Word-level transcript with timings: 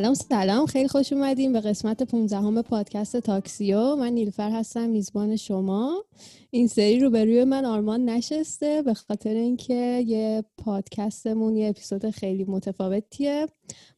سلام 0.00 0.14
سلام. 0.14 0.66
خیلی 0.66 0.88
خوش 0.88 1.12
اومدیم 1.12 1.52
به 1.52 1.60
قسمت 1.60 2.02
15 2.02 2.36
همه 2.36 2.62
پادکست 2.62 3.16
تاکسیو. 3.16 3.96
من 3.96 4.12
نیلفر 4.12 4.50
هستم 4.50 4.88
میزبان 4.88 5.36
شما. 5.36 6.04
این 6.50 6.66
سری 6.66 7.00
رو 7.00 7.10
به 7.10 7.24
روی 7.24 7.44
من 7.44 7.64
آرمان 7.64 8.04
نشسته 8.04 8.82
به 8.82 8.94
خاطر 8.94 9.34
اینکه 9.34 10.04
یه 10.06 10.44
پادکستمون 10.58 11.56
یه 11.56 11.68
اپیزود 11.68 12.10
خیلی 12.10 12.44
متفاوتیه. 12.44 13.46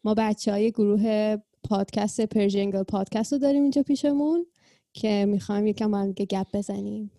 ما 0.05 0.15
بچه 0.15 0.53
های 0.53 0.71
گروه 0.71 1.37
پادکست 1.65 2.21
پرژنگل 2.21 2.83
پادکست 2.83 3.33
رو 3.33 3.39
داریم 3.39 3.63
اینجا 3.63 3.83
پیشمون 3.83 4.47
که 4.93 5.27
می‌خوایم 5.29 5.67
یکم 5.67 5.91
با 5.91 6.13
گپ 6.13 6.47
بزنیم. 6.55 7.11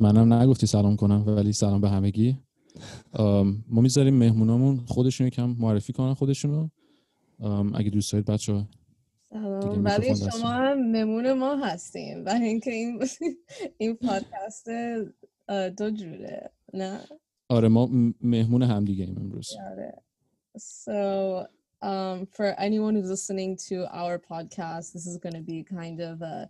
منم 0.00 0.32
نگفتی 0.32 0.66
سلام 0.66 0.96
کنم 0.96 1.24
ولی 1.26 1.52
سلام 1.52 1.80
به 1.80 1.88
همگی. 1.88 2.36
ما 3.68 3.80
می‌ذاریم 3.80 4.14
مهمونامون 4.14 4.80
خودشون 4.86 5.26
یکم 5.26 5.56
معرفی 5.58 5.92
کنن 5.92 6.14
خودشونو. 6.14 6.68
اگه 7.74 7.90
دوست 7.90 8.12
دارید 8.12 8.26
بچه 8.26 8.66
سلام 9.28 9.84
ولی 9.84 10.16
شما 10.16 10.50
هم 10.50 10.78
نمونه 10.78 11.32
ما 11.32 11.56
هستیم 11.56 12.24
و 12.24 12.28
اینکه 12.28 12.70
این 12.70 13.00
این 13.78 13.96
پادکست 13.96 14.68
دو 15.76 15.90
جوره 15.90 16.50
نه 16.74 17.00
آره 17.48 17.68
ما 17.68 17.88
مهمون 18.20 18.62
هم 18.62 18.84
دیگه 18.84 19.04
ایم 19.04 19.18
امروز 19.18 19.52
آره 19.70 19.94
so 20.58 21.46
um, 21.82 22.26
for 22.36 22.54
anyone 22.58 22.94
who's 22.94 23.10
listening 23.10 23.56
to 23.68 23.76
our 23.92 24.18
podcast 24.18 24.92
this 24.94 25.06
is 25.06 25.18
going 25.18 25.34
to 25.34 25.46
be 25.52 25.62
kind 25.62 26.00
of 26.00 26.22
a 26.22 26.48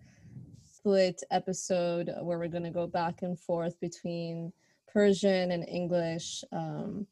split 0.64 1.22
episode 1.30 2.06
where 2.22 2.38
we're 2.38 2.54
going 2.56 2.70
to 2.72 2.78
go 2.82 2.86
back 2.86 3.22
and 3.22 3.38
forth 3.38 3.78
between 3.80 4.52
Persian 4.94 5.50
and 5.50 5.64
English 5.68 6.44
um, 6.52 7.06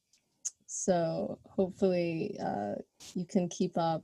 so 0.75 1.39
hopefully 1.49 2.37
uh, 2.45 2.75
you 3.15 3.25
can 3.25 3.49
keep 3.49 3.79
up, 3.79 4.03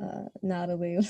uh, 0.00 0.26
Natalie. 0.40 1.00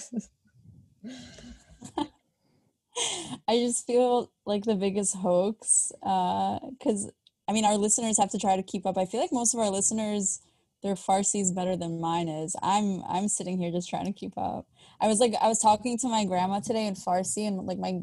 I 3.47 3.59
just 3.59 3.87
feel 3.87 4.33
like 4.47 4.65
the 4.65 4.75
biggest 4.75 5.17
hoax 5.17 5.93
because 6.01 7.07
uh, 7.07 7.11
I 7.47 7.53
mean 7.53 7.67
our 7.67 7.77
listeners 7.77 8.19
have 8.19 8.31
to 8.31 8.39
try 8.39 8.57
to 8.57 8.63
keep 8.63 8.87
up. 8.87 8.97
I 8.97 9.05
feel 9.05 9.21
like 9.21 9.33
most 9.33 9.53
of 9.53 9.61
our 9.61 9.71
listeners 9.71 10.41
their 10.83 10.95
Farsi 10.95 11.43
is 11.43 11.53
better 11.53 11.77
than 11.77 12.01
mine 12.01 12.29
is. 12.29 12.57
I'm 12.63 13.03
I'm 13.07 13.29
sitting 13.29 13.59
here 13.59 13.71
just 13.71 13.91
trying 13.91 14.07
to 14.07 14.13
keep 14.13 14.39
up. 14.39 14.67
I 14.99 15.09
was 15.09 15.21
like 15.21 15.35
I 15.43 15.49
was 15.49 15.59
talking 15.59 15.99
to 15.99 16.09
my 16.09 16.25
grandma 16.25 16.61
today 16.61 16.87
in 16.87 16.95
Farsi 16.95 17.47
and 17.47 17.67
like 17.67 17.79
my 17.79 18.01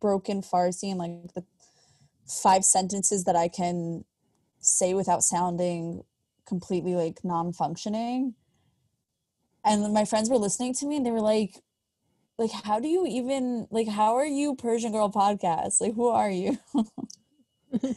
broken 0.00 0.40
Farsi 0.40 0.90
and 0.90 0.98
like 0.98 1.34
the 1.34 1.44
five 2.26 2.64
sentences 2.64 3.24
that 3.24 3.36
I 3.36 3.48
can 3.48 4.04
say 4.65 4.93
without 4.93 5.23
sounding 5.23 6.03
completely 6.45 6.95
like 6.95 7.23
non-functioning 7.23 8.33
and 9.63 9.93
my 9.93 10.05
friends 10.05 10.29
were 10.29 10.37
listening 10.37 10.73
to 10.73 10.85
me 10.85 10.97
and 10.97 11.05
they 11.05 11.11
were 11.11 11.21
like 11.21 11.61
like 12.37 12.51
how 12.51 12.79
do 12.79 12.87
you 12.87 13.05
even 13.05 13.67
like 13.71 13.87
how 13.87 14.15
are 14.15 14.25
you 14.25 14.55
persian 14.55 14.91
girl 14.91 15.09
podcast 15.09 15.79
like 15.81 15.93
who 15.93 16.07
are 16.07 16.29
you 16.29 16.57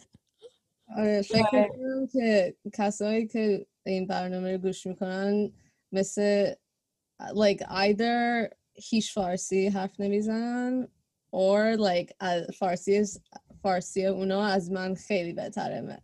آره 0.96 1.22
فکر 1.22 1.68
کنم 1.68 2.06
که 2.06 2.56
کسایی 2.72 3.27
که 3.27 3.66
این 3.86 4.06
برنامه 4.06 4.52
رو 4.52 4.58
گوش 4.58 4.86
میکنن 4.86 5.52
مثل 5.92 6.55
like 7.20 7.62
either 7.68 8.48
هیچ 8.74 9.14
فارسی 9.14 9.68
حرف 9.68 10.00
نمیزنن 10.00 10.89
or 11.33 11.77
like 11.77 12.12
فارسی 12.58 13.05
فارسی 13.62 14.06
اونا 14.06 14.45
از 14.45 14.70
من 14.70 14.95
خیلی 14.95 15.33
بهتره 15.33 16.02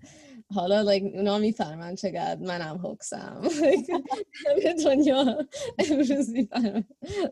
حالا 0.50 0.84
like 0.84 1.02
اونا 1.02 1.38
میفهمن 1.38 1.94
چقدر 1.94 2.38
منم 2.41 2.76
هوکسم 2.76 3.41
همه 4.46 4.74
دنیا 4.84 5.46
امروز 5.78 6.30
میفهمن 6.30 6.84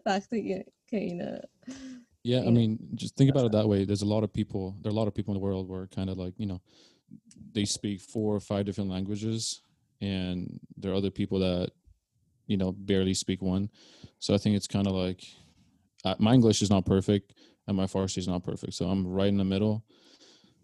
وقتی 0.06 0.64
که 0.86 0.96
اینه 0.96 1.40
Yeah, 2.24 2.40
I 2.40 2.50
mean, 2.50 2.78
just 2.94 3.16
think 3.16 3.30
about 3.30 3.46
it 3.46 3.52
that 3.52 3.68
way. 3.68 3.84
There's 3.84 4.02
a 4.02 4.12
lot 4.16 4.22
of 4.22 4.30
people. 4.32 4.76
There 4.80 4.90
are 4.90 4.96
a 4.96 5.00
lot 5.00 5.08
of 5.08 5.14
people 5.14 5.32
in 5.32 5.40
the 5.40 5.46
world 5.48 5.66
where 5.68 5.86
kind 5.86 6.10
of 6.10 6.18
like 6.18 6.34
you 6.36 6.46
know, 6.50 6.60
they 7.56 7.64
speak 7.64 8.00
four 8.00 8.34
or 8.34 8.40
five 8.40 8.64
different 8.66 8.90
languages, 8.90 9.62
and 10.00 10.60
there 10.76 10.90
are 10.92 10.94
other 10.94 11.10
people 11.10 11.38
that 11.38 11.70
you 12.46 12.56
know 12.56 12.72
barely 12.72 13.14
speak 13.14 13.40
one. 13.40 13.70
So 14.18 14.34
I 14.34 14.38
think 14.38 14.56
it's 14.56 14.66
kind 14.66 14.86
of 14.86 14.94
like 14.94 15.22
uh, 16.04 16.16
my 16.18 16.34
English 16.34 16.60
is 16.60 16.70
not 16.70 16.84
perfect, 16.84 17.34
and 17.66 17.76
my 17.76 17.86
Farsi 17.86 18.18
is 18.18 18.28
not 18.28 18.42
perfect. 18.42 18.74
So 18.74 18.88
I'm 18.88 19.06
right 19.06 19.28
in 19.28 19.38
the 19.38 19.44
middle. 19.44 19.84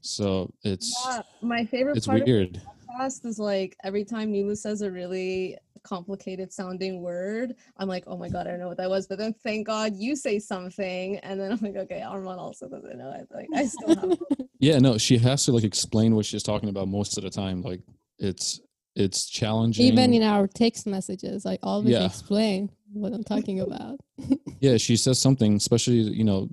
So 0.02 0.52
it's 0.64 0.96
yeah, 1.06 1.22
my 1.42 1.66
favorite 1.66 1.98
it's 1.98 2.08
part 2.08 2.26
weird. 2.26 2.56
of 2.58 2.62
the 2.64 2.70
podcast 2.94 3.26
is 3.26 3.40
like 3.40 3.76
every 3.84 4.06
time 4.06 4.32
Nilu 4.32 4.58
says 4.58 4.82
a 4.82 4.92
really 4.92 5.58
complicated 5.84 6.52
sounding 6.54 7.02
word, 7.02 7.56
I'm 7.78 7.88
like, 7.88 8.04
oh 8.08 8.18
my 8.18 8.30
god, 8.30 8.48
I 8.48 8.52
don't 8.52 8.60
know 8.60 8.68
what 8.68 8.78
that 8.78 8.90
was. 8.90 9.08
But 9.08 9.18
then 9.18 9.34
thank 9.44 9.68
God 9.68 9.94
you 9.96 10.16
say 10.16 10.40
something, 10.40 11.18
and 11.18 11.40
then 11.40 11.52
I'm 11.52 11.60
like, 11.60 11.76
okay, 11.76 12.02
Arman 12.06 12.38
also 12.38 12.68
doesn't 12.68 12.98
know 12.98 13.12
it. 13.12 13.28
Like 13.34 13.48
I 13.56 13.66
still 13.66 13.96
have. 13.96 14.20
yeah, 14.60 14.78
no, 14.80 14.98
she 14.98 15.18
has 15.18 15.46
to 15.46 15.52
like 15.52 15.64
explain 15.64 16.16
what 16.16 16.26
she's 16.26 16.44
talking 16.44 16.70
about 16.70 16.88
most 16.88 17.18
of 17.18 17.24
the 17.24 17.30
time. 17.30 17.62
Like 17.62 17.82
it's 18.18 18.62
it's 18.96 19.30
challenging. 19.30 19.86
Even 19.86 20.14
in 20.14 20.24
our 20.24 20.48
text 20.48 20.88
messages, 20.88 21.46
I 21.46 21.58
always 21.62 21.92
yeah. 21.92 22.06
explain 22.06 22.72
what 22.94 23.14
I'm 23.14 23.24
talking 23.24 23.60
about. 23.62 24.00
yeah, 24.60 24.78
she 24.78 24.96
says 24.96 25.20
something, 25.20 25.56
especially 25.56 25.96
you 25.96 26.24
know, 26.24 26.50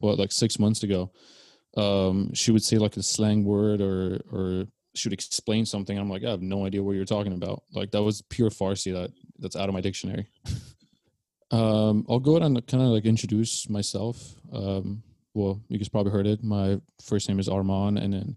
what 0.00 0.18
like 0.18 0.32
six 0.32 0.58
months 0.58 0.82
ago 0.82 1.10
um, 1.76 2.32
she 2.34 2.50
would 2.50 2.64
say 2.64 2.78
like 2.78 2.96
a 2.96 3.02
slang 3.02 3.44
word 3.44 3.80
or 3.80 4.20
or 4.32 4.66
she 4.94 5.08
would 5.08 5.12
explain 5.12 5.64
something. 5.64 5.96
I'm 5.96 6.10
like, 6.10 6.24
I 6.24 6.30
have 6.30 6.42
no 6.42 6.66
idea 6.66 6.82
what 6.82 6.96
you're 6.96 7.04
talking 7.04 7.32
about. 7.32 7.62
Like 7.72 7.90
that 7.92 8.02
was 8.02 8.22
pure 8.22 8.50
Farsi 8.50 8.92
that 8.92 9.12
that's 9.38 9.56
out 9.56 9.68
of 9.68 9.74
my 9.74 9.80
dictionary. 9.80 10.26
um, 11.50 12.04
I'll 12.08 12.18
go 12.18 12.36
ahead 12.36 12.42
and 12.42 12.66
kind 12.66 12.82
of 12.82 12.90
like 12.90 13.04
introduce 13.04 13.68
myself. 13.68 14.34
Um, 14.52 15.02
well, 15.34 15.60
you 15.68 15.78
guys 15.78 15.88
probably 15.88 16.12
heard 16.12 16.26
it. 16.26 16.42
My 16.42 16.80
first 17.02 17.28
name 17.28 17.38
is 17.38 17.48
Arman, 17.48 18.02
and 18.02 18.12
then 18.12 18.36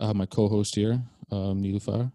I 0.00 0.06
have 0.06 0.16
my 0.16 0.26
co-host 0.26 0.74
here, 0.74 1.00
um, 1.30 1.62
Nilufar. 1.62 2.10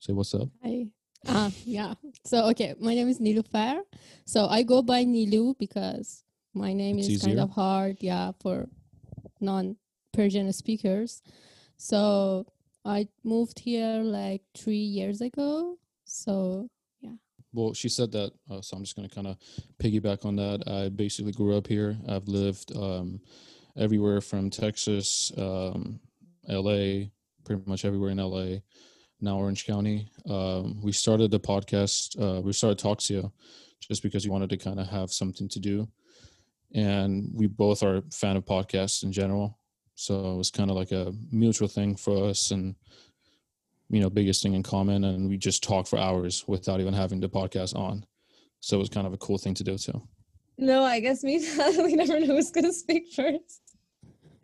Say 0.00 0.12
what's 0.12 0.34
up. 0.34 0.48
Hi. 0.64 0.86
Ah, 1.28 1.52
yeah. 1.64 1.94
So 2.24 2.48
okay, 2.50 2.74
my 2.80 2.94
name 2.94 3.08
is 3.08 3.20
Nilufar. 3.20 3.82
So 4.26 4.46
I 4.46 4.64
go 4.64 4.82
by 4.82 5.04
Nilu 5.04 5.56
because 5.56 6.24
my 6.54 6.72
name 6.72 6.98
it's 6.98 7.06
is 7.06 7.14
easier. 7.14 7.36
kind 7.36 7.40
of 7.40 7.50
hard, 7.50 7.98
yeah, 8.00 8.32
for 8.40 8.68
non 9.40 9.76
Persian 10.12 10.52
speakers. 10.52 11.22
So 11.76 12.46
I 12.84 13.08
moved 13.24 13.58
here 13.58 14.02
like 14.02 14.42
three 14.56 14.76
years 14.76 15.20
ago. 15.20 15.78
So 16.04 16.68
yeah. 17.00 17.14
Well, 17.52 17.74
she 17.74 17.88
said 17.88 18.12
that, 18.12 18.32
uh, 18.50 18.60
so 18.60 18.76
I'm 18.76 18.84
just 18.84 18.96
going 18.96 19.08
to 19.08 19.14
kind 19.14 19.26
of 19.26 19.36
piggyback 19.82 20.24
on 20.24 20.36
that. 20.36 20.62
I 20.66 20.88
basically 20.88 21.32
grew 21.32 21.56
up 21.56 21.66
here. 21.66 21.96
I've 22.08 22.28
lived 22.28 22.76
um, 22.76 23.20
everywhere 23.76 24.20
from 24.20 24.50
Texas, 24.50 25.32
um, 25.36 26.00
LA, 26.48 27.06
pretty 27.44 27.62
much 27.66 27.84
everywhere 27.84 28.10
in 28.10 28.18
LA, 28.18 28.58
now 29.20 29.38
Orange 29.38 29.66
County. 29.66 30.08
Um, 30.28 30.80
we 30.82 30.92
started 30.92 31.30
the 31.30 31.40
podcast, 31.40 32.20
uh, 32.20 32.40
we 32.40 32.52
started 32.52 32.78
Talksio 32.78 33.32
just 33.80 34.02
because 34.02 34.24
we 34.24 34.30
wanted 34.30 34.50
to 34.50 34.56
kind 34.56 34.80
of 34.80 34.88
have 34.88 35.10
something 35.10 35.48
to 35.48 35.60
do. 35.60 35.88
And 36.74 37.30
we 37.34 37.46
both 37.46 37.82
are 37.82 38.02
fan 38.12 38.36
of 38.36 38.44
podcasts 38.44 39.02
in 39.02 39.12
general. 39.12 39.58
So 40.02 40.34
it 40.34 40.36
was 40.36 40.50
kind 40.50 40.68
of 40.68 40.76
like 40.76 40.90
a 40.90 41.14
mutual 41.30 41.68
thing 41.68 41.94
for 41.94 42.28
us 42.28 42.50
and 42.50 42.74
you 43.88 44.00
know, 44.00 44.10
biggest 44.10 44.42
thing 44.42 44.54
in 44.54 44.64
common 44.64 45.04
and 45.04 45.28
we 45.28 45.36
just 45.36 45.62
talk 45.62 45.86
for 45.86 45.96
hours 45.96 46.44
without 46.48 46.80
even 46.80 46.92
having 46.92 47.20
the 47.20 47.28
podcast 47.28 47.76
on. 47.76 48.04
So 48.58 48.76
it 48.76 48.80
was 48.80 48.88
kind 48.88 49.06
of 49.06 49.12
a 49.12 49.18
cool 49.18 49.38
thing 49.38 49.54
to 49.54 49.62
do 49.62 49.78
too. 49.78 50.02
No, 50.58 50.82
I 50.82 50.98
guess 50.98 51.22
me 51.22 51.38
we 51.78 51.94
never 51.94 52.18
know 52.18 52.34
who's 52.34 52.50
gonna 52.50 52.72
speak 52.72 53.12
first. 53.14 53.60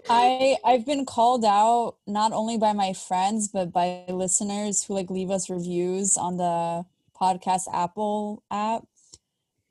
I 0.09 0.57
I've 0.65 0.87
been 0.87 1.05
called 1.05 1.45
out 1.45 1.97
not 2.07 2.33
only 2.33 2.57
by 2.57 2.73
my 2.73 2.93
friends 2.93 3.49
but 3.49 3.73
by 3.73 4.05
listeners 4.09 4.85
who 4.85 4.95
like 4.95 5.11
leave 5.11 5.31
us 5.31 5.51
reviews 5.51 6.17
on 6.17 6.37
the 6.37 6.85
podcast 7.21 7.63
Apple 7.73 8.45
app 8.49 8.87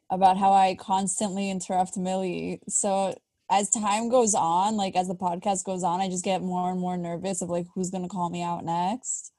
about 0.09 0.37
how 0.37 0.51
I 0.51 0.75
constantly 0.75 1.49
interrupt 1.49 1.95
Millie. 1.95 2.59
So 2.67 3.15
as 3.49 3.69
time 3.69 4.09
goes 4.09 4.33
on, 4.33 4.75
like 4.75 4.95
as 4.95 5.07
the 5.07 5.15
podcast 5.15 5.63
goes 5.63 5.83
on, 5.83 6.01
I 6.01 6.09
just 6.09 6.23
get 6.23 6.41
more 6.41 6.71
and 6.71 6.79
more 6.79 6.97
nervous 6.97 7.41
of 7.41 7.49
like 7.49 7.65
who's 7.73 7.89
gonna 7.89 8.09
call 8.09 8.29
me 8.29 8.43
out 8.43 8.65
next. 8.65 9.31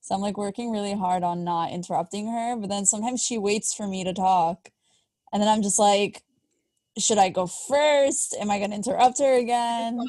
So 0.00 0.14
I'm 0.14 0.20
like 0.20 0.36
working 0.36 0.72
really 0.72 0.94
hard 0.94 1.22
on 1.22 1.44
not 1.44 1.70
interrupting 1.70 2.26
her, 2.26 2.56
but 2.56 2.68
then 2.68 2.86
sometimes 2.86 3.22
she 3.22 3.38
waits 3.38 3.72
for 3.72 3.86
me 3.86 4.02
to 4.02 4.12
talk. 4.12 4.70
And 5.32 5.40
then 5.40 5.48
I'm 5.48 5.62
just 5.62 5.78
like, 5.78 6.22
should 6.98 7.18
I 7.18 7.28
go 7.28 7.46
first? 7.46 8.36
Am 8.38 8.50
I 8.50 8.58
gonna 8.58 8.74
interrupt 8.74 9.20
her 9.20 9.34
again? 9.34 10.00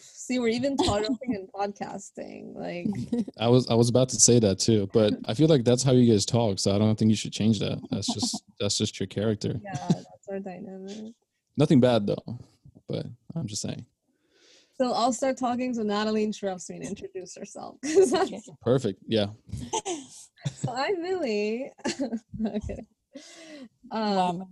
See, 0.00 0.40
we're 0.40 0.48
even 0.48 0.76
talking 0.76 1.16
in 1.22 1.46
podcasting. 1.54 2.56
Like 2.56 2.88
I 3.38 3.46
was 3.46 3.68
I 3.68 3.74
was 3.74 3.88
about 3.88 4.08
to 4.10 4.16
say 4.16 4.40
that 4.40 4.58
too, 4.58 4.88
but 4.92 5.14
I 5.26 5.34
feel 5.34 5.46
like 5.46 5.62
that's 5.62 5.84
how 5.84 5.92
you 5.92 6.12
guys 6.12 6.26
talk, 6.26 6.58
so 6.58 6.74
I 6.74 6.78
don't 6.78 6.98
think 6.98 7.10
you 7.10 7.16
should 7.16 7.32
change 7.32 7.60
that. 7.60 7.80
That's 7.92 8.12
just 8.12 8.42
that's 8.60 8.76
just 8.76 8.98
your 8.98 9.06
character. 9.06 9.60
Yeah, 9.62 9.86
that's 9.88 10.28
our 10.28 10.40
dynamic. 10.40 11.14
Nothing 11.56 11.80
bad 11.80 12.08
though 12.08 12.40
but 12.88 13.06
I'm 13.34 13.46
just 13.46 13.62
saying. 13.62 13.86
So 14.78 14.92
I'll 14.92 15.12
start 15.12 15.38
talking 15.38 15.72
so 15.72 15.82
Natalie 15.82 16.24
interrupts 16.24 16.68
me 16.68 16.80
to 16.80 16.86
introduce 16.86 17.34
herself. 17.34 17.76
Perfect. 18.60 19.02
Yeah. 19.06 19.28
so 20.54 20.72
I'm 20.74 21.02
Millie. 21.02 21.72
okay. 22.46 22.86
Um, 23.90 24.44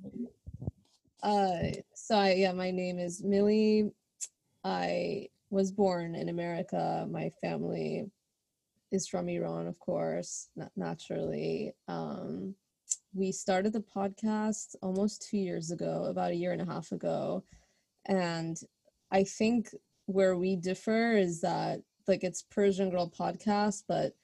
uh, 1.23 1.59
so 1.95 2.17
I, 2.17 2.33
yeah, 2.35 2.53
my 2.53 2.71
name 2.71 2.99
is 2.99 3.23
Millie. 3.23 3.91
I 4.65 5.29
was 5.51 5.71
born 5.71 6.15
in 6.15 6.31
America. 6.31 7.07
My 7.11 7.31
family 7.43 8.11
is 8.93 9.07
from 9.07 9.29
Iran, 9.29 9.67
of 9.67 9.79
course, 9.79 10.49
na- 10.57 10.69
naturally. 10.77 11.73
Um, 11.87 12.55
we 13.13 13.31
started 13.31 13.73
the 13.73 13.85
podcast 13.95 14.75
almost 14.83 15.29
two 15.29 15.39
years 15.39 15.71
ago, 15.71 16.05
about 16.05 16.31
a 16.31 16.37
year 16.37 16.53
and 16.53 16.63
a 16.63 16.67
half 16.67 16.93
ago. 16.93 17.45
And 18.07 18.57
I 19.11 19.25
think 19.25 19.69
where 20.07 20.37
we 20.37 20.57
differ 20.57 21.17
is 21.17 21.41
that, 21.41 21.81
like, 22.07 22.25
it's 22.25 22.43
Persian 22.43 22.91
Girl 22.91 23.11
podcast, 23.11 23.85
but 23.89 24.15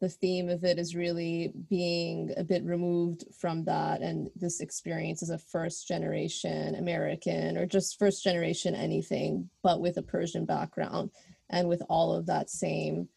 the 0.00 0.08
theme 0.08 0.48
of 0.48 0.64
it 0.64 0.78
is 0.78 0.96
really 0.96 1.52
being 1.68 2.32
a 2.36 2.44
bit 2.44 2.64
removed 2.64 3.24
from 3.38 3.64
that 3.64 4.00
and 4.00 4.30
this 4.34 4.60
experience 4.60 5.22
as 5.22 5.28
a 5.28 5.38
first 5.38 5.86
generation 5.86 6.74
American 6.74 7.58
or 7.58 7.66
just 7.66 7.98
first 7.98 8.24
generation 8.24 8.74
anything, 8.74 9.50
but 9.62 9.80
with 9.80 9.98
a 9.98 10.02
Persian 10.02 10.46
background 10.46 11.10
and 11.50 11.68
with 11.68 11.82
all 11.90 12.14
of 12.14 12.26
that 12.26 12.48
same 12.48 13.08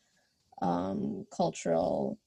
um, 0.61 1.25
cultural 1.35 2.17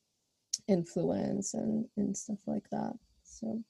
influence 0.69 1.53
and, 1.53 1.87
and 1.97 2.17
stuff 2.17 2.41
like 2.47 2.69
that. 2.71 2.95
So, 3.25 3.63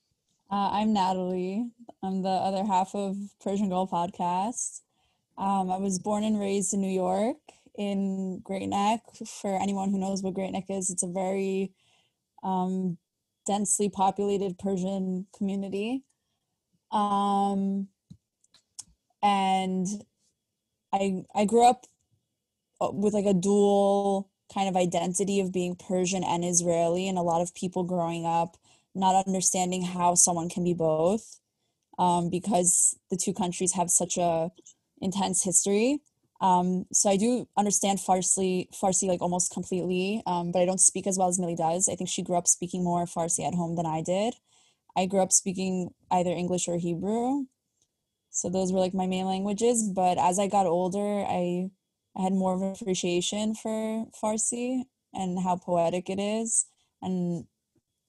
Uh, 0.48 0.70
I'm 0.74 0.92
Natalie. 0.92 1.70
I'm 2.04 2.22
the 2.22 2.28
other 2.28 2.64
half 2.64 2.94
of 2.94 3.16
Persian 3.42 3.68
Girl 3.68 3.88
Podcast. 3.88 4.82
Um, 5.36 5.68
I 5.72 5.78
was 5.78 5.98
born 5.98 6.22
and 6.22 6.38
raised 6.38 6.72
in 6.72 6.80
New 6.80 6.92
York, 6.92 7.38
in 7.76 8.38
Great 8.44 8.68
Neck. 8.68 9.00
For 9.26 9.60
anyone 9.60 9.90
who 9.90 9.98
knows 9.98 10.22
what 10.22 10.34
Great 10.34 10.52
Neck 10.52 10.66
is, 10.68 10.88
it's 10.88 11.02
a 11.02 11.08
very 11.08 11.72
um, 12.44 12.96
densely 13.44 13.88
populated 13.88 14.56
Persian 14.56 15.26
community. 15.36 16.04
Um, 16.92 17.88
and 19.24 19.88
I 20.92 21.24
I 21.34 21.44
grew 21.44 21.66
up 21.66 21.86
uh, 22.80 22.90
with 22.92 23.14
like 23.14 23.26
a 23.26 23.34
dual 23.34 24.30
kind 24.54 24.68
of 24.68 24.76
identity 24.76 25.40
of 25.40 25.52
being 25.52 25.74
Persian 25.74 26.22
and 26.22 26.44
Israeli, 26.44 27.08
and 27.08 27.18
a 27.18 27.22
lot 27.22 27.42
of 27.42 27.52
people 27.52 27.82
growing 27.82 28.24
up 28.24 28.56
not 28.96 29.26
understanding 29.26 29.82
how 29.82 30.14
someone 30.14 30.48
can 30.48 30.64
be 30.64 30.74
both 30.74 31.40
um, 31.98 32.30
because 32.30 32.96
the 33.10 33.16
two 33.16 33.32
countries 33.32 33.72
have 33.74 33.90
such 33.90 34.16
a 34.16 34.50
intense 35.00 35.44
history. 35.44 36.00
Um, 36.40 36.86
so 36.92 37.08
I 37.08 37.16
do 37.16 37.48
understand 37.56 37.98
Farsi, 37.98 38.68
Farsi 38.74 39.08
like 39.08 39.22
almost 39.22 39.52
completely, 39.52 40.22
um, 40.26 40.52
but 40.52 40.60
I 40.60 40.66
don't 40.66 40.80
speak 40.80 41.06
as 41.06 41.16
well 41.16 41.28
as 41.28 41.38
Millie 41.38 41.56
does. 41.56 41.88
I 41.88 41.94
think 41.94 42.10
she 42.10 42.22
grew 42.22 42.36
up 42.36 42.46
speaking 42.46 42.84
more 42.84 43.06
Farsi 43.06 43.46
at 43.46 43.54
home 43.54 43.76
than 43.76 43.86
I 43.86 44.02
did. 44.02 44.34
I 44.96 45.06
grew 45.06 45.20
up 45.20 45.32
speaking 45.32 45.90
either 46.10 46.30
English 46.30 46.68
or 46.68 46.78
Hebrew. 46.78 47.44
So 48.30 48.50
those 48.50 48.72
were 48.72 48.80
like 48.80 48.94
my 48.94 49.06
main 49.06 49.24
languages. 49.24 49.88
But 49.94 50.18
as 50.18 50.38
I 50.38 50.46
got 50.46 50.66
older, 50.66 51.24
I 51.26 51.70
I 52.16 52.22
had 52.22 52.32
more 52.32 52.54
of 52.54 52.62
an 52.62 52.72
appreciation 52.72 53.54
for 53.54 54.06
Farsi 54.22 54.84
and 55.12 55.38
how 55.38 55.56
poetic 55.56 56.08
it 56.08 56.18
is. 56.18 56.66
And 57.02 57.44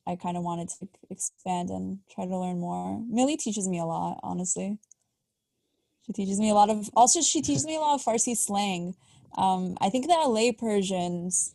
I 0.07 0.15
kind 0.15 0.37
of 0.37 0.43
wanted 0.43 0.69
to 0.79 0.87
expand 1.09 1.69
and 1.69 1.99
try 2.09 2.25
to 2.25 2.37
learn 2.37 2.59
more. 2.59 3.03
Millie 3.09 3.35
teaches 3.37 3.67
me 3.67 3.77
a 3.79 3.85
lot, 3.85 4.19
honestly. 4.23 4.77
She 6.05 6.13
teaches 6.13 6.39
me 6.39 6.49
a 6.49 6.53
lot 6.53 6.69
of, 6.69 6.89
also, 6.95 7.21
she 7.21 7.41
teaches 7.41 7.65
me 7.65 7.75
a 7.75 7.79
lot 7.79 7.95
of 7.95 8.01
Farsi 8.05 8.35
slang. 8.37 8.95
Um, 9.37 9.77
I 9.81 9.89
think 9.89 10.07
the 10.07 10.13
LA 10.13 10.53
Persians 10.57 11.53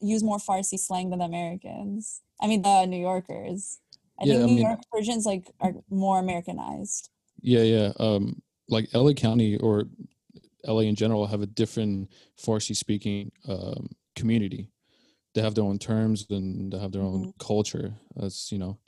use 0.00 0.22
more 0.22 0.36
Farsi 0.38 0.78
slang 0.78 1.08
than 1.10 1.20
the 1.20 1.24
Americans. 1.24 2.20
I 2.40 2.46
mean, 2.46 2.60
the 2.62 2.84
New 2.84 3.00
Yorkers. 3.00 3.78
I 4.20 4.24
Yeah, 4.26 4.34
think 4.34 4.42
I 4.42 4.46
New 4.46 4.54
mean- 4.56 4.66
York 4.66 4.80
Persians 4.92 5.24
like 5.24 5.50
are 5.60 5.72
more 5.88 6.18
Americanized. 6.18 7.08
Yeah, 7.40 7.62
yeah. 7.62 7.92
Um, 7.98 8.42
like 8.68 8.88
LA 8.92 9.14
County 9.14 9.56
or 9.56 9.84
LA 10.66 10.80
in 10.80 10.94
general 10.94 11.26
have 11.26 11.40
a 11.40 11.46
different 11.46 12.10
Farsi 12.38 12.76
speaking 12.76 13.32
um, 13.48 13.88
community. 14.14 14.68
They 15.34 15.42
have 15.42 15.54
their 15.54 15.64
own 15.64 15.78
terms 15.78 16.26
and 16.30 16.72
they 16.72 16.78
have 16.78 16.92
their 16.92 17.02
own 17.02 17.32
culture. 17.38 17.94
That's 18.16 18.50
you 18.50 18.58
know, 18.58 18.78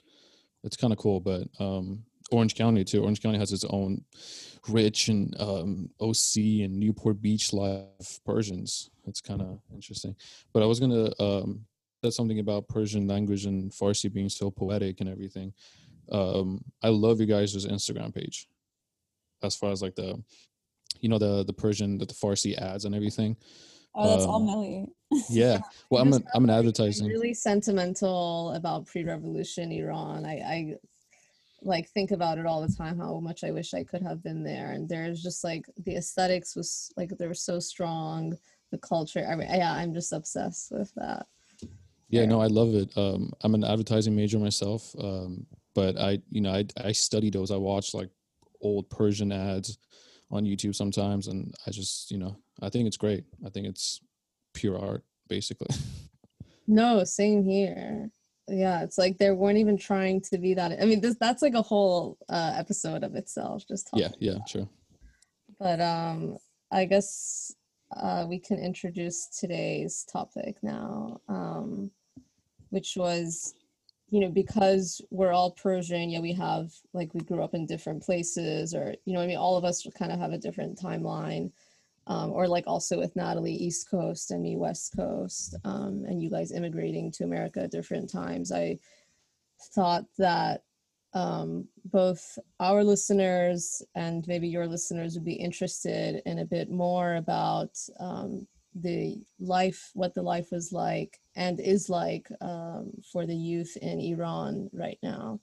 it's 0.63 0.77
kind 0.77 0.91
of 0.93 0.99
cool. 0.99 1.19
But 1.19 1.47
um, 1.59 2.03
Orange 2.31 2.55
County 2.55 2.83
too. 2.83 3.03
Orange 3.03 3.21
County 3.21 3.37
has 3.37 3.51
its 3.51 3.65
own 3.69 4.03
rich 4.67 5.07
and 5.09 5.35
um, 5.39 5.89
OC 5.99 6.63
and 6.63 6.79
Newport 6.79 7.21
Beach 7.21 7.53
live 7.53 7.85
Persians. 8.25 8.89
It's 9.05 9.21
kind 9.21 9.41
of 9.41 9.59
interesting. 9.73 10.15
But 10.53 10.63
I 10.63 10.65
was 10.65 10.79
gonna 10.79 11.11
um, 11.19 11.65
say 12.03 12.09
something 12.09 12.39
about 12.39 12.67
Persian 12.67 13.07
language 13.07 13.45
and 13.45 13.71
Farsi 13.71 14.11
being 14.11 14.29
so 14.29 14.49
poetic 14.49 15.01
and 15.01 15.09
everything. 15.09 15.53
Um, 16.11 16.63
I 16.81 16.89
love 16.89 17.19
you 17.19 17.25
guys' 17.25 17.65
Instagram 17.65 18.13
page. 18.13 18.47
As 19.43 19.55
far 19.55 19.71
as 19.71 19.81
like 19.81 19.95
the, 19.95 20.21
you 20.99 21.09
know 21.09 21.17
the 21.17 21.43
the 21.43 21.53
Persian 21.53 21.97
the, 21.97 22.05
the 22.05 22.13
Farsi 22.13 22.57
ads 22.57 22.85
and 22.85 22.95
everything. 22.95 23.37
Oh, 23.95 24.09
that's 24.09 24.25
all 24.25 24.35
Um, 24.35 24.45
Millie. 24.45 24.87
Yeah. 25.29 25.59
Well, 25.89 26.01
I'm 26.01 26.13
an 26.13 26.25
I'm 26.33 26.45
an 26.45 26.49
I'm 26.49 26.59
advertising. 26.59 27.07
really 27.07 27.33
sentimental 27.33 28.53
about 28.53 28.85
pre-revolution 28.85 29.73
Iran. 29.73 30.25
I, 30.25 30.35
I 30.37 30.75
like 31.61 31.89
think 31.89 32.11
about 32.11 32.37
it 32.37 32.45
all 32.45 32.65
the 32.65 32.73
time 32.73 32.97
how 32.97 33.19
much 33.19 33.43
I 33.43 33.51
wish 33.51 33.73
I 33.73 33.83
could 33.83 34.01
have 34.01 34.23
been 34.23 34.41
there. 34.41 34.71
And 34.71 34.87
there's 34.87 35.21
just 35.21 35.43
like 35.43 35.65
the 35.85 35.97
aesthetics 35.97 36.55
was 36.55 36.93
like 36.95 37.09
they 37.17 37.27
were 37.27 37.33
so 37.33 37.59
strong, 37.59 38.37
the 38.71 38.77
culture. 38.77 39.27
I 39.29 39.35
mean, 39.35 39.49
yeah, 39.49 39.73
I'm 39.73 39.93
just 39.93 40.13
obsessed 40.13 40.71
with 40.71 40.93
that. 40.95 41.25
Yeah, 42.07 42.25
no, 42.25 42.41
I 42.41 42.47
love 42.47 42.73
it. 42.73 42.97
Um, 42.97 43.31
I'm 43.41 43.53
an 43.53 43.63
advertising 43.63 44.15
major 44.15 44.39
myself, 44.39 44.95
um, 44.99 45.45
but 45.75 45.97
I, 45.97 46.19
you 46.29 46.41
know, 46.41 46.53
I 46.53 46.65
I 46.77 46.91
study 46.93 47.29
those. 47.29 47.51
I 47.51 47.57
watch 47.57 47.93
like 47.93 48.09
old 48.61 48.89
Persian 48.89 49.31
ads 49.31 49.77
on 50.31 50.45
YouTube 50.45 50.75
sometimes, 50.75 51.27
and 51.27 51.53
I 51.67 51.71
just, 51.71 52.11
you 52.11 52.17
know, 52.17 52.37
I 52.61 52.69
think 52.69 52.87
it's 52.87 52.97
great. 52.97 53.25
I 53.45 53.49
think 53.49 53.67
it's 53.67 53.99
pure 54.53 54.79
art, 54.79 55.03
basically. 55.27 55.75
No, 56.67 57.03
same 57.03 57.43
here. 57.43 58.09
Yeah, 58.47 58.83
it's 58.83 58.97
like 58.97 59.17
they 59.17 59.31
weren't 59.31 59.57
even 59.57 59.77
trying 59.77 60.21
to 60.21 60.37
be 60.37 60.53
that. 60.53 60.81
I 60.81 60.85
mean, 60.85 61.01
this 61.01 61.17
that's 61.19 61.41
like 61.41 61.53
a 61.53 61.61
whole 61.61 62.17
uh, 62.29 62.53
episode 62.55 63.03
of 63.03 63.15
itself. 63.15 63.63
Just 63.67 63.89
yeah, 63.93 64.07
talking 64.07 64.17
yeah, 64.21 64.37
sure. 64.47 64.69
But 65.59 65.81
um, 65.81 66.37
I 66.71 66.85
guess 66.85 67.53
uh, 67.95 68.25
we 68.27 68.39
can 68.39 68.57
introduce 68.57 69.27
today's 69.27 70.05
topic 70.11 70.57
now, 70.63 71.19
um, 71.27 71.91
which 72.69 72.93
was, 72.95 73.53
you 74.11 74.19
know, 74.19 74.29
because 74.29 75.01
we're 75.09 75.31
all 75.31 75.51
Persian, 75.51 76.09
yeah, 76.09 76.19
we 76.19 76.33
have 76.33 76.69
like 76.93 77.13
we 77.13 77.21
grew 77.21 77.41
up 77.41 77.53
in 77.53 77.65
different 77.65 78.03
places, 78.03 78.75
or 78.75 78.93
you 79.05 79.13
know, 79.13 79.21
I 79.21 79.25
mean, 79.27 79.37
all 79.37 79.55
of 79.55 79.63
us 79.63 79.87
kind 79.97 80.11
of 80.11 80.19
have 80.19 80.33
a 80.33 80.37
different 80.37 80.77
timeline, 80.77 81.51
um, 82.07 82.31
or 82.31 82.45
like 82.45 82.65
also 82.67 82.99
with 82.99 83.15
Natalie, 83.15 83.53
East 83.53 83.89
Coast 83.89 84.31
and 84.31 84.43
me, 84.43 84.57
West 84.57 84.93
Coast, 84.97 85.55
um, 85.63 86.03
and 86.05 86.21
you 86.21 86.29
guys 86.29 86.51
immigrating 86.51 87.09
to 87.13 87.23
America 87.23 87.61
at 87.61 87.71
different 87.71 88.11
times. 88.11 88.51
I 88.51 88.79
thought 89.73 90.05
that 90.17 90.63
um, 91.13 91.67
both 91.85 92.37
our 92.59 92.83
listeners 92.83 93.81
and 93.95 94.27
maybe 94.27 94.47
your 94.47 94.67
listeners 94.67 95.15
would 95.15 95.25
be 95.25 95.33
interested 95.33 96.21
in 96.25 96.39
a 96.39 96.45
bit 96.45 96.69
more 96.69 97.15
about 97.15 97.77
um, 97.99 98.45
the 98.75 99.17
life, 99.39 99.91
what 99.93 100.13
the 100.13 100.21
life 100.21 100.51
was 100.51 100.71
like 100.71 101.19
and 101.35 101.59
is 101.59 101.89
like 101.89 102.27
um, 102.41 102.91
for 103.11 103.25
the 103.25 103.35
youth 103.35 103.75
in 103.81 103.99
Iran 103.99 104.69
right 104.73 104.99
now. 105.03 105.39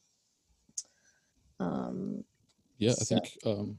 Um, 1.61 2.25
Yeah, 2.79 2.91
I 2.91 2.95
So- 2.95 3.05
think 3.07 3.37
um, 3.45 3.79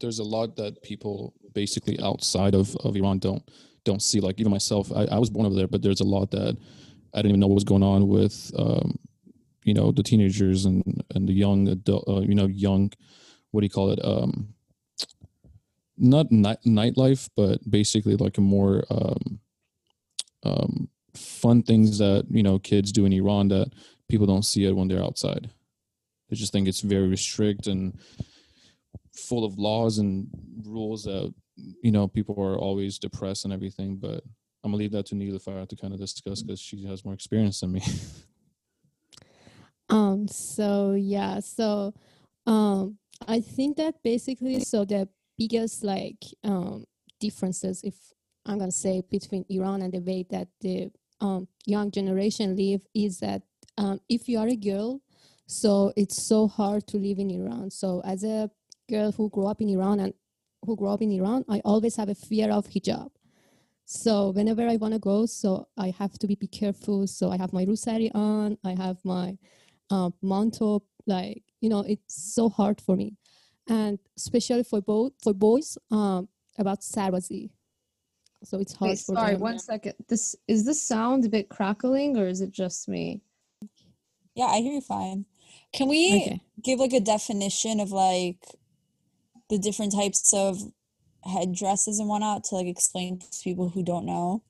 there's 0.00 0.18
a 0.18 0.24
lot 0.24 0.56
that 0.56 0.82
people 0.82 1.34
basically 1.52 1.98
outside 2.00 2.54
of, 2.54 2.74
of 2.76 2.96
Iran 2.96 3.18
don't 3.18 3.42
don't 3.84 4.02
see. 4.02 4.20
Like 4.20 4.38
even 4.40 4.50
myself, 4.52 4.90
I, 4.92 5.04
I 5.04 5.18
was 5.18 5.30
born 5.30 5.46
over 5.46 5.54
there, 5.54 5.68
but 5.68 5.82
there's 5.82 6.00
a 6.00 6.04
lot 6.16 6.30
that 6.32 6.56
I 7.14 7.18
didn't 7.18 7.30
even 7.30 7.40
know 7.40 7.46
what 7.46 7.54
was 7.54 7.64
going 7.64 7.82
on 7.82 8.06
with, 8.08 8.52
um, 8.58 8.98
you 9.64 9.72
know, 9.74 9.92
the 9.92 10.02
teenagers 10.02 10.64
and 10.66 10.82
and 11.14 11.28
the 11.28 11.32
young 11.32 11.68
adult, 11.68 12.04
uh, 12.08 12.20
you 12.20 12.34
know, 12.34 12.46
young, 12.46 12.92
what 13.50 13.60
do 13.60 13.64
you 13.66 13.70
call 13.70 13.90
it? 13.90 14.00
Um, 14.04 14.54
not 15.98 16.30
night 16.30 16.58
nightlife, 16.66 17.28
but 17.36 17.58
basically 17.68 18.16
like 18.16 18.38
a 18.38 18.40
more 18.40 18.84
um, 18.90 19.40
um, 20.44 20.88
fun 21.14 21.62
things 21.62 21.98
that 21.98 22.26
you 22.30 22.42
know 22.42 22.58
kids 22.58 22.92
do 22.92 23.04
in 23.04 23.12
Iran 23.12 23.48
that 23.48 23.72
people 24.08 24.26
don't 24.26 24.44
see 24.44 24.64
it 24.64 24.76
when 24.76 24.88
they're 24.88 25.04
outside. 25.04 25.50
They 26.28 26.36
just 26.36 26.52
think 26.52 26.68
it's 26.68 26.80
very 26.80 27.16
strict 27.16 27.66
and 27.66 27.98
full 29.14 29.44
of 29.44 29.58
laws 29.58 29.98
and 29.98 30.28
rules 30.64 31.04
that 31.04 31.32
you 31.56 31.90
know 31.90 32.08
people 32.08 32.40
are 32.42 32.58
always 32.58 32.98
depressed 32.98 33.44
and 33.44 33.52
everything. 33.52 33.96
But 33.96 34.22
I'm 34.64 34.70
gonna 34.70 34.76
leave 34.76 34.92
that 34.92 35.06
to 35.06 35.14
Nilufar 35.14 35.68
to 35.68 35.76
kind 35.76 35.94
of 35.94 36.00
discuss 36.00 36.42
because 36.42 36.60
she 36.60 36.84
has 36.84 37.04
more 37.04 37.14
experience 37.14 37.60
than 37.60 37.72
me. 37.72 37.82
Um, 39.90 40.28
so 40.28 40.92
yeah, 40.92 41.40
so 41.40 41.94
um 42.46 42.98
I 43.26 43.40
think 43.40 43.78
that 43.78 44.02
basically 44.02 44.60
so 44.60 44.84
the 44.84 45.08
biggest 45.38 45.84
like 45.84 46.24
um, 46.44 46.84
differences, 47.20 47.82
if 47.82 47.94
I'm 48.46 48.58
gonna 48.58 48.72
say, 48.72 49.02
between 49.10 49.44
Iran 49.48 49.82
and 49.82 49.92
the 49.92 50.00
way 50.00 50.26
that 50.30 50.48
the 50.60 50.90
um, 51.20 51.48
young 51.66 51.90
generation 51.90 52.56
live 52.56 52.86
is 52.94 53.20
that 53.20 53.42
um, 53.76 54.00
if 54.08 54.28
you 54.28 54.38
are 54.38 54.48
a 54.48 54.56
girl, 54.56 55.00
so 55.46 55.92
it's 55.96 56.22
so 56.22 56.46
hard 56.46 56.86
to 56.88 56.98
live 56.98 57.18
in 57.18 57.30
Iran. 57.30 57.70
So 57.70 58.02
as 58.04 58.24
a 58.24 58.50
girl 58.88 59.12
who 59.12 59.30
grew 59.30 59.46
up 59.46 59.60
in 59.60 59.68
Iran 59.70 60.00
and 60.00 60.12
who 60.64 60.76
grew 60.76 60.88
up 60.88 61.02
in 61.02 61.12
Iran, 61.12 61.44
I 61.48 61.60
always 61.64 61.96
have 61.96 62.08
a 62.08 62.14
fear 62.14 62.50
of 62.50 62.66
hijab. 62.66 63.10
So 63.86 64.30
whenever 64.30 64.68
I 64.68 64.76
want 64.76 64.92
to 64.94 65.00
go, 65.00 65.24
so 65.24 65.68
I 65.78 65.90
have 65.98 66.18
to 66.18 66.26
be, 66.26 66.34
be 66.34 66.46
careful. 66.46 67.06
So 67.06 67.30
I 67.30 67.38
have 67.38 67.54
my 67.54 67.64
rusari 67.64 68.10
on, 68.14 68.58
I 68.64 68.74
have 68.74 68.98
my 69.04 69.38
uh, 69.90 70.10
manto, 70.22 70.82
like 71.06 71.42
you 71.60 71.68
know, 71.68 71.80
it's 71.80 72.34
so 72.34 72.48
hard 72.48 72.80
for 72.80 72.96
me, 72.96 73.16
and 73.68 73.98
especially 74.16 74.64
for 74.64 74.80
both 74.80 75.12
for 75.22 75.32
boys 75.34 75.78
um, 75.90 76.28
about 76.58 76.80
sarbazi. 76.80 77.50
So 78.44 78.58
it's 78.58 78.72
hard. 78.72 78.90
Wait, 78.90 78.98
for 79.00 79.16
sorry, 79.16 79.32
them. 79.34 79.40
one 79.40 79.58
second. 79.58 79.94
This 80.08 80.34
is 80.46 80.64
this 80.64 80.82
sound 80.82 81.24
a 81.24 81.28
bit 81.28 81.48
crackling 81.48 82.16
or 82.16 82.26
is 82.26 82.40
it 82.40 82.50
just 82.50 82.88
me? 82.88 83.20
Yeah, 84.34 84.46
I 84.46 84.58
hear 84.60 84.74
you 84.74 84.80
fine. 84.80 85.26
Can 85.72 85.88
we 85.88 86.14
Okay. 86.22 86.40
give 86.62 86.78
like 86.78 86.92
a 86.92 87.00
definition 87.00 87.80
of 87.80 87.90
like 87.90 88.44
the 89.50 89.58
different 89.58 89.92
types 89.92 90.32
of 90.32 90.58
headdresses 91.24 91.98
and 91.98 92.08
whatnot 92.08 92.44
to 92.44 92.54
like 92.54 92.66
explain 92.66 93.18
to 93.18 93.26
people 93.42 93.70
who 93.70 93.82
don't 93.82 94.06
know? 94.06 94.42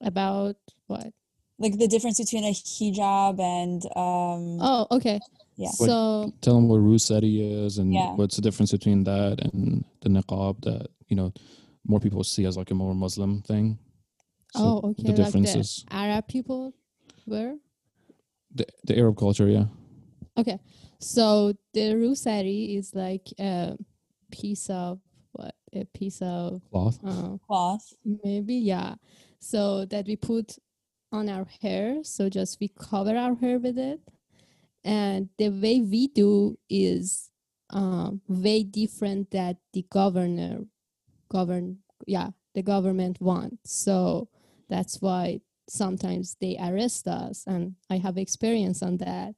About 0.00 0.56
what? 0.86 1.12
Like 1.58 1.78
the 1.78 1.88
difference 1.88 2.18
between 2.18 2.44
a 2.44 2.52
hijab 2.52 3.40
and 3.40 3.82
um 3.94 4.58
Oh, 4.60 4.86
okay. 4.90 5.20
Yeah. 5.56 5.68
What- 5.78 5.86
So 5.88 6.32
Tell 6.40 6.54
them 6.54 6.68
what 6.68 6.80
Rusari 6.80 7.64
is 7.64 7.78
and 7.78 7.92
Yeah. 7.92 8.14
what's 8.14 8.36
the 8.36 8.42
difference 8.42 8.72
between 8.72 9.04
that 9.04 9.40
and 9.44 9.84
the 10.02 10.08
niqab 10.08 10.62
that 10.62 10.88
you 11.08 11.16
know 11.16 11.32
more 11.86 12.00
people 12.00 12.22
see 12.24 12.44
as 12.46 12.56
like 12.56 12.70
a 12.70 12.74
more 12.74 12.94
Muslim 12.94 13.42
thing. 13.42 13.78
So 14.52 14.60
oh, 14.62 14.90
okay. 14.90 15.02
The 15.02 15.08
like 15.08 15.16
the 15.16 15.22
differences, 15.24 15.84
Arab 15.90 16.28
people 16.28 16.72
were 17.26 17.56
the, 18.54 18.66
the 18.84 18.96
Arab 18.98 19.16
culture, 19.18 19.48
yeah. 19.48 19.66
okay. 20.38 20.58
So 20.98 21.52
the 21.74 21.94
rusari 21.94 22.76
is 22.78 22.94
like 22.94 23.28
a 23.38 23.76
piece 24.30 24.70
of 24.70 24.98
what? 25.32 25.54
A 25.74 25.84
piece 25.84 26.22
of 26.22 26.62
Cloth. 26.70 26.98
uh, 27.04 27.36
cloth. 27.46 27.92
maybe 28.24 28.54
yeah. 28.54 28.94
So 29.40 29.84
that 29.86 30.06
we 30.06 30.16
put 30.16 30.58
on 31.12 31.28
our 31.28 31.46
hair. 31.60 32.02
So 32.02 32.28
just 32.30 32.58
we 32.60 32.68
cover 32.68 33.14
our 33.16 33.34
hair 33.36 33.58
with 33.58 33.78
it, 33.78 34.00
and 34.86 35.28
the 35.36 35.50
way 35.50 35.80
we 35.80 36.06
do 36.06 36.56
is 36.70 37.30
um, 37.70 38.20
way 38.28 38.62
different 38.62 39.32
that 39.32 39.56
the 39.72 39.84
governor 39.90 40.60
govern 41.28 41.78
yeah 42.06 42.30
the 42.54 42.62
government 42.62 43.20
wants. 43.20 43.72
So 43.72 44.28
that's 44.70 45.02
why 45.02 45.40
sometimes 45.68 46.36
they 46.40 46.56
arrest 46.58 47.08
us, 47.08 47.44
and 47.46 47.74
I 47.90 47.98
have 47.98 48.16
experience 48.16 48.82
on 48.82 48.96
that. 48.98 49.34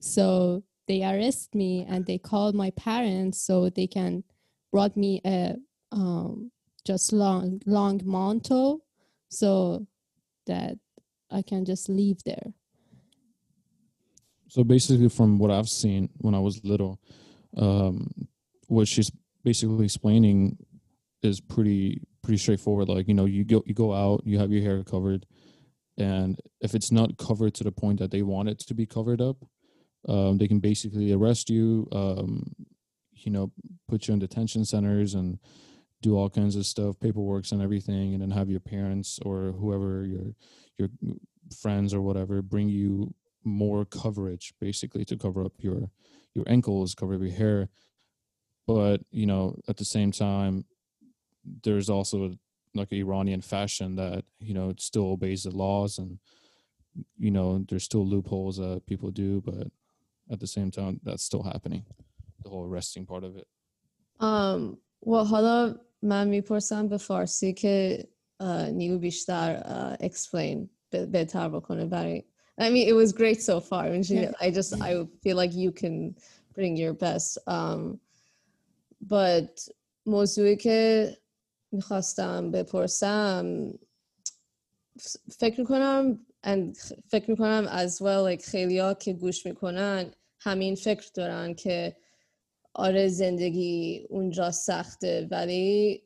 So 0.00 0.64
they 0.88 1.04
arrest 1.04 1.54
me 1.54 1.86
and 1.88 2.06
they 2.06 2.18
call 2.18 2.52
my 2.52 2.70
parents 2.70 3.40
so 3.40 3.68
they 3.68 3.86
can 3.86 4.24
brought 4.72 4.96
me 4.96 5.20
a 5.24 5.56
um, 5.92 6.50
just 6.86 7.12
long 7.12 7.60
long 7.66 8.00
mantle 8.04 8.84
so 9.28 9.86
that 10.46 10.78
I 11.30 11.42
can 11.42 11.64
just 11.64 11.88
leave 11.88 12.22
there. 12.24 12.52
So 14.48 14.64
basically, 14.64 15.08
from 15.08 15.38
what 15.38 15.50
I've 15.50 15.68
seen 15.68 16.08
when 16.18 16.34
I 16.34 16.38
was 16.38 16.64
little, 16.64 17.00
um, 17.56 18.10
what 18.68 18.88
she's 18.88 19.10
basically 19.44 19.84
explaining 19.84 20.56
is 21.22 21.40
pretty 21.40 22.02
pretty 22.22 22.38
straightforward. 22.38 22.88
Like 22.88 23.08
you 23.08 23.14
know, 23.14 23.24
you 23.24 23.44
go 23.44 23.62
you 23.66 23.74
go 23.74 23.92
out, 23.92 24.22
you 24.24 24.38
have 24.38 24.52
your 24.52 24.62
hair 24.62 24.82
covered, 24.84 25.26
and 25.98 26.38
if 26.60 26.74
it's 26.74 26.92
not 26.92 27.18
covered 27.18 27.54
to 27.54 27.64
the 27.64 27.72
point 27.72 27.98
that 27.98 28.10
they 28.10 28.22
want 28.22 28.48
it 28.48 28.58
to 28.60 28.74
be 28.74 28.86
covered 28.86 29.20
up, 29.20 29.44
um, 30.08 30.38
they 30.38 30.48
can 30.48 30.60
basically 30.60 31.12
arrest 31.12 31.50
you. 31.50 31.88
Um, 31.92 32.54
you 33.12 33.32
know, 33.32 33.50
put 33.88 34.06
you 34.06 34.14
in 34.14 34.20
detention 34.20 34.64
centers 34.64 35.14
and 35.14 35.38
do 36.02 36.16
all 36.16 36.30
kinds 36.30 36.54
of 36.54 36.66
stuff, 36.66 37.00
paperwork 37.00 37.50
and 37.50 37.62
everything, 37.62 38.12
and 38.12 38.22
then 38.22 38.30
have 38.30 38.50
your 38.50 38.60
parents 38.60 39.18
or 39.24 39.52
whoever 39.52 40.04
your 40.04 40.34
your 40.78 40.88
friends 41.60 41.94
or 41.94 42.00
whatever 42.00 42.42
bring 42.42 42.68
you 42.68 43.14
more 43.45 43.85
coverage 43.85 44.53
basically 44.59 45.03
to 45.05 45.17
cover 45.17 45.43
up 45.45 45.53
your 45.59 45.89
your 46.35 46.45
ankles 46.47 46.93
cover 46.95 47.15
up 47.15 47.21
your 47.21 47.31
hair 47.31 47.69
but 48.67 49.01
you 49.11 49.25
know 49.25 49.55
at 49.67 49.77
the 49.77 49.85
same 49.85 50.11
time 50.11 50.65
there's 51.63 51.89
also 51.89 52.17
like 52.75 52.91
a 52.91 52.95
iranian 53.05 53.41
fashion 53.41 53.95
that 53.95 54.23
you 54.39 54.53
know 54.53 54.69
it 54.69 54.79
still 54.79 55.07
obeys 55.13 55.43
the 55.43 55.51
laws 55.51 55.97
and 55.97 56.19
you 57.17 57.31
know 57.31 57.65
there's 57.67 57.83
still 57.83 58.05
loopholes 58.05 58.57
that 58.57 58.85
people 58.85 59.09
do 59.11 59.41
but 59.41 59.67
at 60.29 60.39
the 60.39 60.47
same 60.47 60.69
time 60.71 60.99
that's 61.03 61.23
still 61.23 61.43
happening 61.43 61.83
the 62.43 62.49
whole 62.49 62.65
arresting 62.65 63.05
part 63.05 63.23
of 63.23 63.35
it 63.35 63.47
Um, 64.19 64.77
و 65.07 65.23
حالا 65.23 65.75
من 66.01 66.27
میپرسم 66.27 66.87
به 66.87 66.97
فارسی 66.97 67.53
که 67.53 68.07
uh, 68.41 68.45
نیو 68.45 68.99
بیشتر 68.99 69.61
uh, 69.63 70.03
explain 70.05 70.67
به- 70.89 71.05
بهتر 71.05 71.49
بکنه 71.49 71.85
برای 71.85 72.23
I 72.58 72.70
mean 72.70 72.88
it 72.88 72.94
was 72.94 73.12
great 73.12 73.42
so 73.42 73.60
far 73.60 73.86
and 73.86 74.04
she. 74.06 74.16
I 74.40 74.50
just 74.50 74.72
I 74.80 75.06
feel 75.22 75.36
like 75.36 75.52
you 75.52 75.72
can 75.72 76.16
bring 76.54 76.76
your 76.76 76.94
best 76.94 77.38
um, 77.46 78.00
but 79.00 79.68
موضوعی 80.06 80.56
که 80.56 81.16
می‌خواستم 81.72 82.50
بپرسم 82.50 83.74
فکر 85.30 85.60
می‌کنم 85.60 86.26
and 86.46 86.76
فکر 87.08 87.30
می‌کنم 87.30 87.68
as 87.86 87.92
well 87.92 88.22
like 88.24 88.44
خیلی 88.44 88.78
ها 88.78 88.94
که 88.94 89.12
گوش 89.12 89.46
می‌کنن 89.46 90.12
همین 90.40 90.74
فکر 90.74 91.10
دارن 91.14 91.54
که 91.54 91.96
آره 92.74 93.08
زندگی 93.08 94.06
اونجا 94.08 94.50
سخته 94.50 95.28
ولی 95.30 96.02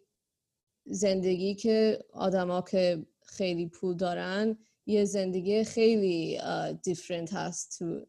زندگی 0.87 1.55
که 1.55 2.05
آدما 2.13 2.63
که 2.63 3.07
خیلی 3.27 3.67
پول 3.67 3.97
دارن 3.97 4.59
یه 4.91 5.05
زندگی 5.05 5.65
خیلی 5.65 6.41
دیفرنت 6.83 7.33
هست 7.33 7.79
تو 7.79 8.07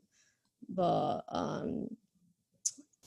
با 0.70 1.24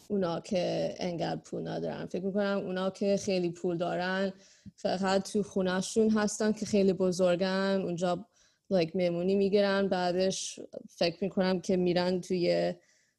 اونا 0.09 0.41
که 0.41 0.95
انقدر 0.99 1.41
پول 1.41 1.69
ندارن 1.69 2.07
فکر 2.07 2.25
می‌کنم 2.25 2.63
اونا 2.67 2.91
که 2.91 3.17
خیلی 3.17 3.51
پول 3.51 3.77
دارن 3.77 4.33
فقط 4.77 5.33
تو 5.33 5.43
خونهشون 5.43 6.11
هستن 6.11 6.53
که 6.53 6.67
خیلی 6.67 6.93
بزرگن 6.93 7.81
اونجا 7.85 8.27
like 8.73 8.97
مهمونی 8.97 9.35
می‌گیرن 9.35 9.89
بعدش 9.89 10.61
فکر 10.89 11.17
می‌کنم 11.21 11.61
که 11.61 11.77
میرن 11.77 12.21
توی 12.21 12.75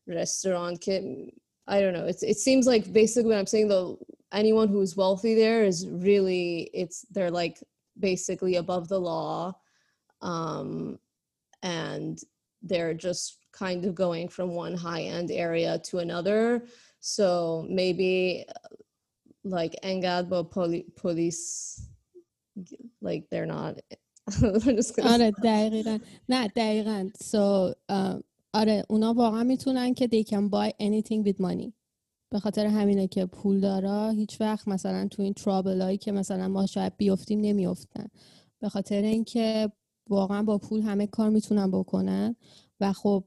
رستوران 0.08 0.76
که 0.76 1.26
I 1.68 1.80
don't 1.82 1.94
know. 1.94 2.06
It's 2.06 2.24
it 2.24 2.38
seems 2.38 2.68
like 2.68 2.94
basically 2.94 3.30
what 3.32 3.40
I'm 3.40 3.48
saying 3.48 3.70
though, 3.70 3.98
anyone 4.32 4.68
who's 4.68 4.96
wealthy 4.96 5.34
there 5.44 5.64
is 5.72 5.88
really 5.88 6.70
it's 6.82 6.98
they're 7.14 7.32
like 7.44 7.58
basically 8.00 8.56
above 8.58 8.88
the 8.88 9.00
law. 9.00 9.56
Um 10.25 10.99
and 11.62 12.19
they're 12.62 12.95
just 12.95 13.38
kind 13.52 13.85
of 13.85 13.95
going 13.95 14.29
from 14.29 14.50
one 14.55 14.76
high 14.76 15.02
end 15.02 15.31
area 15.31 15.79
to 15.79 15.99
another. 15.99 16.64
So 17.00 17.67
maybe 17.69 18.45
uh, 18.49 18.76
like 19.45 19.75
Engad 19.83 20.29
but 20.29 20.50
poli- 20.50 20.87
police 20.97 21.87
like 23.00 23.25
they're 23.31 23.47
not 23.47 23.81
I'm 24.43 24.76
just 24.76 24.97
gonna 24.97 25.11
آره 25.11 25.31
دقیقا 25.31 25.99
نه 26.29 26.49
دقیقا 26.49 27.11
so 27.14 27.75
um, 27.88 28.23
آره 28.55 28.85
اونا 28.88 29.14
واقعا 29.14 29.45
میتونن 29.45 29.95
که 29.95 30.07
they 30.07 30.25
can 30.31 30.49
buy 30.49 30.73
anything 30.81 31.25
with 31.25 31.40
money 31.40 31.73
به 32.33 32.40
خاطر 32.40 32.67
همینه 32.67 33.07
که 33.07 33.26
پول 33.26 33.61
دارا 33.61 34.11
هیچ 34.11 34.40
وقت 34.40 34.69
مثلا 34.69 35.09
تو 35.09 35.23
این 35.23 35.35
ترابل 35.35 35.81
هایی 35.81 35.99
که 35.99 36.12
مثلا 36.12 36.49
ما 36.49 36.67
شاید 36.67 36.97
بیفتیم 36.97 37.40
نمیافتن 37.40 38.07
به 38.61 38.69
خاطر 38.69 39.02
اینکه 39.02 39.73
واقعا 40.10 40.44
با 40.44 40.58
پول 40.58 40.82
همه 40.82 41.08
کار 41.08 41.30
می‌تونن 41.30 41.72
بکنن 41.72 42.36
و 42.80 42.94
خب 42.94 43.24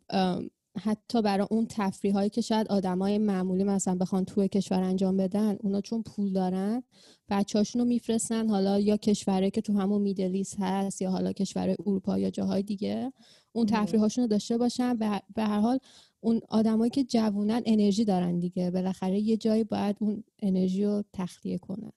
حتی 0.79 1.23
برای 1.23 1.47
اون 1.51 1.67
تفریح 1.71 2.15
هایی 2.15 2.31
که 2.31 2.41
شاید 2.41 2.69
آدمای 2.69 3.19
معمولی 3.19 3.65
مثلا 3.65 3.95
بخوان 3.95 4.25
توی 4.25 4.49
کشور 4.49 4.83
انجام 4.83 5.17
بدن 5.17 5.57
اونا 5.61 5.81
چون 5.81 6.03
پول 6.03 6.33
دارن 6.33 6.83
بچه‌هاشون 7.29 7.81
رو 7.83 7.89
میفرستن 7.89 8.49
حالا 8.49 8.81
یا 8.81 8.97
کشوره 8.97 9.51
که 9.51 9.61
تو 9.61 9.79
همون 9.79 10.03
میدلیس 10.03 10.55
هست 10.59 11.03
یا 11.03 11.11
حالا 11.11 11.33
کشور 11.33 11.77
اروپا 11.87 12.19
یا 12.19 12.31
جاهای 12.31 12.63
دیگه 12.63 13.13
اون 13.53 13.67
مهم. 13.71 13.85
تفریحاشون 13.85 14.23
رو 14.25 14.29
داشته 14.29 14.59
باشن 14.59 14.95
به 14.97 15.23
به 15.35 15.45
هر 15.45 15.61
حال 15.61 15.79
اون 16.21 16.41
آدمایی 16.49 16.91
که 16.91 17.05
جوونن 17.05 17.63
انرژی 17.67 18.05
دارن 18.05 18.39
دیگه 18.39 18.71
بالاخره 18.71 19.21
یه 19.21 19.37
جایی 19.37 19.65
باید 19.65 19.97
اون 20.01 20.25
انرژی 20.43 20.85
رو 20.85 21.05
تخلیه 21.13 21.59
کنن 21.59 21.93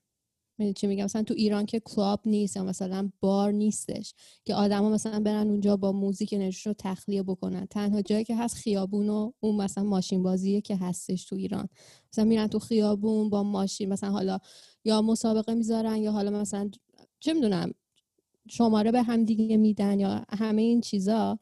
می‌دونی 0.62 0.74
چی 0.74 0.86
میگم؟ 0.86 1.04
مثلا 1.04 1.22
تو 1.22 1.34
ایران 1.34 1.66
که 1.66 1.80
کلاب 1.80 2.20
نیست 2.26 2.56
یا 2.56 2.64
مثلا 2.64 3.10
بار 3.20 3.52
نیستش 3.52 4.14
که 4.44 4.54
آدما 4.54 4.88
مثلا 4.90 5.20
برن 5.20 5.50
اونجا 5.50 5.76
با 5.76 5.92
موزیک 5.92 6.32
انرژیشون 6.32 6.70
رو 6.70 6.74
تخلیه 6.78 7.22
بکنن. 7.22 7.66
تنها 7.66 8.02
جایی 8.02 8.24
که 8.24 8.36
هست 8.36 8.54
خیابون 8.54 9.08
و 9.08 9.32
اون 9.40 9.56
مثلا 9.56 9.84
ماشین 9.84 10.22
بازیه 10.22 10.60
که 10.60 10.76
هستش 10.76 11.24
تو 11.24 11.36
ایران. 11.36 11.68
مثلا 12.12 12.24
میرن 12.24 12.46
تو 12.46 12.58
خیابون 12.58 13.30
با 13.30 13.42
ماشین 13.42 13.88
مثلا 13.92 14.10
حالا 14.10 14.38
یا 14.84 15.02
مسابقه 15.02 15.54
می‌ذارن 15.54 15.96
یا 15.96 16.12
حالا 16.12 16.30
مثلا 16.30 16.70
چه 17.20 17.32
می‌دونم 17.34 17.72
شماره 18.48 18.92
به 18.92 19.02
هم 19.02 19.24
دیگه 19.24 19.56
میدن 19.56 20.00
یا 20.00 20.24
همه 20.38 20.62
این 20.62 20.80
چیزا 20.80 21.38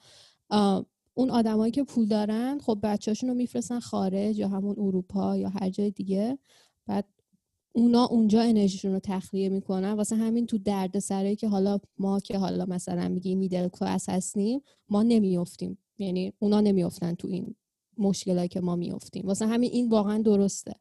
اون 1.14 1.30
آدمایی 1.30 1.72
که 1.72 1.84
پول 1.84 2.06
دارن 2.06 2.58
خب 2.58 2.78
بچه‌هاشون 2.82 3.28
رو 3.30 3.34
میفرستن 3.36 3.80
خارج 3.80 4.38
یا 4.38 4.48
همون 4.48 4.74
اروپا 4.78 5.36
یا 5.36 5.48
هر 5.48 5.70
جای 5.70 5.90
دیگه. 5.90 6.38
بعد 6.86 7.04
اونا 7.72 8.04
اونجا 8.04 8.42
انرژیشون 8.42 8.92
رو 8.92 9.00
تخلیه 9.02 9.48
می‌کنن. 9.48 9.92
واسه 9.92 10.16
همین 10.16 10.46
تو 10.46 10.58
درد 10.58 10.98
سرایی 10.98 11.36
که 11.36 11.48
حالا 11.48 11.78
ما 11.98 12.20
که 12.20 12.38
حالا 12.38 12.66
مثلا 12.66 13.08
میگیم 13.08 13.38
میدل 13.38 13.68
کلاس 13.68 14.08
هستیم 14.08 14.60
ما 14.88 15.02
نمیافتیم. 15.02 15.78
یعنی 15.98 16.32
اونا 16.38 16.60
نمیافتن 16.60 17.14
تو 17.14 17.28
این 17.28 17.54
مشکلایی 17.98 18.48
که 18.48 18.60
ما 18.60 18.76
میافتیم. 18.76 19.26
واسه 19.26 19.46
همین 19.46 19.70
این 19.72 19.88
واقعا 19.88 20.22
درسته. 20.22 20.74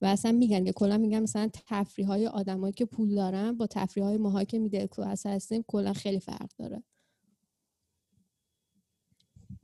و 0.00 0.06
اصلا 0.06 0.32
میگن 0.32 0.64
که 0.64 0.72
کلا 0.72 0.98
میگن 0.98 1.20
مثلا 1.20 1.50
تفریح 1.52 2.06
های 2.06 2.26
آدمایی 2.26 2.72
که 2.72 2.84
پول 2.84 3.14
دارن 3.14 3.52
با 3.52 3.66
تفریح 3.66 4.06
های 4.06 4.16
ماهایی 4.16 4.46
که 4.46 4.58
میدل 4.58 4.86
کلاس 4.86 5.26
هستیم 5.26 5.64
کلا 5.68 5.92
خیلی 5.92 6.20
فرق 6.20 6.50
داره. 6.58 6.82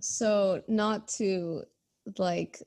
So 0.03 0.63
not 0.69 1.09
to 1.19 1.63
like 2.19 2.63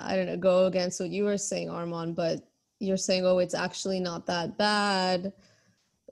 I 0.00 0.16
don't 0.16 0.26
know 0.26 0.36
go 0.36 0.66
against 0.66 1.00
what 1.00 1.10
you 1.10 1.24
were 1.24 1.38
saying 1.38 1.68
Armand 1.70 2.16
but 2.16 2.38
you're 2.84 3.04
saying 3.08 3.24
oh 3.24 3.38
it's 3.38 3.54
actually 3.66 4.00
not 4.00 4.26
that 4.26 4.48
bad. 4.58 5.32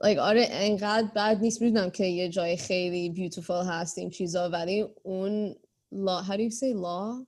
Like 0.01 0.17
آره 0.17 0.47
انقدر 0.49 1.07
بد 1.15 1.37
نیست. 1.41 1.61
می‌دونم 1.61 1.89
که 1.89 2.05
یه 2.05 2.29
جای 2.29 2.57
خیلی 2.57 3.29
beautiful 3.29 3.65
هست 3.67 3.97
این 3.97 4.09
چیزا 4.09 4.49
ولی 4.49 4.85
اون 5.03 5.55
law 5.93 6.23
how 6.27 6.33
do 6.33 6.41
you 6.41 6.51
say 6.51 6.73
law 6.73 7.27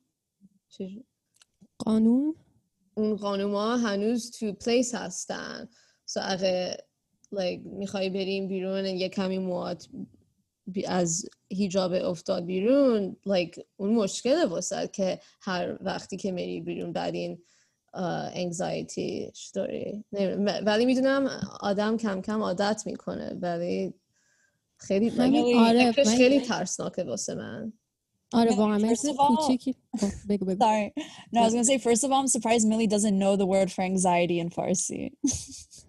قانون؟ 1.78 2.36
اون 2.96 3.16
قانوما 3.16 3.78
هنوز 3.78 4.32
تو 4.32 4.54
پلیس 4.54 4.96
هستن. 4.96 5.70
So 6.12 6.22
اگه 6.22 6.78
like 7.36 7.60
می‌خوای 7.66 8.10
بریم 8.10 8.48
بیرون 8.48 8.86
یه 8.86 9.10
کمی 9.10 9.38
موات 9.38 9.88
بی- 10.68 10.86
از 10.86 11.26
هیجاب 11.52 11.94
افتاد 11.94 12.46
بیرون 12.46 13.18
like 13.28 13.62
اون 13.78 13.96
مشکل 13.96 14.46
واسه 14.46 14.90
که 14.94 15.20
هر 15.42 15.78
وقتی 15.82 16.18
که 16.18 16.32
میری 16.32 16.62
بیرون 16.62 16.94
بعد 16.94 17.16
این 17.16 17.44
انگزایتی 18.35 19.33
داری 19.55 20.05
نمی‌دونم. 20.13 20.63
ولی 20.67 20.85
میدونم 20.87 21.27
آدم 21.61 21.97
کم 21.97 22.21
کم 22.23 22.43
عادت 22.43 22.83
میکنه 22.87 23.39
ولی 23.43 23.95
خیلی 24.77 25.11
like 25.11 25.15
همین 25.21 25.57
آره 25.59 25.93
فکرش 25.93 26.07
من- 26.07 26.17
خیلی 26.17 26.41
ترسناکه 26.41 27.05
واسه 27.05 27.35
من 27.35 27.73
آره 28.33 28.51
من 28.51 28.57
واقعا 28.57 28.79
من 28.79 28.95
first 28.95 29.05
یه 29.05 29.13
of 29.13 29.17
all- 29.17 29.37
کوچیکی 29.37 29.75
خب، 30.01 30.07
بگو 30.29 30.45
بگو 30.45 30.65
Sorry. 30.65 30.93
No, 31.35 31.41
I 31.41 31.45
was 31.47 31.53
gonna 31.55 31.65
say 31.65 31.79
first 31.79 32.05
of 32.05 32.11
all, 32.13 32.21
I'm 32.23 32.29
surprised 32.41 32.67
Millie 32.69 32.87
doesn't 32.97 33.19
know 33.19 33.37
the 33.37 33.47
word 33.47 33.69
for 33.73 33.83
anxiety 33.83 34.39
in 34.41 34.49
Farsi. 34.51 35.03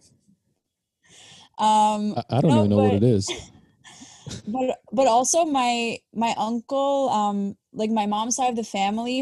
um, 1.57 2.13
I, 2.17 2.23
I 2.35 2.41
don't 2.41 2.51
No, 2.51 2.57
even 2.59 2.69
know 2.69 2.77
what 2.77 2.91
but- 2.91 3.03
it 3.03 3.03
is. 3.03 3.25
but 4.55 4.65
but 4.99 5.07
also 5.15 5.39
my 5.45 5.71
my 6.25 6.33
uncle, 6.49 7.09
um, 7.19 7.37
like 7.81 7.91
my 8.01 8.05
mom's 8.13 8.35
side 8.37 8.49
of 8.49 8.55
the 8.55 8.69
family, 8.79 9.17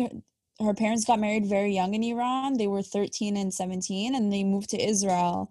her- 0.61 0.75
parents 0.75 1.04
got 1.04 1.18
married 1.18 1.46
very 1.46 1.75
young 1.75 1.94
in 1.94 2.02
Iran. 2.02 2.54
They 2.54 2.66
were 2.66 2.82
13 2.82 3.37
and 3.37 3.52
17, 3.52 4.14
and 4.14 4.32
they 4.32 4.44
moved 4.44 4.70
to 4.70 4.82
Israel. 4.82 5.50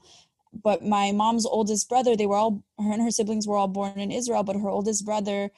But 0.54 0.86
my 0.86 1.12
mom's 1.12 1.46
oldest 1.46 1.90
brother, 1.90 2.16
they 2.16 2.28
were 2.28 2.36
all 2.36 2.64
her 2.78 2.92
and 2.92 3.02
her 3.02 3.12
siblings 3.12 3.48
were 3.48 3.58
all 3.58 3.68
born 3.68 4.00
in 4.00 4.12
Israel. 4.12 4.44
But 4.44 4.58
her 4.58 4.70
oldest 4.70 5.04
brother, 5.04 5.52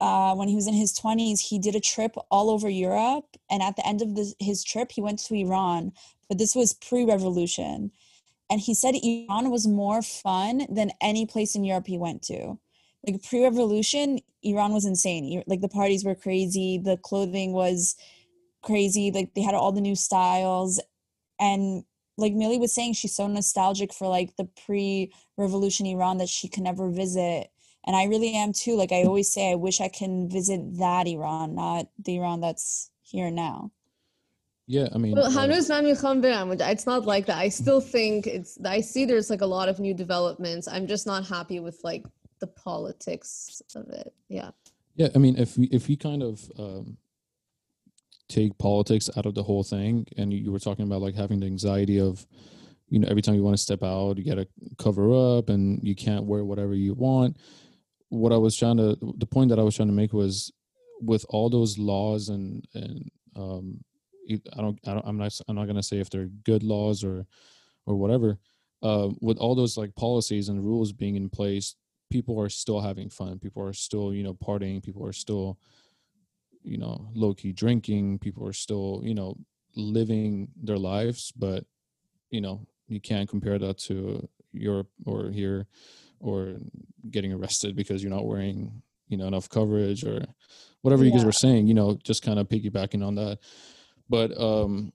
uh, 0.00 0.34
when 0.34 0.48
he 0.48 0.56
was 0.56 0.66
in 0.66 0.74
his 0.74 0.98
20s, 0.98 1.40
he 1.40 1.58
did 1.58 1.76
a 1.76 1.80
trip 1.80 2.16
all 2.30 2.50
over 2.50 2.68
Europe. 2.68 3.36
And 3.48 3.62
at 3.62 3.76
the 3.76 3.86
end 3.86 4.02
of 4.02 4.16
this, 4.16 4.34
his 4.40 4.64
trip, 4.64 4.92
he 4.92 5.00
went 5.00 5.20
to 5.20 5.34
Iran. 5.34 5.92
But 6.28 6.38
this 6.38 6.54
was 6.54 6.74
pre 6.74 7.04
revolution. 7.04 7.92
And 8.50 8.60
he 8.60 8.74
said 8.74 8.94
Iran 8.96 9.50
was 9.50 9.66
more 9.66 10.02
fun 10.02 10.66
than 10.68 10.92
any 11.00 11.26
place 11.26 11.54
in 11.54 11.64
Europe 11.64 11.86
he 11.86 11.98
went 11.98 12.22
to. 12.22 12.58
Like 13.06 13.22
pre 13.22 13.44
revolution, 13.44 14.18
Iran 14.42 14.72
was 14.72 14.84
insane. 14.84 15.42
Like 15.46 15.60
the 15.60 15.68
parties 15.68 16.04
were 16.04 16.14
crazy, 16.16 16.78
the 16.78 16.96
clothing 16.96 17.52
was 17.52 17.96
crazy. 18.62 19.10
Like 19.10 19.34
they 19.34 19.42
had 19.42 19.54
all 19.54 19.72
the 19.72 19.80
new 19.80 19.96
styles. 19.96 20.80
And 21.38 21.84
like 22.16 22.32
Millie 22.32 22.58
was 22.58 22.72
saying, 22.72 22.94
she's 22.94 23.14
so 23.14 23.26
nostalgic 23.26 23.92
for 23.92 24.08
like 24.08 24.36
the 24.36 24.48
pre 24.64 25.12
revolution 25.36 25.86
Iran 25.86 26.18
that 26.18 26.28
she 26.28 26.48
can 26.48 26.64
never 26.64 26.88
visit. 26.88 27.48
And 27.86 27.94
I 27.94 28.04
really 28.04 28.34
am 28.34 28.52
too. 28.52 28.76
Like 28.76 28.92
I 28.92 29.02
always 29.04 29.32
say, 29.32 29.52
I 29.52 29.54
wish 29.54 29.80
I 29.80 29.88
can 29.88 30.28
visit 30.28 30.78
that 30.78 31.06
Iran, 31.06 31.54
not 31.54 31.86
the 32.02 32.16
Iran 32.16 32.40
that's 32.40 32.90
here 33.02 33.30
now. 33.30 33.70
Yeah, 34.68 34.88
I 34.92 34.98
mean, 34.98 35.14
well, 35.14 35.26
uh, 35.26 35.46
it's 35.48 36.86
not 36.86 37.06
like 37.06 37.26
that. 37.26 37.38
I 37.38 37.48
still 37.48 37.80
think 37.80 38.26
it's. 38.26 38.58
I 38.64 38.80
see 38.80 39.04
there's 39.04 39.30
like 39.30 39.42
a 39.42 39.46
lot 39.46 39.68
of 39.68 39.78
new 39.78 39.94
developments. 39.94 40.66
I'm 40.66 40.88
just 40.88 41.06
not 41.06 41.24
happy 41.24 41.60
with 41.60 41.78
like 41.84 42.04
the 42.40 42.48
politics 42.48 43.62
of 43.76 43.88
it. 43.90 44.12
Yeah. 44.28 44.50
Yeah, 44.96 45.08
I 45.14 45.18
mean, 45.18 45.38
if 45.38 45.56
we 45.56 45.66
if 45.66 45.86
we 45.86 45.94
kind 45.94 46.22
of 46.22 46.50
um, 46.58 46.96
take 48.28 48.56
politics 48.58 49.10
out 49.16 49.26
of 49.26 49.34
the 49.34 49.42
whole 49.42 49.62
thing, 49.62 50.06
and 50.16 50.32
you, 50.32 50.50
were 50.52 50.58
talking 50.58 50.84
about 50.84 51.02
like 51.02 51.14
having 51.14 51.40
the 51.40 51.46
anxiety 51.46 52.00
of, 52.00 52.26
you 52.88 52.98
know, 52.98 53.08
every 53.08 53.22
time 53.22 53.34
you 53.34 53.42
want 53.42 53.56
to 53.56 53.62
step 53.62 53.82
out, 53.82 54.18
you 54.18 54.24
got 54.24 54.40
to 54.40 54.48
cover 54.78 55.36
up, 55.38 55.48
and 55.48 55.80
you 55.82 55.94
can't 55.94 56.24
wear 56.24 56.44
whatever 56.44 56.74
you 56.74 56.94
want. 56.94 57.36
What 58.08 58.32
I 58.32 58.36
was 58.36 58.56
trying 58.56 58.76
to, 58.76 58.96
the 59.18 59.26
point 59.26 59.50
that 59.50 59.58
I 59.58 59.62
was 59.62 59.76
trying 59.76 59.88
to 59.88 59.94
make 59.94 60.12
was, 60.12 60.52
with 61.00 61.26
all 61.28 61.50
those 61.50 61.78
laws 61.78 62.30
and 62.30 62.66
and 62.74 63.10
um, 63.36 63.84
I 64.30 64.60
don't, 64.60 64.78
I 64.86 64.94
don't, 64.94 65.06
I'm 65.06 65.18
not, 65.18 65.38
I'm 65.46 65.54
not 65.54 65.66
gonna 65.66 65.82
say 65.82 65.98
if 65.98 66.10
they're 66.10 66.30
good 66.44 66.62
laws 66.62 67.04
or, 67.04 67.26
or 67.86 67.96
whatever. 67.96 68.38
Uh, 68.82 69.10
with 69.20 69.38
all 69.38 69.54
those 69.54 69.76
like 69.76 69.94
policies 69.94 70.48
and 70.48 70.64
rules 70.64 70.92
being 70.92 71.16
in 71.16 71.28
place, 71.28 71.76
people 72.10 72.40
are 72.40 72.48
still 72.48 72.80
having 72.80 73.10
fun. 73.10 73.38
People 73.38 73.62
are 73.62 73.72
still, 73.72 74.12
you 74.12 74.22
know, 74.22 74.34
partying. 74.34 74.82
People 74.82 75.04
are 75.06 75.12
still, 75.12 75.58
you 76.66 76.78
know, 76.78 77.08
low 77.14 77.32
key 77.32 77.52
drinking. 77.52 78.18
People 78.18 78.46
are 78.46 78.52
still, 78.52 79.00
you 79.04 79.14
know, 79.14 79.36
living 79.76 80.48
their 80.60 80.78
lives. 80.78 81.32
But, 81.36 81.64
you 82.30 82.40
know, 82.40 82.66
you 82.88 83.00
can't 83.00 83.28
compare 83.28 83.58
that 83.58 83.78
to 83.78 84.28
Europe 84.52 84.88
or 85.06 85.30
here 85.30 85.66
or 86.20 86.56
getting 87.10 87.32
arrested 87.32 87.76
because 87.76 88.02
you're 88.02 88.12
not 88.12 88.26
wearing, 88.26 88.82
you 89.08 89.16
know, 89.16 89.26
enough 89.26 89.48
coverage 89.48 90.04
or 90.04 90.24
whatever 90.82 91.04
you 91.04 91.12
guys 91.12 91.24
were 91.24 91.32
saying, 91.32 91.66
you 91.66 91.74
know, 91.74 91.98
just 92.02 92.22
kind 92.22 92.38
of 92.38 92.48
piggybacking 92.48 93.06
on 93.06 93.14
that. 93.14 93.38
But, 94.08 94.38
um, 94.40 94.92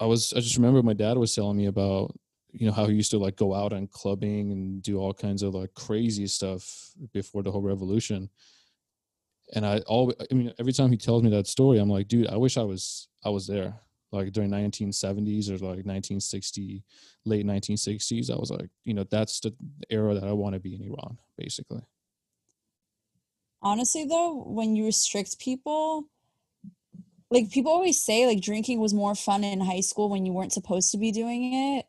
I 0.00 0.06
was, 0.06 0.32
I 0.32 0.40
just 0.40 0.56
remember 0.56 0.82
my 0.82 0.92
dad 0.92 1.16
was 1.18 1.34
telling 1.34 1.56
me 1.56 1.66
about 1.66 2.16
you 2.52 2.66
know 2.66 2.72
how 2.72 2.86
he 2.86 2.94
used 2.94 3.10
to 3.12 3.18
like 3.18 3.36
go 3.36 3.54
out 3.54 3.72
and 3.72 3.90
clubbing 3.90 4.52
and 4.52 4.82
do 4.82 4.98
all 4.98 5.14
kinds 5.14 5.42
of 5.42 5.54
like 5.54 5.72
crazy 5.74 6.26
stuff 6.26 6.90
before 7.12 7.42
the 7.42 7.50
whole 7.50 7.62
revolution 7.62 8.28
and 9.52 9.66
i 9.66 9.78
all 9.80 10.12
i 10.30 10.34
mean 10.34 10.52
every 10.58 10.72
time 10.72 10.90
he 10.90 10.96
tells 10.96 11.22
me 11.22 11.30
that 11.30 11.46
story 11.46 11.78
i'm 11.78 11.88
like 11.88 12.08
dude 12.08 12.28
i 12.28 12.36
wish 12.36 12.56
i 12.56 12.62
was 12.62 13.08
i 13.24 13.28
was 13.28 13.46
there 13.46 13.74
like 14.10 14.32
during 14.32 14.50
1970s 14.50 15.48
or 15.48 15.54
like 15.54 15.86
1960 15.86 16.84
late 17.24 17.46
1960s 17.46 18.30
i 18.30 18.36
was 18.36 18.50
like 18.50 18.68
you 18.84 18.94
know 18.94 19.04
that's 19.10 19.40
the 19.40 19.54
era 19.90 20.14
that 20.14 20.24
i 20.24 20.32
want 20.32 20.54
to 20.54 20.60
be 20.60 20.74
in 20.74 20.82
iran 20.82 21.16
basically 21.38 21.82
Honestly, 23.62 24.04
though, 24.04 24.42
when 24.42 24.74
you 24.74 24.84
restrict 24.84 25.38
people, 25.38 26.08
like 27.30 27.50
people 27.50 27.70
always 27.70 28.02
say, 28.02 28.26
like 28.26 28.40
drinking 28.40 28.80
was 28.80 28.92
more 28.92 29.14
fun 29.14 29.44
in 29.44 29.60
high 29.60 29.80
school 29.80 30.08
when 30.08 30.26
you 30.26 30.32
weren't 30.32 30.52
supposed 30.52 30.90
to 30.90 30.98
be 30.98 31.12
doing 31.12 31.54
it. 31.54 31.86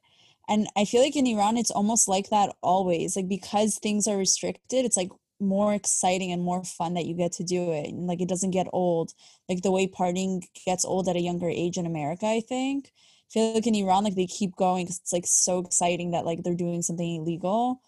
And 0.47 0.67
I 0.77 0.85
feel 0.85 1.01
like 1.01 1.15
in 1.15 1.25
Iran, 1.25 1.57
it's 1.57 1.71
almost 1.71 2.07
like 2.07 2.29
that 2.29 2.55
always. 2.61 3.15
Like 3.15 3.27
because 3.27 3.79
things 3.79 4.07
are 4.07 4.17
restricted, 4.17 4.85
it's 4.85 4.97
like 4.97 5.09
more 5.47 5.73
exciting 5.73 6.31
and 6.31 6.43
more 6.43 6.63
fun 6.63 6.93
that 6.93 7.05
you 7.05 7.15
get 7.15 7.33
to 7.33 7.43
do 7.43 7.71
it. 7.71 7.89
And 7.89 8.07
like 8.07 8.21
it 8.21 8.29
doesn't 8.29 8.51
get 8.51 8.67
old. 8.73 9.13
Like 9.49 9.61
the 9.61 9.71
way 9.71 9.87
partying 9.87 10.43
gets 10.65 10.85
old 10.85 11.07
at 11.07 11.15
a 11.15 11.21
younger 11.21 11.49
age 11.49 11.77
in 11.77 11.85
America, 11.85 12.25
I 12.25 12.41
think. 12.41 12.87
I 12.87 13.29
feel 13.33 13.53
like 13.53 13.67
in 13.67 13.75
Iran, 13.75 14.03
like 14.03 14.15
they 14.15 14.27
keep 14.27 14.55
going 14.55 14.85
because 14.85 14.99
it's 14.99 15.13
like 15.13 15.25
so 15.25 15.59
exciting 15.59 16.11
that 16.11 16.25
like 16.25 16.43
they're 16.43 16.55
doing 16.55 16.81
something 16.81 17.15
illegal. 17.15 17.81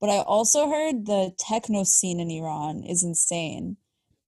But 0.00 0.10
I 0.10 0.18
also 0.18 0.70
heard 0.70 1.06
the 1.06 1.32
techno 1.38 1.84
scene 1.84 2.20
in 2.20 2.30
Iran 2.30 2.82
is 2.84 3.02
insane. 3.02 3.76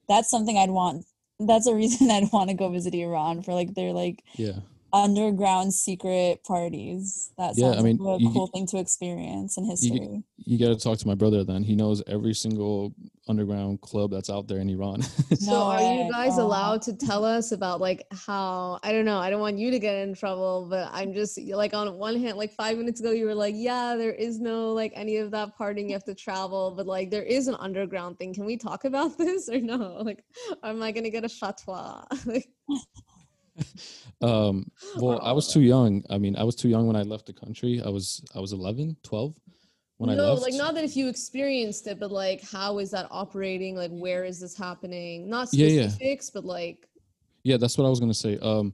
That's 0.08 0.30
something 0.30 0.58
I'd 0.58 0.70
want. 0.70 1.06
That's 1.40 1.66
a 1.66 1.74
reason 1.74 2.11
I'd 2.12 2.32
want 2.32 2.50
to 2.50 2.56
go 2.56 2.68
visit 2.68 2.94
Iran 2.94 3.42
for 3.42 3.54
like 3.54 3.74
their 3.74 3.92
like 3.92 4.22
yeah 4.37 4.61
underground 4.92 5.72
secret 5.72 6.44
parties. 6.44 7.33
That 7.38 7.55
Yeah, 7.57 7.72
I 7.72 7.83
mean, 7.83 7.96
like 7.98 8.20
a 8.20 8.22
you- 8.22 8.31
cool 8.31 8.46
thing 8.48 8.66
to 8.68 8.78
experience 8.78 9.57
in 9.57 9.64
history. 9.64 10.22
you 10.44 10.59
got 10.59 10.68
to 10.68 10.76
talk 10.76 10.98
to 10.98 11.07
my 11.07 11.14
brother 11.14 11.44
then. 11.44 11.62
He 11.62 11.74
knows 11.76 12.02
every 12.07 12.35
single 12.35 12.92
underground 13.28 13.81
club 13.81 14.11
that's 14.11 14.28
out 14.28 14.48
there 14.48 14.59
in 14.59 14.68
Iran. 14.68 15.02
So 15.38 15.52
No 15.52 15.62
are 15.62 15.81
you 15.81 16.11
guys 16.11 16.38
Oh. 16.38 16.42
allowed 16.46 16.83
to 16.83 16.92
tell 16.92 17.24
us 17.24 17.52
about 17.52 17.81
like 17.81 18.07
how 18.12 18.81
I 18.83 18.92
don't 18.92 19.05
know, 19.05 19.18
I 19.18 19.31
don't 19.31 19.40
want 19.40 19.59
you 19.59 19.70
to 19.70 19.78
get 19.78 19.96
in 19.96 20.14
trouble, 20.14 20.66
but 20.68 20.88
I'm 20.92 21.14
just 21.14 21.40
like 21.40 21.72
on 21.74 21.96
one 21.98 22.16
hand, 22.20 22.37
like 22.37 22.52
five 22.52 22.76
minutes 22.78 23.00
ago 23.00 23.12
you 23.12 23.26
were 23.26 23.35
like, 23.35 23.55
Yeah, 23.57 23.94
there 23.96 24.12
is 24.12 24.40
no 24.40 24.72
like 24.72 24.92
any 24.96 25.16
of 25.18 25.31
that 25.31 25.57
partying, 25.59 25.87
you 25.87 25.92
have 25.94 26.05
to 26.05 26.14
travel, 26.14 26.74
but 26.76 26.87
like 26.87 27.11
there 27.11 27.22
is 27.22 27.48
an 27.48 27.57
underground 27.61 28.18
thing. 28.18 28.35
Can 28.35 28.44
we 28.44 28.57
talk 28.57 28.85
about 28.85 29.16
this 29.22 29.48
or 29.48 29.61
no? 29.61 30.02
Like 30.02 30.24
am 30.62 30.83
I 30.83 30.90
gonna 30.92 31.11
get 31.11 31.24
a 31.24 31.28
fatwa? 31.28 32.05
like 32.26 32.48
um, 34.22 34.70
well, 34.96 35.20
I 35.22 35.32
was 35.32 35.52
too 35.52 35.60
young. 35.60 36.02
I 36.10 36.18
mean, 36.18 36.36
I 36.36 36.44
was 36.44 36.54
too 36.54 36.68
young 36.68 36.86
when 36.86 36.96
I 36.96 37.02
left 37.02 37.26
the 37.26 37.32
country. 37.32 37.82
I 37.84 37.88
was 37.88 38.24
I 38.34 38.40
was 38.40 38.52
11, 38.52 38.96
12 39.02 39.34
when 39.98 40.10
I 40.10 40.14
no, 40.14 40.34
like 40.34 40.54
not 40.54 40.74
that 40.74 40.84
if 40.84 40.96
you 40.96 41.08
experienced 41.08 41.86
it, 41.86 42.00
but 42.00 42.10
like 42.10 42.42
how 42.42 42.78
is 42.78 42.90
that 42.90 43.06
operating? 43.10 43.76
Like 43.76 43.90
where 43.92 44.24
is 44.24 44.40
this 44.40 44.56
happening? 44.56 45.28
Not 45.28 45.48
Yeah, 45.52 45.68
yeah. 45.68 45.88
specifics, 45.88 46.30
but 46.30 46.44
like 46.44 46.88
Yeah, 47.44 47.56
that's 47.56 47.78
what 47.78 47.86
I 47.86 47.90
was 47.90 48.00
gonna 48.00 48.14
say. 48.14 48.38
Um, 48.38 48.72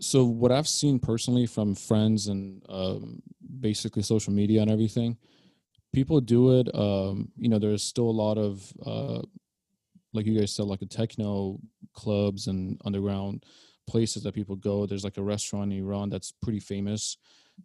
so 0.00 0.24
what 0.24 0.52
I've 0.52 0.68
seen 0.68 0.98
personally 0.98 1.46
from 1.46 1.74
friends 1.74 2.26
and 2.26 2.62
um, 2.68 3.22
basically 3.60 4.02
social 4.02 4.32
media 4.32 4.60
and 4.62 4.70
everything, 4.70 5.16
people 5.92 6.20
do 6.20 6.58
it. 6.58 6.74
Um, 6.74 7.30
you 7.38 7.48
know, 7.48 7.58
there's 7.58 7.82
still 7.82 8.10
a 8.10 8.18
lot 8.24 8.36
of 8.36 8.72
uh, 8.84 9.22
like 10.12 10.26
you 10.26 10.38
guys 10.38 10.52
said, 10.52 10.66
like 10.66 10.82
a 10.82 10.86
techno 10.86 11.60
clubs 11.94 12.48
and 12.48 12.80
underground 12.84 13.44
places 13.86 14.22
that 14.22 14.34
people 14.34 14.56
go. 14.56 14.86
There's 14.86 15.04
like 15.04 15.18
a 15.18 15.22
restaurant 15.22 15.72
in 15.72 15.78
Iran 15.78 16.10
that's 16.10 16.32
pretty 16.32 16.60
famous. 16.60 17.16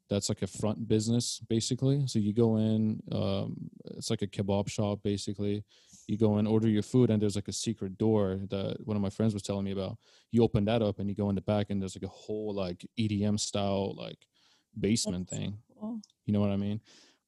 That's 0.09 0.29
like 0.29 0.41
a 0.41 0.47
front 0.47 0.87
business 0.87 1.41
basically. 1.49 2.07
So 2.07 2.19
you 2.19 2.33
go 2.33 2.57
in, 2.57 3.01
um, 3.11 3.69
it's 3.97 4.09
like 4.09 4.21
a 4.21 4.27
kebab 4.27 4.69
shop 4.69 4.99
basically. 5.03 5.63
You 6.07 6.17
go 6.17 6.37
and 6.37 6.47
order 6.47 6.67
your 6.67 6.83
food, 6.83 7.09
and 7.09 7.21
there's 7.21 7.35
like 7.35 7.47
a 7.47 7.53
secret 7.53 7.97
door 7.97 8.39
that 8.49 8.77
one 8.85 8.97
of 8.97 9.03
my 9.03 9.09
friends 9.09 9.33
was 9.33 9.43
telling 9.43 9.65
me 9.65 9.71
about. 9.71 9.97
You 10.31 10.43
open 10.43 10.65
that 10.65 10.81
up 10.81 10.99
and 10.99 11.09
you 11.09 11.15
go 11.15 11.29
in 11.29 11.35
the 11.35 11.41
back, 11.41 11.67
and 11.69 11.81
there's 11.81 11.95
like 11.95 12.03
a 12.03 12.13
whole 12.13 12.53
like 12.53 12.85
EDM 12.99 13.39
style 13.39 13.93
like 13.95 14.17
basement 14.77 15.29
That's 15.29 15.39
thing. 15.39 15.57
cool. 15.79 16.01
You 16.25 16.33
know 16.33 16.39
what 16.39 16.49
I 16.49 16.57
mean? 16.57 16.81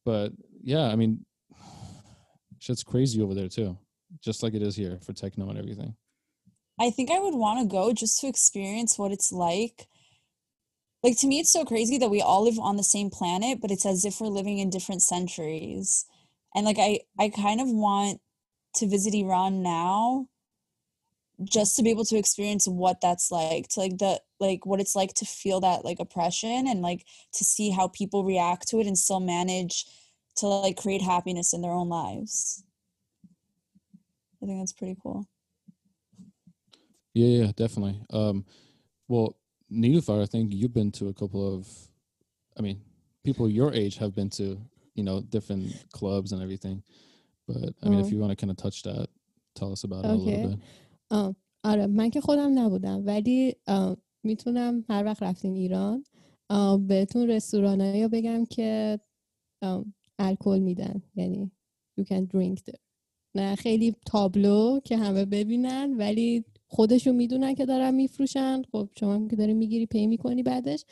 But 0.05 0.31
yeah, 0.61 0.87
I 0.87 0.95
mean, 0.95 1.25
shit's 2.59 2.83
crazy 2.83 3.21
over 3.21 3.33
there 3.33 3.47
too, 3.49 3.77
just 4.21 4.43
like 4.43 4.53
it 4.53 4.61
is 4.61 4.75
here 4.75 4.99
for 5.01 5.13
techno 5.13 5.49
and 5.49 5.57
everything. 5.57 5.95
I 6.79 6.89
think 6.89 7.11
I 7.11 7.19
would 7.19 7.35
want 7.35 7.59
to 7.59 7.65
go 7.65 7.93
just 7.93 8.19
to 8.21 8.27
experience 8.27 8.97
what 8.97 9.11
it's 9.11 9.31
like. 9.31 9.87
Like 11.03 11.17
to 11.19 11.27
me, 11.27 11.39
it's 11.39 11.51
so 11.51 11.65
crazy 11.65 11.97
that 11.97 12.09
we 12.09 12.21
all 12.21 12.43
live 12.43 12.57
on 12.59 12.77
the 12.77 12.83
same 12.83 13.09
planet, 13.09 13.59
but 13.61 13.71
it's 13.71 13.85
as 13.85 14.05
if 14.05 14.19
we're 14.19 14.27
living 14.27 14.57
in 14.57 14.69
different 14.69 15.01
centuries. 15.01 16.05
And 16.55 16.65
like 16.65 16.77
I, 16.79 17.01
I 17.19 17.29
kind 17.29 17.61
of 17.61 17.67
want 17.69 18.21
to 18.75 18.87
visit 18.87 19.13
Iran 19.13 19.61
now, 19.61 20.27
just 21.43 21.75
to 21.75 21.83
be 21.83 21.91
able 21.91 22.05
to 22.05 22.17
experience 22.17 22.67
what 22.67 23.01
that's 23.01 23.31
like, 23.31 23.67
to 23.69 23.81
like 23.81 23.97
the 23.97 24.21
like 24.39 24.65
what 24.65 24.79
it's 24.79 24.95
like 24.95 25.13
to 25.15 25.25
feel 25.25 25.59
that 25.61 25.85
like 25.85 25.99
oppression 25.99 26.67
and 26.67 26.81
like 26.81 27.05
to 27.33 27.43
see 27.43 27.69
how 27.69 27.87
people 27.89 28.23
react 28.23 28.67
to 28.69 28.79
it 28.79 28.87
and 28.87 28.97
still 28.97 29.19
manage 29.19 29.85
to 30.37 30.47
like 30.47 30.77
create 30.77 31.01
happiness 31.01 31.53
in 31.53 31.61
their 31.61 31.71
own 31.71 31.89
lives. 31.89 32.63
I 34.41 34.45
think 34.45 34.59
that's 34.59 34.73
pretty 34.73 34.97
cool. 35.01 35.27
Yeah, 37.14 37.26
yeah, 37.38 37.52
definitely. 37.56 38.00
Um, 38.10 38.44
well, 39.08 39.36
Nilufar, 39.72 40.22
I 40.22 40.26
think 40.26 40.52
you've 40.52 40.72
been 40.74 40.92
to 40.92 41.08
a 41.08 41.14
couple 41.14 41.42
of, 41.54 41.66
I 42.58 42.62
mean, 42.62 42.80
people 43.24 43.48
your 43.48 43.72
age 43.72 43.96
have 43.98 44.14
been 44.14 44.30
to, 44.30 44.46
you 44.94 45.04
know, 45.04 45.20
different 45.20 45.64
clubs 45.92 46.32
and 46.32 46.42
everything. 46.42 46.82
But 47.46 47.74
I 47.82 47.88
mean, 47.88 48.00
if 48.00 48.06
Oh. 48.06 48.10
you 48.12 48.18
want 48.18 48.30
to 48.30 48.36
kind 48.36 48.50
of 48.50 48.56
touch 48.56 48.82
that, 48.82 49.06
tell 49.54 49.72
us 49.72 49.84
about 49.84 50.04
it 50.04 50.10
a 50.10 50.14
Okay. 50.14 50.24
little 50.24 50.48
bit. 50.50 50.58
آه، 51.10 51.34
آره 51.64 51.86
من 51.86 52.10
که 52.10 52.20
خودم 52.20 52.58
نبودم 52.58 53.02
ولی 53.06 53.54
آه، 53.66 53.96
میتونم 54.24 54.84
هر 54.88 55.04
وقت 55.04 55.22
رفتین 55.22 55.54
ایران 55.54 56.04
آه، 56.50 56.78
بهتون 56.78 57.30
رستورانایی 57.30 58.02
رو 58.02 58.08
بگم 58.08 58.44
که 58.44 59.00
آه، 59.62 59.84
الکل 60.18 60.58
میدن 60.58 61.02
یعنی 61.16 61.50
you 62.00 62.04
can 62.04 62.26
drink 62.34 62.58
there 62.70 62.78
نه 63.36 63.54
خیلی 63.54 63.94
تابلو 64.06 64.80
که 64.84 64.96
همه 64.96 65.24
ببینن 65.24 65.96
ولی 65.98 66.44
خودشون 66.73 67.15
می‌دونن 67.15 67.55
که 67.55 67.65
دارن 67.65 67.93
میفروشن. 67.93 68.61
خب 68.71 68.89
شما 68.99 69.13
هم 69.13 69.27
که 69.27 69.35
داری 69.35 69.53
می‌گیری 69.53 69.85
پی 69.85 70.07
می‌کنی 70.07 70.43
بعدش. 70.43 70.85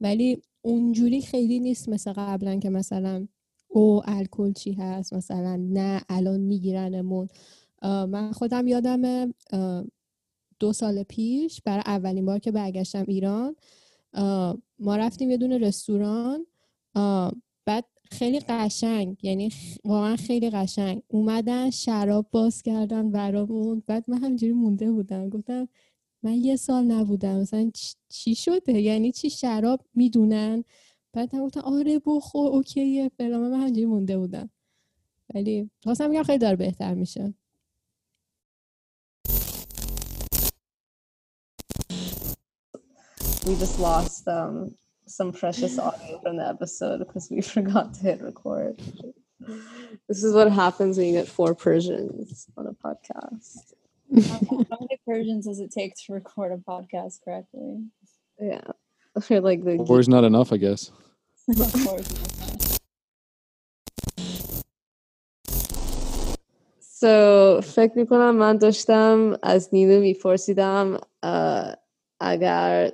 ولی 0.00 0.42
اونجوری 0.62 1.20
خیلی 1.22 1.60
نیست 1.60 1.88
مثل 1.88 2.12
قبلا 2.12 2.58
که 2.58 2.70
مثلا 2.70 3.26
او 3.68 4.02
الکل 4.04 4.52
چی 4.52 4.72
هست؟ 4.72 5.12
مثلا 5.14 5.56
نه 5.56 6.00
الان 6.08 6.40
میگیرنمون. 6.40 7.28
من 7.82 8.32
خودم 8.32 8.66
یادمه 8.66 9.34
آه، 9.52 9.84
دو 10.60 10.72
سال 10.72 11.02
پیش 11.02 11.60
برای 11.64 11.82
اولین 11.86 12.24
بار 12.24 12.38
که 12.38 12.52
برگشتم 12.52 13.04
ایران 13.08 13.56
ما 14.78 14.96
رفتیم 14.96 15.30
یه 15.30 15.36
دونه 15.36 15.58
رستوران. 15.58 16.46
خیلی 18.12 18.40
قشنگ. 18.40 19.24
یعنی 19.24 19.50
واقعا 19.84 20.16
خیلی 20.16 20.50
قشنگ. 20.50 21.02
اومدن 21.08 21.70
شراب 21.70 22.26
باز 22.30 22.62
کردن 22.62 23.10
برامون 23.10 23.82
بعد 23.86 24.10
من 24.10 24.18
همینجوری 24.24 24.52
مونده 24.52 24.92
بودم. 24.92 25.28
گفتم 25.28 25.68
من 26.22 26.34
یه 26.34 26.56
سال 26.56 26.84
نبودم. 26.84 27.40
مثلا 27.40 27.70
چی 28.08 28.34
شده؟ 28.34 28.80
یعنی 28.80 29.12
چی 29.12 29.30
شراب 29.30 29.84
می‌دونن؟ 29.94 30.64
بعد 31.12 31.34
هم 31.34 31.44
گفتن 31.44 31.60
آره 31.60 32.00
بخور 32.06 32.48
اوکیه. 32.48 33.10
فلان 33.18 33.40
من 33.50 33.60
همینجوری 33.60 33.86
مونده 33.86 34.18
بودم. 34.18 34.50
ولی 35.34 35.70
خواستم 35.82 36.08
بگم 36.10 36.22
خیلی 36.22 36.38
داره 36.38 36.56
بهتر 36.56 36.94
میشه. 36.94 37.34
We 43.44 43.54
just 43.62 43.78
lost 43.80 44.24
um 44.28 44.81
some 45.11 45.31
precious 45.31 45.79
audio 45.79 46.19
from 46.21 46.37
the 46.37 46.47
episode 46.47 46.99
because 46.99 47.29
we 47.31 47.41
forgot 47.41 47.93
to 47.95 47.99
hit 48.01 48.21
record. 48.21 48.81
This 50.07 50.23
is 50.23 50.33
what 50.33 50.51
happens 50.51 50.97
when 50.97 51.07
you 51.07 51.13
get 51.13 51.27
four 51.27 51.53
Persians 51.55 52.47
on 52.57 52.67
a 52.67 52.73
podcast. 52.73 53.73
How 54.69 54.77
many 54.81 54.99
Persians 55.05 55.45
does 55.45 55.59
it 55.59 55.71
take 55.71 55.93
to 56.05 56.13
record 56.13 56.51
a 56.51 56.57
podcast 56.57 57.23
correctly? 57.23 57.85
Yeah. 58.39 58.61
We're 59.29 59.41
like 59.41 59.63
the 59.63 59.77
Or 59.77 59.99
is 59.99 60.07
not 60.09 60.23
enough, 60.23 60.51
I 60.53 60.57
guess. 60.57 60.91
of 61.49 61.73
course. 61.85 62.07
it's 62.07 62.39
not. 62.39 62.77
So 66.79 67.61
فکر 67.61 67.91
میکنم 67.95 68.35
من 68.35 68.57
داشتم 68.57 69.37
از 69.43 69.69
نیلو 69.73 70.01
میپرسیدم 70.01 70.97
اه، 71.23 71.75
اگر 72.19 72.91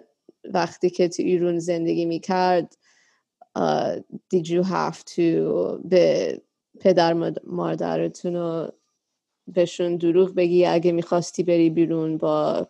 وقتی 0.54 0.90
که 0.90 1.08
تو 1.08 1.22
ایران 1.22 1.58
زندگی 1.58 2.04
می‌کرد 2.04 2.76
did 4.34 4.46
you 4.46 4.62
have 4.64 4.98
to 5.16 5.20
به 5.84 6.42
پدر 6.80 7.12
ماد- 7.12 7.42
مادرتون 7.46 8.34
رو 8.34 8.72
بهشون 9.46 9.96
دروغ 9.96 10.34
بگی؟ 10.34 10.66
اگه 10.66 10.92
می‌خواستی 10.92 11.42
بری 11.42 11.70
بیرون 11.70 12.16
با 12.18 12.68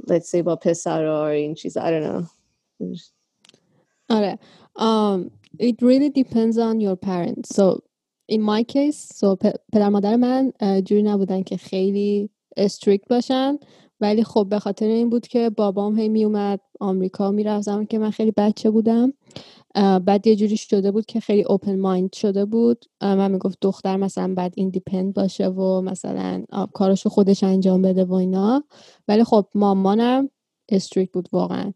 let's 0.00 0.30
say 0.32 0.42
با 0.42 0.56
پسر 0.56 1.04
این 1.04 1.54
چیز 1.54 1.78
I 1.78 1.80
don't 1.80 2.04
know. 2.04 2.24
آره. 4.10 4.38
um, 4.78 5.30
it 5.60 5.76
really 5.82 6.10
depends 6.10 6.56
on 6.58 6.80
your 6.80 6.96
parents. 6.96 7.54
So 7.56 7.80
in 8.28 8.40
my 8.42 8.62
case 8.64 8.98
so 9.20 9.36
پدر 9.72 9.88
مادر 9.88 10.16
من 10.16 10.52
جوری 10.84 11.02
نبودن 11.02 11.42
که 11.42 11.56
خیلی 11.56 12.30
strict 12.60 13.08
باشن. 13.10 13.58
ولی 14.02 14.24
خب 14.24 14.46
به 14.50 14.58
خاطر 14.58 14.86
این 14.86 15.10
بود 15.10 15.26
که 15.26 15.50
بابام 15.50 15.98
هی 15.98 16.08
میومد 16.08 16.60
آمریکا 16.80 17.30
می‌رفت 17.30 17.64
زمان 17.64 17.86
که 17.86 17.98
من 17.98 18.10
خیلی 18.10 18.32
بچه 18.36 18.70
بودم. 18.70 19.12
بعد 19.76 20.26
یه 20.26 20.36
جوری 20.36 20.56
شده 20.56 20.90
بود 20.92 21.06
که 21.06 21.20
خیلی 21.20 21.42
اوپن 21.44 21.78
مایند 21.80 22.12
شده 22.12 22.44
بود. 22.44 22.84
من 23.02 23.30
می‌گفت 23.30 23.58
دختر 23.60 23.96
مثلا 23.96 24.34
بعد 24.34 24.54
ایندیپند 24.56 25.14
باشه 25.14 25.48
و 25.48 25.80
مثلا 25.80 26.44
کاراشو 26.72 27.08
خودش 27.08 27.44
انجام 27.44 27.82
بده 27.82 28.04
و 28.04 28.12
اینا. 28.14 28.64
ولی 29.08 29.24
خب 29.24 29.46
مامانم 29.54 30.30
استریک 30.68 31.12
بود 31.12 31.28
واقعا. 31.32 31.72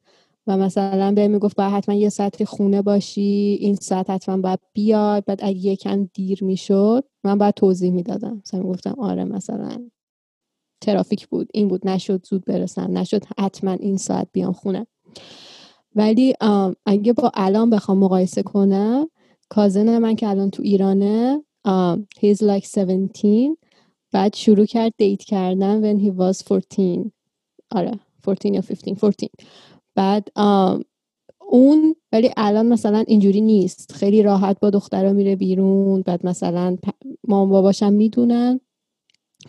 و 0.46 0.56
مثلا 0.56 1.12
به 1.12 1.28
می‌گفت 1.28 1.56
باید 1.56 1.72
حتما 1.72 1.94
یه 1.94 2.08
ساعتی 2.08 2.44
خونه 2.44 2.82
باشی 2.82 3.58
این 3.60 3.74
ساعت 3.74 4.10
حتما 4.10 4.36
باید 4.36 4.60
بیاد 4.72 5.24
بعد 5.24 5.40
اگه 5.42 5.58
یکم 5.66 6.04
دیر 6.14 6.44
می‌شد 6.44 7.04
من 7.24 7.38
باید 7.38 7.54
توضیح 7.54 7.90
می‌دادم. 7.92 8.42
مثلا 8.44 8.60
می‌گفتم 8.60 8.94
آره 8.98 9.24
مثلا. 9.24 9.90
ترافیک 10.80 11.28
بود. 11.28 11.48
این 11.54 11.68
بود 11.68 11.88
نشد 11.88 12.26
زود 12.26 12.44
برسم 12.44 12.98
نشد 12.98 13.22
حتما 13.38 13.70
این 13.70 13.96
ساعت 13.96 14.28
بیام 14.32 14.52
خونه. 14.52 14.86
ولی 15.94 16.34
اگه 16.86 17.12
با 17.12 17.30
الان 17.34 17.70
بخوام 17.70 17.98
مقایسه 17.98 18.42
کنم 18.42 19.10
کازن 19.48 19.98
من 19.98 20.16
که 20.16 20.28
الان 20.28 20.50
تو 20.50 20.62
ایرانه 20.62 21.42
he's 22.18 22.40
like 22.40 22.78
17 22.78 23.56
بعد 24.12 24.34
شروع 24.34 24.66
کرد 24.66 24.92
دیت 24.98 25.22
کردن 25.22 25.82
when 25.82 26.00
he 26.02 26.10
was 26.18 26.42
14 26.48 27.10
آره 27.70 28.00
14 28.26 28.48
یا 28.48 28.60
15 28.60 28.94
14 28.94 29.28
بعد 29.94 30.28
اون 31.48 31.96
ولی 32.12 32.30
الان 32.36 32.66
مثلا 32.66 33.04
اینجوری 33.06 33.40
نیست. 33.40 33.92
خیلی 33.92 34.22
راحت 34.22 34.60
با 34.60 34.70
دخترها 34.70 35.12
میره 35.12 35.36
بیرون 35.36 36.02
بعد 36.02 36.26
مثلا 36.26 36.76
مام 37.28 37.50
باباشم 37.50 37.92
می‌دونن. 37.92 38.60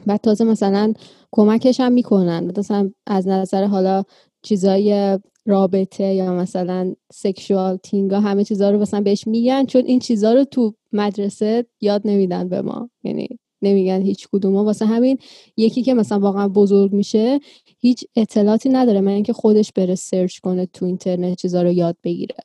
بعد 0.05 0.21
تازه 0.21 0.43
مثلا 0.43 0.93
کمکش 1.31 1.79
هم 1.79 1.91
می‌کنن. 1.91 2.51
مثلا 2.57 2.91
از 3.05 3.27
نظر 3.27 3.63
حالا 3.63 4.03
چیزای 4.41 5.19
رابطه 5.45 6.13
یا 6.13 6.33
مثلا 6.33 6.93
سکشوال 7.13 7.77
تینگا 7.77 8.19
همه 8.19 8.43
چیزا 8.43 8.69
رو 8.69 8.79
مثلا 8.79 9.01
بهش 9.01 9.27
میگن 9.27 9.65
چون 9.65 9.85
این 9.85 9.99
چیزا 9.99 10.33
رو 10.33 10.43
تو 10.43 10.73
مدرسه 10.93 11.65
یاد 11.81 12.01
نمیدن 12.05 12.49
به 12.49 12.61
ما. 12.61 12.89
یعنی 13.03 13.27
نمیگن 13.61 14.01
هیچ 14.01 14.27
کدوم 14.31 14.55
واسه 14.55 14.85
همین 14.85 15.17
یکی 15.57 15.81
که 15.81 15.93
مثلا 15.93 16.19
واقعا 16.19 16.47
بزرگ 16.47 16.93
میشه 16.93 17.39
هیچ 17.79 18.05
اطلاعاتی 18.15 18.69
نداره. 18.69 19.01
من 19.01 19.11
اینکه 19.11 19.33
خودش 19.33 19.71
بره 19.71 19.95
سرچ 19.95 20.39
کنه 20.39 20.65
تو 20.65 20.85
اینترنت 20.85 21.37
چیزا 21.37 21.61
رو 21.61 21.71
یاد 21.71 21.97
بگیره. 22.03 22.35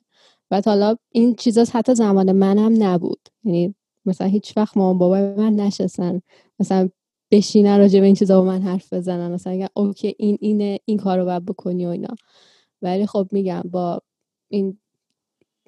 بعد 0.49 0.65
حالا 0.65 0.95
این 1.11 1.35
چیزا 1.35 1.65
حتی 1.73 1.95
زمان 1.95 2.31
منم 2.31 2.83
نبود. 2.83 3.29
یعنی 3.43 3.75
مثلا 4.05 4.27
هیچ 4.27 4.57
وقت 4.57 4.77
مامان 4.77 4.97
بابای 4.97 5.21
من 5.21 5.55
نشستن. 5.55 6.21
مثلا 6.59 6.89
بشینن 7.33 7.79
راجع 7.79 8.01
به 8.01 8.07
این 8.07 8.15
چیزا 8.15 8.41
با 8.41 8.47
من 8.47 8.63
حرف 8.63 8.93
بزنن. 8.93 9.31
مثلا 9.31 9.53
میگن 9.53 9.67
اوکی 9.75 10.15
این 10.19 10.39
اینه 10.41 10.79
این 10.85 10.97
کارو 10.99 11.25
باید 11.25 11.45
بکنی 11.45 11.87
و 11.87 11.89
اینا. 11.89 12.15
ولی 12.83 13.07
خب 13.07 13.29
میگم 13.33 13.63
با 13.71 14.01
این 14.49 14.79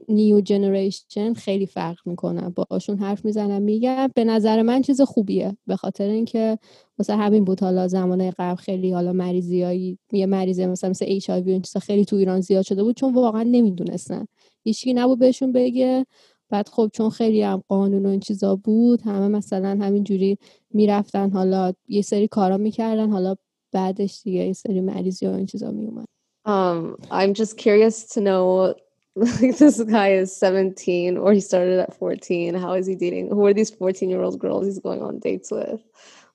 نیو 0.09 0.41
جنریشن 0.41 1.33
خیلی 1.33 1.67
فرق 1.67 1.97
می‌کنن 2.05 2.53
باشون 2.71 2.97
حرف 2.99 3.25
می‌زنم. 3.25 3.61
میگم 3.61 4.09
به 4.15 4.25
نظر 4.25 4.63
من 4.63 4.83
چیز 4.83 5.01
خوبیه. 5.01 5.57
به 5.67 5.75
خاطر 5.75 6.09
اینکه 6.09 6.59
مثلا 6.99 7.17
همین 7.17 7.45
بود. 7.45 7.61
حالا 7.61 7.87
زمانه 7.89 8.31
قبل 8.39 8.55
خیلی 8.57 8.91
حالا 8.93 9.13
مریضیایی 9.13 9.99
یه 10.13 10.25
مریضه 10.25 10.67
مثلا 10.67 10.89
مثل 10.91 11.05
ایچ 11.05 11.29
آی 11.29 11.43
این 11.51 11.63
چیزا 11.63 11.79
خیلی 11.79 12.05
تو 12.05 12.15
ایران 12.17 12.41
زیاد 12.41 12.65
شده 12.65 12.83
بود 12.83 12.97
چون 12.97 13.15
واقعا 13.15 13.43
نمی‌دونستن. 13.43 14.25
هیچکی 14.63 14.93
نبود 14.93 15.19
بهشون 15.19 15.51
بگه. 15.51 16.05
بعد 16.49 16.69
خب 16.69 16.89
چون 16.93 17.09
خیلی 17.09 17.41
هم 17.41 17.63
قانون 17.67 18.05
و 18.05 18.09
این 18.09 18.19
چیزا 18.19 18.55
بود 18.55 19.01
همه 19.01 19.27
مثلا 19.27 19.69
همینجوری 19.81 20.37
می‌رفتن 20.73 21.29
حالا 21.31 21.73
یه 21.87 22.01
سری 22.01 22.27
کارا 22.27 22.57
می‌کردن 22.57 23.09
حالا 23.09 23.35
بعدش 23.71 24.21
دیگه 24.23 24.45
یه 24.45 24.53
سری 24.53 24.81
مریضی 24.81 25.27
و 25.27 25.29
این 25.29 25.45
چیزا 25.45 25.71
میومد 25.71 26.05
Um, 26.45 26.97
I'm 27.09 27.33
just 27.33 27.57
curious 27.57 28.05
to 28.13 28.21
know. 28.21 28.75
Like 29.15 29.57
this 29.63 29.81
guy 29.83 30.09
is 30.09 30.35
17, 30.35 31.17
or 31.17 31.33
he 31.33 31.39
started 31.39 31.79
at 31.79 31.95
14. 31.97 32.53
How 32.53 32.73
is 32.73 32.85
he 32.85 32.95
dating? 32.95 33.29
Who 33.29 33.45
are 33.47 33.53
these 33.53 33.71
14 33.71 34.09
year 34.09 34.21
old 34.21 34.39
girls 34.39 34.65
he's 34.67 34.79
going 34.79 35.01
on 35.01 35.19
dates 35.19 35.49
with? 35.51 35.81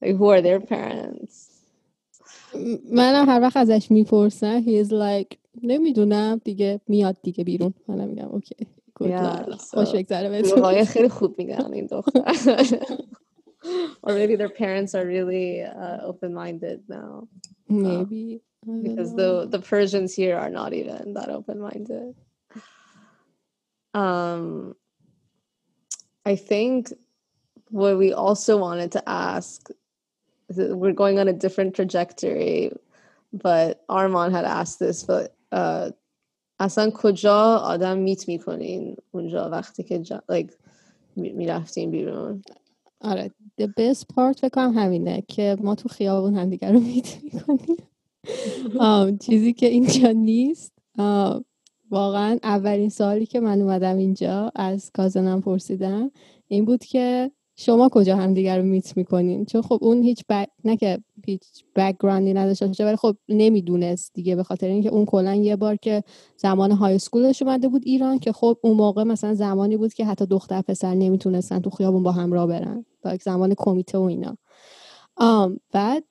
Like, 0.03 0.17
who 0.17 0.29
are 0.29 0.43
their 0.43 0.61
parents? 0.61 1.47
منم 2.91 3.29
هر 3.29 3.41
وقت 3.41 3.57
ازش 3.57 3.91
می‌پرسم 3.91 4.63
he 4.63 4.85
is 4.85 4.91
like 4.91 5.37
نمی‌دونم 5.63 6.41
دیگه 6.45 6.81
میاد 6.89 7.17
دیگه 7.23 7.45
بیرون 7.45 7.75
منم 7.89 8.09
میگم 8.09 8.29
اوکی 8.29 8.67
good 9.00 9.10
Yeah, 9.10 9.46
luck 9.48 9.62
خوش 9.62 9.88
so- 9.88 9.96
بگذره 9.96 10.30
بهتون 10.30 10.50
دروغای 10.50 10.86
خیلی 10.86 11.10
خوب 11.10 11.36
میگن 11.38 11.74
این 11.74 11.86
دختر. 11.86 12.22
or 14.04 14.12
maybe 14.14 14.36
their 14.36 14.50
parents 14.64 14.94
are 14.98 15.06
really 15.16 15.64
uh, 15.64 15.98
open 16.10 16.32
minded 16.44 16.80
now 16.88 17.28
maybe 17.68 18.42
I 18.64 18.68
don't 18.68 18.84
because 18.88 19.12
know. 19.14 19.46
the 19.46 19.58
the 19.58 19.62
Persians 19.72 20.12
here 20.22 20.36
are 20.44 20.52
not 20.60 20.72
even 20.82 21.04
that 21.18 21.30
open 21.38 21.58
minded. 21.70 22.14
Um, 23.94 24.76
I 26.26 26.36
think 26.36 26.92
what 27.70 27.98
we 28.04 28.10
also 28.14 28.58
wanted 28.58 28.92
to 28.94 29.02
ask 29.08 29.70
is 30.50 30.56
that 30.58 30.76
we're 30.82 30.94
going 31.04 31.18
on 31.20 31.28
a 31.28 31.34
different 31.46 31.72
trajectory, 31.76 32.72
but 33.48 33.84
Armand 33.90 34.34
had 34.34 34.46
asked 34.60 34.80
this, 34.80 35.04
but 35.04 35.36
uh, 35.52 35.92
اصلا 36.61 36.91
کجا 36.95 37.57
آدم 37.57 37.99
میت 37.99 38.29
می‌کنین 38.29 38.97
اونجا 39.11 39.51
وقتی 39.51 39.83
که 39.83 39.99
جا... 39.99 40.23
like 40.33 40.53
می- 41.17 41.33
می‌رفتین 41.33 41.91
بیرون؟ 41.91 42.43
آره 43.01 43.31
the 43.61 43.67
best 43.67 44.01
part 44.01 44.41
فکر 44.41 44.61
همینه 44.61 45.23
که 45.29 45.57
ما 45.61 45.75
تو 45.75 45.89
خیابون 45.89 46.37
همدیگه 46.37 46.73
رو 46.73 46.81
میت 46.81 47.19
می‌کنیم. 47.23 47.77
چیزی 49.19 49.53
که 49.53 49.67
اینجا 49.67 50.11
نیست 50.11 50.73
واقعا 51.91 52.39
اولین 52.43 52.89
سوالی 52.89 53.27
که 53.27 53.41
من 53.41 53.61
اومدم 53.61 53.97
اینجا 53.97 54.53
از 54.55 54.91
کازنم 54.95 55.41
پرسیدم 55.41 56.11
این 56.49 56.65
بود 56.65 56.85
که 56.85 57.31
شما 57.63 57.89
کجا 57.89 58.17
همدیگه 58.17 58.57
رو 58.57 58.63
میت 58.63 58.97
می‌کنین؟ 58.97 59.45
چون 59.45 59.63
خب 59.63 59.79
اون 59.81 60.03
هیچ 60.03 60.25
بک... 60.29 60.49
نه 60.65 60.77
که 60.77 60.99
هیچ 61.27 61.43
بکگراندی 61.77 62.35
نداشته 62.35 62.85
ولی 62.85 62.97
خب 62.97 63.17
نمی‌دونست 63.29 64.15
دیگه 64.15 64.37
به 64.37 64.43
خاطر 64.43 64.67
اینکه 64.67 64.89
اون 64.89 65.05
کلا 65.05 65.35
یه 65.35 65.57
بار 65.57 65.77
که 65.77 66.03
زمان 66.37 66.73
های 66.73 66.95
اسکولش 66.95 67.43
اومده 67.43 67.69
بود 67.69 67.83
ایران 67.87 68.19
که 68.19 68.33
خب 68.33 68.59
اون 68.63 68.77
موقع 68.77 69.03
مثلا 69.05 69.35
زمانی 69.35 69.77
بود 69.77 69.95
که 69.95 70.05
حتی 70.05 70.27
دختر 70.27 70.63
پسر 70.63 70.95
نمی‌تونستن 70.95 71.61
تو 71.61 71.71
خیابون 71.71 72.03
با 72.03 72.13
هم 72.13 72.33
راه 72.33 72.47
برن 72.47 72.85
تا 73.03 73.17
زمان 73.17 73.55
کمیته 73.55 73.99
و 73.99 74.03
اینا. 74.03 74.37
آم 75.17 75.61
بعد 75.73 76.05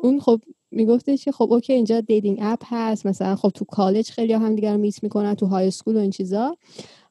اون 0.00 0.20
خب 0.20 0.40
میگفتش 0.70 1.24
که 1.24 1.32
خب 1.32 1.52
اوکی 1.52 1.72
اینجا 1.72 2.00
دیتینگ 2.00 2.38
اپ 2.42 2.62
هست 2.64 3.06
مثلا 3.06 3.36
خب 3.36 3.48
تو 3.48 3.64
کالج 3.64 4.10
خیلی 4.10 4.32
هم 4.32 4.54
دیگر 4.54 4.72
رو 4.72 4.78
میت 4.78 5.02
می‌کنن 5.02 5.34
تو 5.34 5.46
های 5.46 5.66
اسکول 5.66 5.96
و 5.96 6.00
این 6.00 6.10
چیزا. 6.10 6.56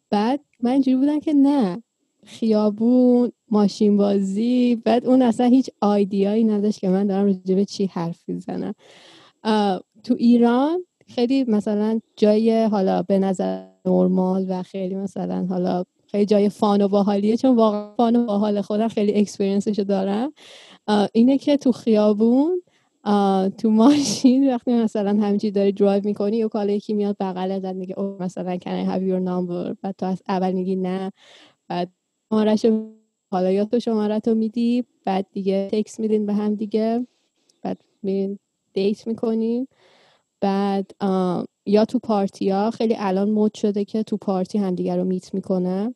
بعد 0.09 0.39
من 0.63 0.71
اینجوری 0.71 0.97
بودم 0.97 1.19
که 1.19 1.33
نه 1.33 1.83
خیابون 2.25 3.31
ماشین 3.51 3.97
بازی 3.97 4.75
بعد 4.75 5.05
اون 5.05 5.21
اصلا 5.21 5.45
هیچ 5.45 5.69
آیدیایی 5.81 6.43
نداشت 6.43 6.79
که 6.79 6.89
من 6.89 7.07
دارم 7.07 7.25
راجع 7.25 7.63
چی 7.63 7.85
حرف 7.85 8.29
می‌زنم. 8.29 8.73
تو 10.03 10.15
ایران 10.17 10.85
خیلی 11.07 11.43
مثلا 11.43 11.99
جای 12.15 12.63
حالا 12.63 13.01
به 13.01 13.19
نظر 13.19 13.65
نرمال 13.85 14.45
و 14.49 14.63
خیلی 14.63 14.95
مثلا 14.95 15.45
حالا 15.49 15.83
خیلی 16.07 16.25
جای 16.25 16.49
فان 16.49 16.81
و 16.81 16.87
باحالیه 16.87 17.37
چون 17.37 17.55
واقعا 17.55 17.95
فان 17.97 18.15
و 18.15 18.25
باحال 18.25 18.61
خودم 18.61 18.87
خیلی 18.87 19.13
اکسپریانسشو 19.13 19.83
دارم. 19.83 20.33
اینه 21.13 21.37
که 21.37 21.57
تو 21.57 21.71
خیابون 21.71 22.61
تو 23.57 23.69
ماشین 23.69 24.49
وقتی 24.53 24.73
مثلا 24.73 25.09
همینجوری 25.09 25.51
داری 25.51 25.71
درایو 25.71 26.01
می‌کنی 26.05 26.37
یا 26.37 26.47
کالا 26.47 26.73
یکی 26.73 26.93
میاد 26.93 27.15
بغل 27.19 27.51
ازت 27.51 27.75
میگه 27.75 27.99
او 27.99 28.17
مثلا 28.19 28.57
can 28.57 28.87
I 28.87 28.99
your 28.99 29.27
number 29.27 29.75
بعد 29.81 29.95
تو 29.97 30.05
از 30.05 30.21
اول 30.27 30.51
میگی 30.51 30.75
نه 30.75 31.11
بعد 31.67 31.91
شمارهشو 32.31 32.89
حالا 33.31 33.51
یا 33.51 33.65
تو 33.65 33.79
شماره 33.79 34.19
تو 34.19 34.35
میدی 34.35 34.83
بعد 35.05 35.25
دیگه 35.31 35.69
تکس 35.71 35.99
میدین 35.99 36.25
به 36.25 36.33
هم 36.33 36.55
دیگه 36.55 37.07
بعد 37.63 37.81
میرین 38.03 38.39
دیت 38.73 39.07
می‌کنین. 39.07 39.67
بعد 40.41 40.91
یا 41.65 41.85
تو 41.85 41.99
پارتی 41.99 42.49
ها 42.49 42.71
خیلی 42.71 42.95
الان 42.99 43.29
مد 43.31 43.53
شده 43.53 43.85
که 43.85 44.03
تو 44.03 44.17
پارتی 44.17 44.57
همدیگه 44.57 44.95
رو 44.95 45.03
میت 45.03 45.33
می‌کنه. 45.33 45.95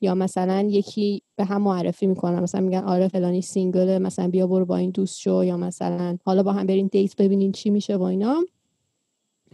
یا 0.00 0.14
مثلا 0.14 0.68
یکی 0.70 1.22
به 1.36 1.44
هم 1.44 1.62
معرفی 1.62 2.06
می‌کنن 2.06 2.40
مثلا 2.40 2.60
میگن 2.60 2.84
آره 2.84 3.08
فلانی 3.08 3.42
سینگله 3.42 3.98
مثلا 3.98 4.28
بیا 4.28 4.46
برو 4.46 4.64
با 4.66 4.76
این 4.76 4.90
دوست 4.90 5.18
شو. 5.20 5.44
یا 5.44 5.56
مثلا 5.56 6.18
حالا 6.24 6.42
با 6.42 6.52
هم 6.52 6.66
برین 6.66 6.86
دیت 6.92 7.16
ببینین 7.16 7.52
چی 7.52 7.70
میشه 7.70 7.98
با 7.98 8.08
اینا. 8.08 8.36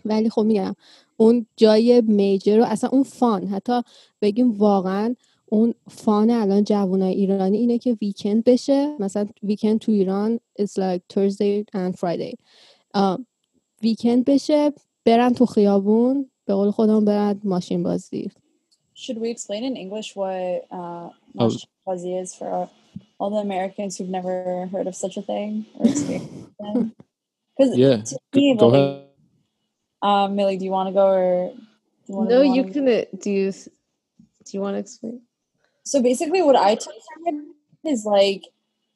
ولی 0.04 0.30
خب 0.30 0.42
میگم 0.42 0.74
اون 1.16 1.46
جای 1.56 2.02
میجر 2.06 2.56
رو 2.58 2.64
اصلا 2.64 2.90
اون 2.92 3.02
فان 3.02 3.46
حتی 3.46 3.82
بگیم 4.22 4.50
واقعا 4.52 5.14
اون 5.49 5.73
فان 5.89 6.29
الان 6.31 6.63
جوانای 6.63 7.13
ایرانی 7.13 7.57
اینه 7.57 7.77
که 7.77 7.97
ویکند 8.01 8.43
بشه 8.43 8.95
مثلا 8.99 9.27
ویکند 9.43 9.79
تو 9.79 9.91
ایران 9.91 10.39
it's 10.61 10.77
like 10.77 11.01
Thursday 11.13 11.63
and 11.75 11.95
Friday 11.99 12.35
آم، 12.93 13.25
ویکند 13.83 14.25
بشه 14.25 14.71
برن 15.05 15.33
تو 15.33 15.45
خیابون 15.45 16.29
به 16.45 16.53
قول 16.53 16.71
خودمون 16.71 17.05
برن 17.05 17.41
ماشین 17.43 17.83
بازی 17.83 18.29
Should 18.97 19.17
we 19.17 19.29
explain 19.35 19.63
in 19.69 19.75
English 19.75 20.15
what 20.15 20.65
uh, 20.71 21.09
Oh. 21.37 21.43
Mosh 21.43 21.65
Fuzzy 21.85 22.13
is 22.23 22.29
for 22.39 22.47
all, 22.55 22.67
all 23.19 23.29
the 23.35 23.41
Americans 23.49 23.91
who've 23.97 24.13
never 24.19 24.33
heard 24.73 24.87
of 24.91 24.95
such 25.03 25.15
a 25.17 25.23
thing 25.31 25.51
or 25.77 25.85
experienced 25.85 26.31
it? 26.59 26.91
Because 27.57 27.71
Yeah, 27.83 27.97
to 28.09 28.15
g- 28.33 28.39
me, 28.39 28.55
go 28.55 28.67
like, 28.67 28.73
ahead. 28.73 28.87
um, 30.09 30.27
Millie, 30.37 30.57
do 30.59 30.65
you 30.67 30.71
want 30.79 30.87
to 30.91 30.95
go 31.01 31.05
or 31.23 31.29
do 32.05 32.09
you 32.09 32.15
want 32.17 32.29
no 32.33 32.39
you 32.55 32.63
can 32.73 32.85
uh, 32.87 33.03
do 33.23 33.29
you 33.39 33.47
do 34.45 34.49
you 34.55 34.61
want 34.65 34.73
to 34.77 34.81
explain 34.85 35.17
So 35.84 36.02
basically, 36.02 36.42
what 36.42 36.56
I 36.56 36.74
took 36.74 36.94
from 37.24 37.54
it 37.84 37.88
is 37.88 38.04
like 38.04 38.44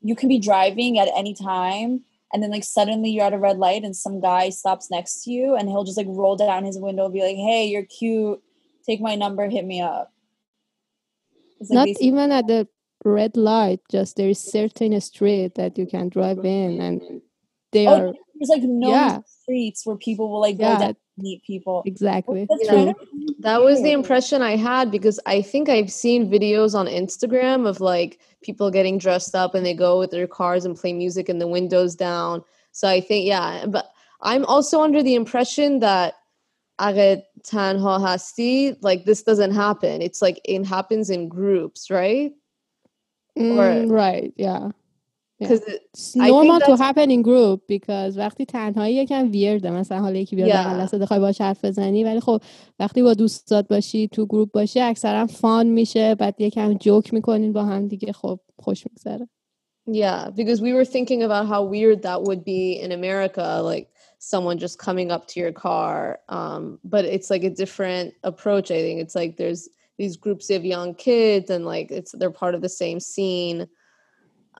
you 0.03 0.15
can 0.15 0.29
be 0.29 0.39
driving 0.39 0.99
at 0.99 1.09
any 1.17 1.35
time, 1.35 2.05
and 2.33 2.43
then 2.43 2.51
like 2.51 2.65
suddenly 2.65 3.11
you're 3.11 3.25
at 3.25 3.33
a 3.33 3.39
red 3.39 3.59
light, 3.59 3.85
and 3.85 3.97
some 3.97 4.21
guy 4.21 4.51
stops 4.51 4.91
next 4.91 5.25
to 5.25 5.31
you, 5.31 5.57
and 5.57 5.69
he'll 5.69 5.85
just 5.85 5.97
like 5.97 6.07
roll 6.09 6.37
down 6.37 6.65
his 6.65 6.79
window, 6.79 7.05
and 7.07 7.15
be 7.15 7.23
like, 7.23 7.37
"Hey, 7.37 7.67
you're 7.67 7.87
cute. 7.87 8.43
Take 8.87 9.01
my 9.01 9.15
number. 9.15 9.49
Hit 9.49 9.65
me 9.65 9.81
up." 9.81 10.13
It's 11.61 11.71
not 11.71 11.87
basically- 11.87 12.09
even 12.09 12.33
at 12.33 12.47
the 12.47 12.69
red 13.05 13.37
light 13.37 13.81
just 13.91 14.17
there 14.17 14.31
is 14.31 14.39
certain 14.39 14.99
street 15.01 15.55
that 15.57 15.77
you 15.77 15.87
can 15.87 16.09
drive 16.09 16.43
in 16.45 16.81
and 16.81 17.21
they 17.71 17.87
oh, 17.87 17.93
are 17.93 18.15
there's 18.35 18.49
like 18.49 18.63
no 18.63 18.91
yeah. 18.91 19.19
streets 19.27 19.85
where 19.85 19.97
people 19.97 20.31
will 20.31 20.41
like 20.41 20.57
go 20.57 20.65
Yeah. 20.65 20.79
down 20.79 20.97
meet 21.17 21.43
people. 21.45 21.83
Exactly. 21.87 22.47
Yeah. 22.61 22.93
That 23.41 23.63
was 23.63 23.83
the 23.83 23.93
impression 23.93 24.43
I 24.43 24.57
had 24.57 24.91
because 24.91 25.21
I 25.27 25.43
think 25.43 25.69
I've 25.69 25.93
seen 25.93 26.31
videos 26.31 26.75
on 26.75 26.87
Instagram 26.87 27.67
of 27.69 27.81
like 27.81 28.21
people 28.43 28.71
getting 28.71 28.99
dressed 28.99 29.35
up 29.35 29.55
and 29.55 29.65
they 29.65 29.75
go 29.75 29.99
with 29.99 30.11
their 30.11 30.27
cars 30.27 30.65
and 30.65 30.77
play 30.77 30.93
music 30.93 31.29
and 31.29 31.41
the 31.41 31.47
windows 31.47 31.95
down. 31.95 32.43
So 32.73 32.89
I 32.89 33.01
think, 33.01 33.27
yeah, 33.27 33.67
but 33.67 33.93
I'm 34.21 34.45
also 34.47 34.83
under 34.83 35.03
the 35.03 35.15
impression 35.15 35.81
that 35.81 36.15
Are 36.81 37.23
tanha 37.47 38.01
hasti, 38.01 38.75
like 38.81 39.05
this 39.05 39.23
doesn't 39.23 39.55
happen. 39.55 40.03
It's 40.03 40.21
like 40.21 40.41
it 40.45 40.67
happens 40.67 41.09
in 41.09 41.29
groups, 41.29 41.89
right? 41.89 42.33
Mm, 43.39 43.59
or, 43.59 43.95
right, 43.95 44.35
yeah. 44.37 44.71
It's 45.42 45.48
I 45.48 46.28
think 46.28 46.28
normal 46.28 46.60
to 46.60 46.66
that's- 46.66 46.80
happen 46.88 47.10
in 47.12 47.22
group 47.22 47.62
because 47.68 48.18
وقتی 48.18 48.46
تنهایی 48.46 48.96
یکم 48.96 49.32
ویرده 49.32 49.70
مثلا 49.72 50.00
حالا 50.00 50.20
یکی 50.20 50.36
بیاد 50.36 50.50
Yeah. 50.50 50.54
بغل 50.68 50.82
دستت 50.82 51.00
بخوای 51.00 51.20
باهاش 51.20 51.42
حرف 51.42 51.66
بزنی 51.66 52.04
ولی 52.04 52.20
خب 52.20 52.42
وقتی 52.80 53.04
با 53.04 53.14
دوستات 53.14 53.68
باشی 53.68 54.08
تو 54.08 54.26
گروپ 54.26 54.52
باشی 54.52 54.80
اکثرا 54.80 55.28
فان 55.28 55.68
میشه 55.68 56.16
بعد 56.16 56.42
یکم 56.42 56.74
جوک 56.74 57.14
میکنین 57.14 57.54
با 57.54 57.64
هم 57.64 57.88
دیگه 57.88 58.12
خب 58.14 58.40
خوش 58.58 58.84
میگذره 58.88 59.28
Yeah, 59.92 60.30
because 60.40 60.60
we 60.62 60.72
were 60.78 60.86
thinking 60.86 61.24
about 61.24 61.46
how 61.54 61.62
weird 61.64 62.00
that 62.04 62.20
would 62.28 62.44
be 62.56 62.64
in 62.86 62.92
America, 62.92 63.46
like 63.72 63.88
someone 64.20 64.58
just 64.66 64.78
coming 64.88 65.10
up 65.16 65.24
to 65.32 65.40
your 65.44 65.52
car. 65.68 66.20
Um, 66.38 66.64
but 66.94 67.04
it's 67.16 67.30
like 67.34 67.44
a 67.44 67.54
different 67.64 68.08
approach. 68.32 68.68
I 68.78 68.82
think 68.86 68.98
it's 69.04 69.16
like 69.22 69.32
there's 69.42 69.64
these 70.02 70.16
groups 70.26 70.48
of 70.58 70.62
young 70.76 70.90
kids, 71.10 71.48
and 71.54 71.64
like 71.74 71.88
it's 72.00 72.12
they're 72.20 72.40
part 72.44 72.54
of 72.56 72.62
the 72.62 72.74
same 72.84 73.00
scene. 73.12 73.60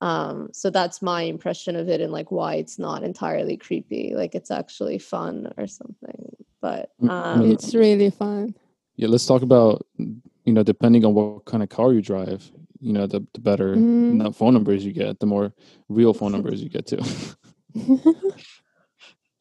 Um, 0.01 0.49
so 0.51 0.69
that's 0.69 1.01
my 1.01 1.21
impression 1.23 1.75
of 1.75 1.87
it, 1.89 2.01
and 2.01 2.11
like 2.11 2.31
why 2.31 2.55
it's 2.55 2.77
not 2.79 3.03
entirely 3.03 3.57
creepy. 3.57 4.13
Like 4.15 4.35
it's 4.35 4.51
actually 4.51 4.97
fun 4.99 5.53
or 5.57 5.67
something. 5.67 6.35
But 6.61 6.91
Mm, 7.01 7.09
um, 7.09 7.41
Mm. 7.41 7.53
it's 7.53 7.75
really 7.75 8.09
fun 8.09 8.55
Yeah, 8.97 9.07
let's 9.09 9.25
talk 9.25 9.41
about 9.41 9.85
you 9.97 10.53
know 10.53 10.63
depending 10.63 11.05
on 11.05 11.13
what 11.13 11.45
kind 11.45 11.63
of 11.63 11.69
car 11.69 11.93
you 11.93 12.01
drive. 12.01 12.51
You 12.79 12.93
know, 12.93 13.07
the 13.07 13.25
the 13.33 13.39
better 13.39 13.75
not 14.09 14.35
phone 14.35 14.53
numbers 14.53 14.85
you 14.85 14.93
get, 14.93 15.19
the 15.19 15.25
more 15.25 15.53
real 15.89 16.13
phone 16.13 16.31
numbers 16.35 16.61
you 16.61 16.69
get 16.69 16.85
too. 16.87 16.99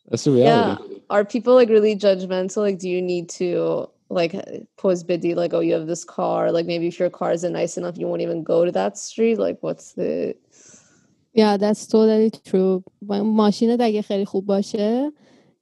That's 0.09 0.25
the 0.25 0.33
reality. 0.33 0.83
yeah. 0.83 0.99
are 1.11 1.25
people 1.25 1.55
like 1.55 1.69
really 1.69 1.97
judgmental? 1.97 2.59
Like, 2.59 2.79
do 2.79 2.89
you 2.89 3.01
need 3.03 3.29
to 3.31 3.89
like 4.20 4.34
pose 4.82 5.02
biddy 5.10 5.32
like, 5.42 5.54
oh, 5.58 5.64
you 5.68 5.74
have 5.78 5.88
this 5.94 6.04
car? 6.18 6.42
Like, 6.58 6.66
maybe 6.72 6.88
if 6.92 6.98
your 7.02 7.12
car 7.20 7.32
isn't 7.38 7.54
nice 7.62 7.74
enough, 7.80 7.96
you 8.00 8.08
won't 8.10 8.24
even 8.28 8.44
go 8.54 8.58
to 8.68 8.72
that 8.80 8.94
street. 8.98 9.38
Like, 9.46 9.58
what's 9.66 9.88
the 10.00 10.36
Yeah, 11.42 11.58
that's 11.64 11.84
totally 11.88 12.30
true. 12.50 12.84
با- 13.02 13.24
ماشینت 13.24 13.82
اگه 13.82 14.02
خیلی 14.02 14.26
خوب 14.26 14.46
باشه 14.46 15.12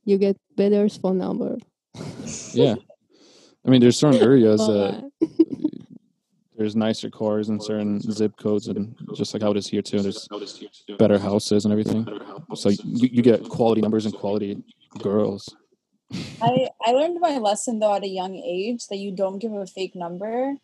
you 0.10 0.17
get 0.17 0.36
better 0.56 0.88
phone 1.02 1.17
number. 1.17 1.58
Yeah. 2.54 2.76
I 3.65 3.69
mean, 3.69 3.82
there's 3.82 4.00
certain 4.00 4.21
areas 4.30 4.60
that 4.67 4.93
واقعا. 4.93 5.12
there's 6.58 6.76
nicer 6.76 7.10
cars 7.10 7.50
in 7.50 7.60
certain 7.60 8.00
zip 8.17 8.34
codes, 8.43 8.67
and 8.67 8.95
just 9.19 9.34
like 9.34 9.43
how 9.45 9.52
it 9.52 9.58
is 9.58 9.67
here 9.67 9.84
too. 9.89 10.00
There's 10.06 10.28
better 11.04 11.19
houses 11.30 11.65
and 11.65 11.71
everything. 11.76 12.02
So 12.62 12.69
you, 13.02 13.08
you 13.17 13.21
get 13.32 13.39
quality 13.58 13.82
numbers 13.86 14.06
and 14.08 14.13
quality 14.21 14.52
girls. 15.08 15.43
I 16.40 16.70
I 16.85 16.92
learned 16.92 17.20
my 17.20 17.38
lesson 17.38 17.79
though 17.79 17.94
at 17.94 18.05
a 18.05 18.09
young 18.09 18.37
age 18.37 18.87
that 18.88 18.96
you 18.96 19.12
don't 19.12 19.38
give 19.38 19.53
a 19.53 19.66
fake 19.66 19.94
number 19.94 20.55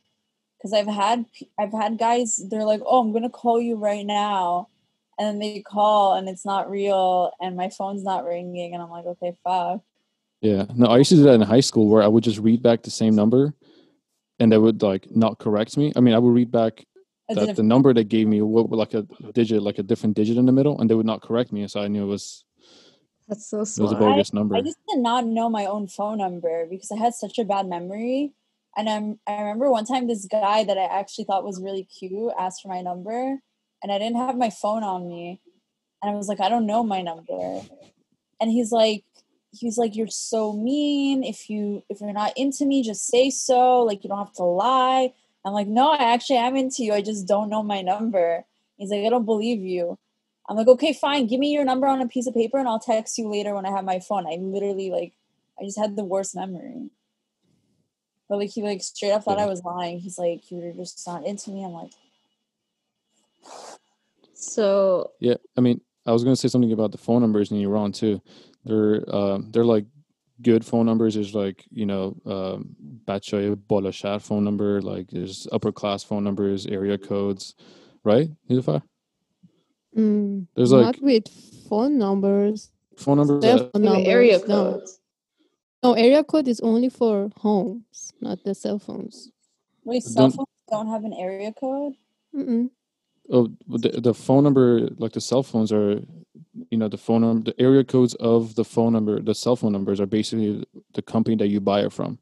because 0.56 0.72
I've 0.72 0.86
had 0.86 1.26
I've 1.58 1.72
had 1.72 1.98
guys 1.98 2.40
they're 2.50 2.64
like 2.64 2.80
oh 2.84 3.00
I'm 3.00 3.12
gonna 3.12 3.30
call 3.30 3.60
you 3.60 3.76
right 3.76 4.04
now 4.04 4.68
and 5.18 5.26
then 5.26 5.38
they 5.38 5.60
call 5.60 6.14
and 6.14 6.28
it's 6.28 6.44
not 6.44 6.70
real 6.70 7.32
and 7.40 7.56
my 7.56 7.70
phone's 7.70 8.04
not 8.04 8.24
ringing 8.24 8.74
and 8.74 8.82
I'm 8.82 8.90
like 8.90 9.06
okay 9.06 9.32
fuck 9.44 9.82
Yeah. 10.40 10.66
No, 10.74 10.86
I 10.86 10.98
used 10.98 11.10
to 11.10 11.16
do 11.16 11.24
that 11.24 11.34
in 11.34 11.42
high 11.42 11.60
school 11.60 11.88
where 11.88 12.02
I 12.02 12.06
would 12.06 12.24
just 12.24 12.38
read 12.38 12.62
back 12.62 12.82
the 12.82 12.90
same 12.90 13.14
number, 13.14 13.54
and 14.38 14.52
they 14.52 14.58
would 14.58 14.82
like 14.82 15.10
not 15.10 15.38
correct 15.38 15.76
me. 15.76 15.92
I 15.96 16.00
mean, 16.00 16.14
I 16.14 16.18
would 16.18 16.34
read 16.34 16.50
back 16.50 16.84
that 17.28 17.56
the 17.56 17.62
number 17.62 17.92
they 17.92 18.04
gave 18.04 18.28
me 18.28 18.40
what 18.40 18.70
like 18.70 18.94
a 18.94 19.02
digit, 19.32 19.62
like 19.62 19.78
a 19.78 19.82
different 19.82 20.16
digit 20.16 20.36
in 20.36 20.46
the 20.46 20.52
middle, 20.52 20.80
and 20.80 20.88
they 20.88 20.94
would 20.94 21.06
not 21.06 21.22
correct 21.22 21.52
me, 21.52 21.66
so 21.68 21.80
I 21.80 21.88
knew 21.88 22.04
it 22.04 22.06
was 22.06 22.44
that's 23.28 23.48
so 23.48 23.58
it 23.58 23.60
was 23.60 23.78
a 23.78 23.86
smart. 23.86 24.00
bogus 24.00 24.32
number. 24.32 24.56
I 24.56 24.62
just 24.62 24.78
did 24.88 24.98
not 24.98 25.26
know 25.26 25.50
my 25.50 25.66
own 25.66 25.86
phone 25.86 26.18
number 26.18 26.66
because 26.68 26.90
I 26.90 26.96
had 26.96 27.14
such 27.14 27.38
a 27.38 27.44
bad 27.44 27.66
memory. 27.66 28.32
And 28.76 28.88
I'm 28.88 29.18
I 29.26 29.40
remember 29.40 29.70
one 29.70 29.84
time 29.84 30.06
this 30.06 30.26
guy 30.26 30.64
that 30.64 30.78
I 30.78 30.84
actually 30.84 31.24
thought 31.24 31.44
was 31.44 31.60
really 31.60 31.84
cute 31.84 32.32
asked 32.38 32.62
for 32.62 32.68
my 32.68 32.80
number 32.80 33.38
and 33.82 33.92
I 33.92 33.98
didn't 33.98 34.16
have 34.16 34.36
my 34.36 34.50
phone 34.50 34.82
on 34.82 35.06
me. 35.08 35.40
And 36.02 36.10
I 36.10 36.14
was 36.14 36.28
like, 36.28 36.40
I 36.40 36.48
don't 36.48 36.66
know 36.66 36.82
my 36.82 37.02
number. 37.02 37.60
And 38.40 38.50
he's 38.50 38.72
like, 38.72 39.04
he's 39.52 39.76
like, 39.76 39.96
You're 39.96 40.06
so 40.06 40.52
mean. 40.52 41.22
If 41.22 41.50
you 41.50 41.82
if 41.88 42.00
you're 42.00 42.12
not 42.12 42.32
into 42.36 42.64
me, 42.64 42.82
just 42.82 43.06
say 43.06 43.30
so. 43.30 43.82
Like 43.82 44.04
you 44.04 44.08
don't 44.08 44.18
have 44.18 44.34
to 44.34 44.44
lie. 44.44 45.12
I'm 45.44 45.52
like, 45.52 45.68
no, 45.68 45.90
I 45.90 46.12
actually 46.12 46.36
am 46.36 46.56
into 46.56 46.84
you. 46.84 46.92
I 46.92 47.00
just 47.00 47.26
don't 47.26 47.48
know 47.48 47.62
my 47.62 47.80
number. 47.82 48.44
He's 48.76 48.90
like, 48.90 49.04
I 49.04 49.08
don't 49.08 49.24
believe 49.24 49.60
you. 49.60 49.98
I'm 50.48 50.56
like, 50.56 50.68
okay, 50.68 50.92
fine. 50.92 51.26
Give 51.26 51.38
me 51.38 51.52
your 51.52 51.64
number 51.64 51.86
on 51.86 52.00
a 52.00 52.08
piece 52.08 52.26
of 52.26 52.34
paper 52.34 52.58
and 52.58 52.66
I'll 52.66 52.78
text 52.78 53.18
you 53.18 53.28
later 53.28 53.54
when 53.54 53.66
I 53.66 53.70
have 53.70 53.84
my 53.84 54.00
phone. 54.00 54.26
I 54.26 54.36
literally 54.40 54.90
like, 54.90 55.12
I 55.60 55.64
just 55.64 55.78
had 55.78 55.94
the 55.96 56.04
worst 56.04 56.34
memory. 56.34 56.90
But 58.28 58.38
like, 58.38 58.50
he 58.50 58.62
like 58.62 58.82
straight 58.82 59.12
up 59.12 59.24
thought 59.24 59.38
Yeah. 59.38 59.44
I 59.44 59.48
was 59.48 59.62
lying. 59.62 59.98
He's 59.98 60.18
like, 60.18 60.50
you're 60.50 60.72
just 60.72 61.06
not 61.06 61.26
into 61.26 61.50
me. 61.50 61.64
I'm 61.64 61.72
like, 61.72 61.92
So 64.32 65.12
Yeah, 65.20 65.34
I 65.56 65.60
mean, 65.60 65.80
I 66.06 66.12
was 66.12 66.24
gonna 66.24 66.36
say 66.36 66.48
something 66.48 66.72
about 66.72 66.92
the 66.92 66.98
phone 66.98 67.20
numbers 67.20 67.50
in 67.50 67.58
Iran 67.58 67.92
too. 67.92 68.22
They're 68.64 69.04
um, 69.14 69.50
they're 69.50 69.64
like 69.64 69.86
good 70.40 70.64
phone 70.64 70.86
numbers. 70.86 71.14
There's 71.14 71.34
like 71.34 71.64
you 71.70 71.84
know, 71.84 72.16
um, 72.24 72.76
bachoy 73.04 73.54
bolashar 73.54 74.22
phone 74.22 74.44
number. 74.44 74.80
Like 74.80 75.10
there's 75.10 75.46
upper 75.52 75.72
class 75.72 76.04
phone 76.04 76.24
numbers, 76.24 76.66
area 76.66 76.96
codes, 76.96 77.54
right? 78.04 78.30
Nilufar? 78.48 78.82
Mm, 79.96 80.46
There's 80.54 80.72
not 80.72 81.00
with 81.00 81.24
phone 81.68 81.98
numbers. 81.98 82.70
phone 82.96 83.18
numbers. 83.18 83.42
Cell 83.44 83.70
phone 83.72 83.82
like 83.84 84.04
the 84.04 84.10
area 84.10 84.32
numbers, 84.38 84.48
no. 84.48 84.72
codes. 84.72 85.00
No, 85.82 85.92
area 85.94 86.24
code 86.24 86.48
is 86.48 86.60
only 86.60 86.88
for 86.88 87.30
homes, 87.36 88.12
not 88.20 88.42
the 88.44 88.54
cell 88.54 88.78
phones. 88.78 89.30
wait, 89.84 90.02
cell 90.02 90.24
Don't- 90.28 90.32
phones 90.36 90.48
don't 90.70 90.88
have 90.88 91.04
an 91.04 91.14
area 91.14 91.52
code? 91.52 91.94
Mm-mm. 92.36 92.68
oh, 93.30 93.48
the 93.68 93.88
the 94.00 94.12
phone 94.14 94.44
number, 94.44 94.88
like 94.98 95.12
the 95.12 95.20
cell 95.20 95.42
phones 95.42 95.72
are, 95.72 96.00
you 96.70 96.76
know, 96.76 96.88
the 96.88 96.98
phone 96.98 97.22
number, 97.22 97.50
the 97.50 97.60
area 97.60 97.82
codes 97.84 98.14
of 98.16 98.54
the 98.54 98.64
phone 98.64 98.92
number, 98.92 99.20
the 99.20 99.34
cell 99.34 99.56
phone 99.56 99.72
numbers 99.72 99.98
are 100.00 100.06
basically 100.06 100.62
the 100.92 101.00
company 101.02 101.36
that 101.36 101.48
you 101.48 101.60
buy 101.60 101.80
it 101.80 101.92
from. 101.92 102.18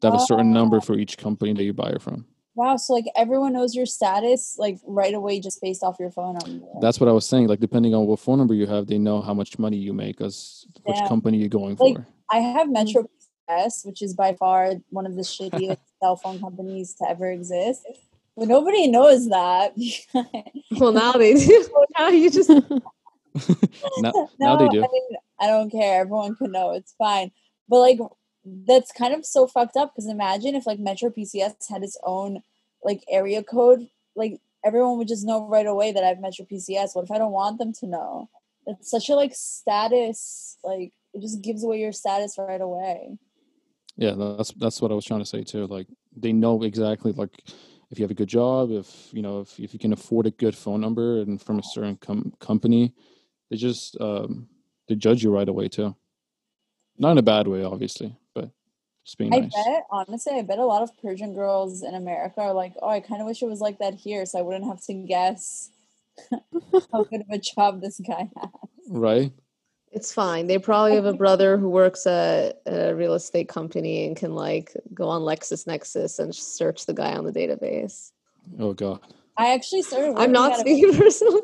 They 0.00 0.08
have 0.08 0.16
a 0.16 0.26
certain 0.26 0.52
number 0.52 0.80
for 0.80 0.94
each 0.94 1.16
company 1.18 1.52
that 1.52 1.62
you 1.62 1.72
buy 1.74 1.90
it 1.90 2.02
from. 2.02 2.24
Wow. 2.54 2.76
So 2.76 2.92
like 2.92 3.06
everyone 3.16 3.52
knows 3.52 3.74
your 3.74 3.86
status 3.86 4.56
like 4.58 4.78
right 4.86 5.14
away 5.14 5.40
just 5.40 5.60
based 5.60 5.82
off 5.82 5.96
your 6.00 6.10
phone 6.10 6.38
number. 6.44 6.66
That's 6.80 6.98
what 7.00 7.08
I 7.08 7.12
was 7.12 7.26
saying. 7.26 7.46
Like 7.46 7.60
depending 7.60 7.94
on 7.94 8.06
what 8.06 8.18
phone 8.20 8.38
number 8.38 8.54
you 8.54 8.66
have, 8.66 8.86
they 8.86 8.98
know 8.98 9.20
how 9.20 9.34
much 9.34 9.58
money 9.58 9.76
you 9.76 9.92
make 9.92 10.20
as 10.20 10.66
which 10.82 10.96
Yeah. 10.96 11.08
company 11.08 11.38
you're 11.38 11.48
going 11.48 11.76
Like, 11.76 11.96
for. 11.96 12.06
I 12.30 12.38
have 12.38 12.64
mm-hmm. 12.66 12.72
Metro 12.72 13.04
PCS, 13.48 13.86
which 13.86 14.02
is 14.02 14.14
by 14.14 14.34
far 14.34 14.74
one 14.90 15.06
of 15.06 15.14
the 15.14 15.22
shittiest 15.22 15.78
cell 16.02 16.16
phone 16.16 16.40
companies 16.40 16.94
to 16.94 17.08
ever 17.08 17.30
exist. 17.30 17.86
But 18.36 18.48
nobody 18.48 18.86
knows 18.86 19.28
that. 19.28 19.74
Well, 20.78 20.92
now 20.92 21.12
they 21.12 21.34
do. 21.34 21.68
now 21.98 22.08
you 22.08 22.30
just 22.30 22.48
Now, 22.48 22.62
no, 23.98 24.30
now 24.38 24.56
they 24.56 24.68
do. 24.68 24.78
I, 24.84 24.88
mean, 24.92 25.16
I 25.40 25.46
don't 25.48 25.70
care. 25.70 26.00
Everyone 26.02 26.36
can 26.36 26.52
know. 26.52 26.72
It's 26.72 26.94
fine. 26.96 27.32
But 27.68 27.80
like, 27.80 27.98
that's 28.44 28.92
kind 28.92 29.14
of 29.14 29.24
so 29.24 29.46
fucked 29.46 29.76
up 29.76 29.92
because 29.92 30.08
imagine 30.08 30.54
if 30.54 30.66
like 30.66 30.78
Metro 30.78 31.10
PCS 31.10 31.68
had 31.68 31.82
its 31.82 31.98
own 32.02 32.42
like 32.82 33.04
area 33.08 33.42
code, 33.42 33.88
like 34.16 34.40
everyone 34.64 34.98
would 34.98 35.08
just 35.08 35.26
know 35.26 35.46
right 35.46 35.66
away 35.66 35.92
that 35.92 36.04
I 36.04 36.08
have 36.08 36.20
Metro 36.20 36.46
PCS. 36.50 36.94
What 36.94 37.04
if 37.04 37.10
I 37.10 37.18
don't 37.18 37.32
want 37.32 37.58
them 37.58 37.72
to 37.74 37.86
know? 37.86 38.28
It's 38.66 38.90
such 38.90 39.08
a 39.08 39.14
like 39.14 39.32
status, 39.34 40.56
like 40.64 40.92
it 41.12 41.20
just 41.20 41.42
gives 41.42 41.64
away 41.64 41.80
your 41.80 41.92
status 41.92 42.36
right 42.38 42.60
away. 42.60 43.18
Yeah, 43.96 44.14
that's 44.16 44.52
that's 44.52 44.80
what 44.80 44.90
I 44.90 44.94
was 44.94 45.04
trying 45.04 45.20
to 45.20 45.26
say 45.26 45.42
too. 45.42 45.66
Like 45.66 45.86
they 46.16 46.32
know 46.32 46.62
exactly 46.62 47.12
like 47.12 47.42
if 47.90 47.98
you 47.98 48.04
have 48.04 48.10
a 48.10 48.14
good 48.14 48.28
job, 48.28 48.70
if 48.70 49.12
you 49.12 49.22
know 49.22 49.40
if, 49.40 49.58
if 49.58 49.72
you 49.72 49.78
can 49.78 49.92
afford 49.92 50.26
a 50.26 50.30
good 50.30 50.56
phone 50.56 50.80
number 50.80 51.20
and 51.20 51.40
from 51.40 51.58
a 51.58 51.62
certain 51.62 51.96
com- 51.96 52.32
company, 52.38 52.94
they 53.50 53.56
just 53.56 54.00
um, 54.00 54.48
they 54.88 54.94
judge 54.94 55.22
you 55.22 55.30
right 55.30 55.48
away 55.48 55.68
too. 55.68 55.94
Not 56.98 57.12
in 57.12 57.18
a 57.18 57.22
bad 57.22 57.48
way, 57.48 57.64
obviously, 57.64 58.14
just 59.10 59.18
being 59.18 59.34
I 59.34 59.40
nice. 59.40 59.52
bet, 59.52 59.86
honestly, 59.90 60.34
I 60.34 60.42
bet 60.42 60.58
a 60.58 60.64
lot 60.64 60.82
of 60.82 60.96
Persian 61.02 61.34
girls 61.34 61.82
in 61.82 61.94
America 61.94 62.40
are 62.40 62.54
like, 62.54 62.74
oh, 62.80 62.88
I 62.88 63.00
kind 63.00 63.20
of 63.20 63.26
wish 63.26 63.42
it 63.42 63.48
was 63.48 63.60
like 63.60 63.78
that 63.78 63.94
here 63.94 64.24
so 64.24 64.38
I 64.38 64.42
wouldn't 64.42 64.66
have 64.66 64.80
to 64.84 64.94
guess 64.94 65.70
how 66.92 67.04
good 67.04 67.22
of 67.22 67.30
a 67.30 67.38
job 67.38 67.80
this 67.80 68.00
guy 68.06 68.30
has. 68.36 68.50
Right? 68.88 69.32
It's 69.90 70.12
fine. 70.12 70.46
They 70.46 70.58
probably 70.58 70.94
have 70.94 71.06
a 71.06 71.12
brother 71.12 71.56
who 71.56 71.68
works 71.68 72.06
at 72.06 72.62
a 72.66 72.94
real 72.94 73.14
estate 73.14 73.48
company 73.48 74.06
and 74.06 74.16
can 74.16 74.36
like 74.36 74.72
go 74.94 75.08
on 75.08 75.22
LexisNexis 75.22 76.20
and 76.20 76.32
search 76.32 76.86
the 76.86 76.94
guy 76.94 77.12
on 77.12 77.24
the 77.24 77.32
database. 77.32 78.12
Oh 78.60 78.72
god. 78.72 79.00
I 79.36 79.52
actually 79.52 79.82
started 79.82 80.14
I'm 80.16 80.30
not 80.30 80.52
at 80.52 80.58
a- 80.58 80.60
speaking 80.60 80.94
personal. 80.96 81.38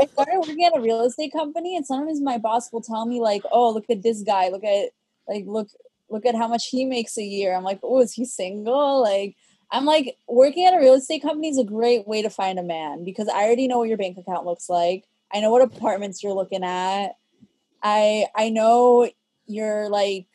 I 0.00 0.06
started 0.06 0.38
working 0.40 0.64
at 0.64 0.76
a 0.76 0.80
real 0.80 1.04
estate 1.04 1.32
company, 1.32 1.76
and 1.76 1.86
sometimes 1.86 2.20
my 2.20 2.38
boss 2.38 2.72
will 2.72 2.80
tell 2.80 3.06
me 3.06 3.20
like, 3.20 3.42
"Oh, 3.52 3.70
look 3.70 3.84
at 3.88 4.02
this 4.02 4.22
guy. 4.22 4.48
Look 4.48 4.64
at 4.64 4.90
like 5.28 5.44
look 5.46 5.68
look 6.12 6.26
at 6.26 6.34
how 6.34 6.48
much 6.48 6.68
he 6.68 6.84
makes 6.84 7.18
a 7.18 7.24
year." 7.24 7.54
I'm 7.54 7.64
like, 7.64 7.80
"Oh, 7.82 8.00
is 8.00 8.12
he 8.12 8.24
single?" 8.24 9.02
Like, 9.02 9.36
I'm 9.70 9.86
like, 9.86 10.16
working 10.28 10.66
at 10.66 10.74
a 10.74 10.80
real 10.80 10.94
estate 10.94 11.22
company 11.22 11.48
is 11.48 11.58
a 11.58 11.64
great 11.64 12.06
way 12.06 12.22
to 12.22 12.30
find 12.30 12.58
a 12.58 12.62
man 12.62 13.04
because 13.04 13.28
I 13.28 13.44
already 13.44 13.68
know 13.68 13.78
what 13.78 13.88
your 13.88 13.98
bank 13.98 14.18
account 14.18 14.46
looks 14.46 14.68
like. 14.68 15.04
I 15.32 15.40
know 15.40 15.50
what 15.50 15.62
apartments 15.62 16.22
you're 16.22 16.34
looking 16.34 16.64
at. 16.64 17.16
I 17.82 18.26
I 18.36 18.50
know 18.50 19.10
your 19.46 19.88
like 19.88 20.26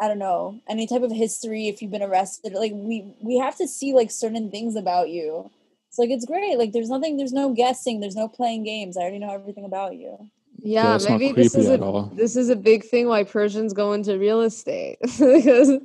I 0.00 0.06
don't 0.06 0.18
know 0.18 0.60
any 0.68 0.86
type 0.86 1.02
of 1.02 1.10
history 1.10 1.68
if 1.68 1.82
you've 1.82 1.90
been 1.90 2.02
arrested. 2.02 2.52
Like 2.52 2.72
we 2.74 3.14
we 3.20 3.38
have 3.38 3.56
to 3.56 3.66
see 3.66 3.92
like 3.92 4.10
certain 4.10 4.50
things 4.50 4.76
about 4.76 5.08
you. 5.08 5.50
It's 5.88 5.98
like 5.98 6.10
it's 6.10 6.26
great. 6.26 6.58
Like 6.58 6.72
there's 6.72 6.90
nothing. 6.90 7.16
There's 7.16 7.32
no 7.32 7.52
guessing. 7.52 8.00
There's 8.00 8.16
no 8.16 8.28
playing 8.28 8.64
games. 8.64 8.96
I 8.96 9.02
already 9.02 9.18
know 9.18 9.32
everything 9.32 9.64
about 9.64 9.96
you. 9.96 10.30
Yeah, 10.60 10.98
maybe 11.08 11.32
this 11.32 11.54
is 11.54 11.68
a 11.68 12.10
this 12.12 12.36
is 12.36 12.48
a 12.48 12.56
big 12.56 12.84
thing 12.84 13.06
why 13.06 13.22
Persians 13.22 13.72
go 13.72 13.92
into 13.92 14.18
real 14.18 14.40
estate 14.40 14.98
because 15.02 15.78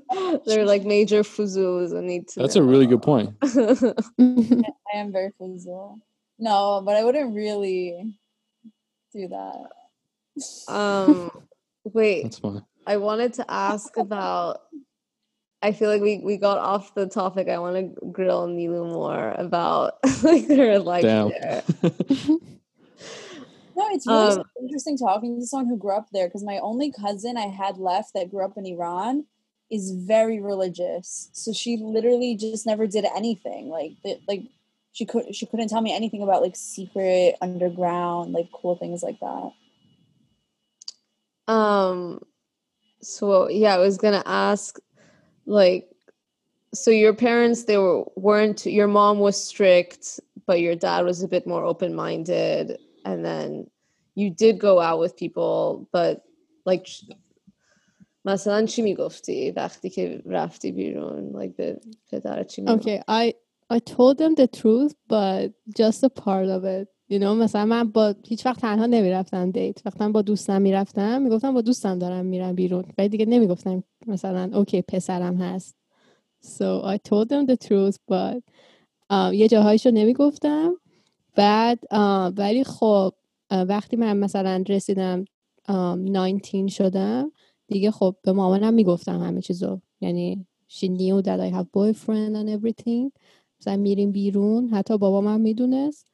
they're 0.45 0.65
like 0.65 0.83
major 0.83 1.21
fuzuls 1.21 1.91
and 1.91 2.07
need 2.07 2.27
to. 2.29 2.39
That's 2.39 2.55
a 2.55 2.63
really 2.63 2.87
good 2.87 3.01
point. 3.01 3.39
point. 3.41 3.95
I 4.17 4.97
am 4.97 5.11
very 5.11 5.31
fuzul. 5.39 5.99
No, 6.39 6.81
but 6.83 6.95
I 6.95 7.03
wouldn't 7.03 7.35
really 7.35 8.17
do 9.13 9.27
that. 9.27 10.73
um, 10.73 11.29
wait, 11.83 12.23
That's 12.23 12.39
fine. 12.39 12.65
I 12.87 12.97
wanted 12.97 13.33
to 13.33 13.45
ask 13.49 13.95
about. 13.97 14.61
I 15.61 15.71
feel 15.71 15.89
like 15.89 16.01
we, 16.01 16.17
we 16.17 16.35
got 16.35 16.57
off 16.57 16.93
the 16.93 17.07
topic. 17.07 17.47
I 17.47 17.57
want 17.59 17.77
to 17.77 18.11
grill 18.11 18.47
Nilu 18.47 18.91
more 18.91 19.31
about 19.37 19.93
like 20.23 20.49
her 20.49 20.79
life 20.79 21.03
Damn. 21.03 21.29
there. 21.29 21.63
No, 23.75 23.87
it's 23.91 24.07
really 24.07 24.35
Um, 24.37 24.43
interesting 24.59 24.97
talking 24.97 25.39
to 25.39 25.45
someone 25.45 25.67
who 25.67 25.77
grew 25.77 25.95
up 25.95 26.07
there 26.11 26.27
because 26.27 26.43
my 26.43 26.59
only 26.59 26.91
cousin 26.91 27.37
I 27.37 27.47
had 27.47 27.77
left 27.77 28.13
that 28.13 28.29
grew 28.29 28.45
up 28.45 28.57
in 28.57 28.65
Iran 28.65 29.25
is 29.71 29.91
very 29.91 30.39
religious. 30.39 31.29
So 31.33 31.53
she 31.53 31.77
literally 31.77 32.35
just 32.35 32.65
never 32.65 32.85
did 32.87 33.05
anything. 33.15 33.69
Like 33.69 33.93
like 34.27 34.43
she 34.91 35.05
could 35.05 35.35
she 35.35 35.45
couldn't 35.47 35.69
tell 35.69 35.81
me 35.81 35.93
anything 35.93 36.21
about 36.21 36.41
like 36.43 36.55
secret 36.55 37.35
underground 37.41 38.33
like 38.33 38.49
cool 38.51 38.75
things 38.75 39.01
like 39.01 39.19
that. 39.19 39.51
Um, 41.47 42.21
so 43.01 43.49
yeah, 43.49 43.75
I 43.75 43.79
was 43.79 43.97
gonna 43.97 44.23
ask, 44.25 44.79
like, 45.45 45.89
so 46.73 46.91
your 46.91 47.13
parents 47.13 47.65
they 47.65 47.77
were 47.77 48.05
weren't 48.15 48.65
your 48.65 48.87
mom 48.87 49.19
was 49.19 49.41
strict, 49.43 50.19
but 50.45 50.61
your 50.61 50.75
dad 50.75 51.05
was 51.05 51.23
a 51.23 51.27
bit 51.27 51.47
more 51.47 51.63
open 51.65 51.95
minded, 51.95 52.77
and 53.04 53.24
then 53.24 53.70
you 54.14 54.30
did 54.30 54.58
go 54.58 54.80
out 54.80 54.98
with 55.00 55.16
people, 55.16 55.88
but 55.92 56.22
like. 56.64 56.86
مثلا 58.24 58.66
چی 58.66 58.82
میگفتی 58.82 59.50
وقتی 59.50 59.90
که 59.90 60.22
رفتی 60.26 60.72
بیرون 60.72 61.32
like 61.32 61.56
به 61.56 61.80
پدرت 62.10 62.46
چی 62.46 62.62
میگفتی 62.62 62.98
Okay, 62.98 63.02
I 63.08 63.34
I 63.70 63.78
told 63.78 64.18
them 64.18 64.34
the 64.34 64.46
truth, 64.46 64.94
but 65.08 65.52
just 65.76 66.02
a 66.02 66.08
part 66.08 66.48
of 66.48 66.64
it. 66.64 66.88
You 67.10 67.18
know, 67.18 67.34
مثلا 67.42 67.64
من 67.66 67.90
با 67.90 68.14
هیچ 68.26 68.46
وقت 68.46 68.60
تنها 68.60 68.86
نمیرفتم 68.86 69.50
دیت. 69.50 69.86
وقتا 69.86 70.08
با 70.08 70.22
دوستم 70.22 70.62
میرفتم 70.62 71.22
میگفتم 71.22 71.54
با 71.54 71.60
دوستم 71.60 71.98
دارم 71.98 72.26
میرم 72.26 72.54
بیرون. 72.54 72.84
ولی 72.98 73.08
دیگه 73.08 73.26
نمیگفتم 73.26 73.82
مثلا 74.06 74.50
اوکی 74.54 74.82
پسرم 74.82 75.36
هست. 75.36 75.76
So 76.44 76.82
I 76.84 76.96
told 76.98 77.28
them 77.28 77.46
the 77.46 77.56
truth, 77.56 77.96
but 78.10 78.42
um, 79.12 79.34
یه 79.34 79.48
جاهایشو 79.48 79.90
نمیگفتم. 79.90 80.74
بعد 81.35 81.79
ولی 82.37 82.63
خب 82.63 83.13
وقتی 83.51 83.95
من 83.97 84.17
مثلا 84.17 84.63
رسیدم 84.69 85.25
um, 85.69 85.73
19 85.73 86.67
شدم 86.67 87.31
دیگه 87.67 87.91
خب 87.91 88.15
به 88.23 88.31
مامانم 88.31 88.73
می‌گفتم 88.73 89.19
همه 89.21 89.41
چیزو. 89.41 89.79
یعنی 90.01 90.47
she 90.69 90.85
knew 90.87 91.21
that 91.25 91.39
I 91.39 91.55
have 91.55 91.65
boyfriend 91.77 92.35
and 92.35 92.49
everything. 92.59 93.11
مثلا 93.61 93.77
میریم 93.77 94.11
بیرون 94.11 94.69
حتی 94.69 94.97
بابام 94.97 95.27
هم 95.27 95.41
می‌دونست. 95.41 96.07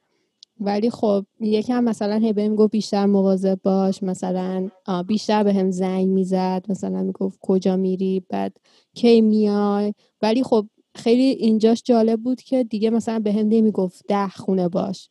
ولی 0.60 0.90
خب 0.90 1.26
یکم 1.40 1.84
مثلا 1.84 2.16
هی 2.16 2.32
بهم 2.32 2.56
گفت 2.56 2.72
بیشتر 2.72 3.06
مواظب 3.06 3.60
باش 3.62 4.02
مثلا 4.02 4.68
بیشتر 5.08 5.44
به 5.44 5.54
هم 5.54 5.70
زنگ 5.70 6.08
می‌زد 6.08 6.64
مثلا 6.68 7.02
می‌گفت 7.02 7.38
کجا 7.42 7.76
میری 7.76 8.24
بعد 8.30 8.56
کی 8.94 9.20
میای. 9.20 9.94
ولی 10.22 10.42
خب 10.44 10.66
خیلی 10.94 11.22
اینجاش 11.22 11.82
جالب 11.84 12.20
بود 12.20 12.40
که 12.42 12.64
دیگه 12.64 12.90
مثلا 12.90 13.18
به 13.18 13.32
هم 13.32 13.48
نمی‌گفت 13.48 14.04
ده 14.08 14.28
خونه 14.28 14.68
باش. 14.68 15.08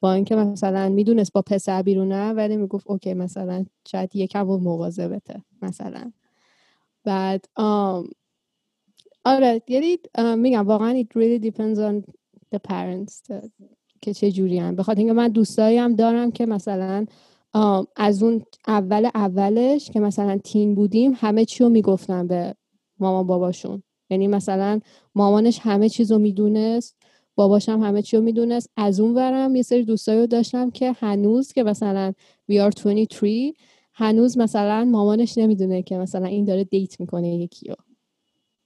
با 0.00 0.12
اینکه 0.12 0.36
مثلا 0.36 0.88
می‌دونست 0.88 1.32
با 1.32 1.42
پسر 1.42 1.82
بیرونه 1.82 2.32
ولی 2.32 2.56
می‌گفت 2.56 2.86
اوکی 2.90 3.14
مثلا 3.14 3.64
شاید 3.88 4.16
یکم 4.16 4.50
اون 4.50 4.60
مواظبته 4.62 5.42
مثلا. 5.62 6.12
بعد 7.04 7.44
آره 9.24 9.62
یعنی 9.68 9.98
میگم 10.36 10.66
واقعا 10.66 11.02
it 11.02 11.18
really 11.18 11.44
depends 11.50 11.78
on 11.78 12.10
the 12.54 12.58
parents 12.70 13.40
که 14.02 14.14
چه 14.14 14.32
جوری 14.32 14.58
هم 14.58 14.76
بخاطر 14.76 14.98
اینکه 14.98 15.12
من 15.12 15.28
دوستایی 15.28 15.78
هم 15.78 15.94
دارم 15.94 16.30
که 16.30 16.46
مثلا 16.46 17.06
از 17.96 18.22
اون 18.22 18.42
اول 18.66 19.10
اولش 19.14 19.90
که 19.90 20.00
مثلا 20.00 20.38
تین 20.38 20.74
بودیم 20.74 21.12
همه 21.16 21.44
چی 21.44 21.64
رو 21.64 21.70
می‌گفتن 21.70 22.26
به 22.26 22.54
مامان 22.98 23.26
باباشون. 23.26 23.82
یعنی 24.10 24.28
مثلا 24.28 24.80
مامانش 25.14 25.58
همه 25.62 25.88
چیز 25.88 26.12
رو 26.12 26.18
می‌دونست 26.18 26.96
باباش 27.34 27.68
هم 27.68 27.82
همه 27.82 28.02
چی 28.02 28.16
رو 28.16 28.22
می‌دونست. 28.22 28.70
از 28.76 29.00
اون 29.00 29.14
ورم 29.14 29.56
یه 29.56 29.62
سری 29.62 29.84
دوستایی 29.84 30.20
رو 30.20 30.26
داشتم 30.26 30.70
که 30.70 30.92
هنوز 30.92 31.52
که 31.52 31.62
مثلا 31.62 32.12
we 32.52 32.54
are 32.54 32.84
23 32.84 33.54
هنوز 33.94 34.38
مثلا 34.38 34.84
مامانش 34.84 35.38
نمی‌دونه 35.38 35.82
که 35.82 35.96
مثلا 35.96 36.26
این 36.26 36.44
داره 36.44 36.64
دیت 36.64 37.00
می‌کنه 37.00 37.36
یکی 37.36 37.68
رو 37.68 37.76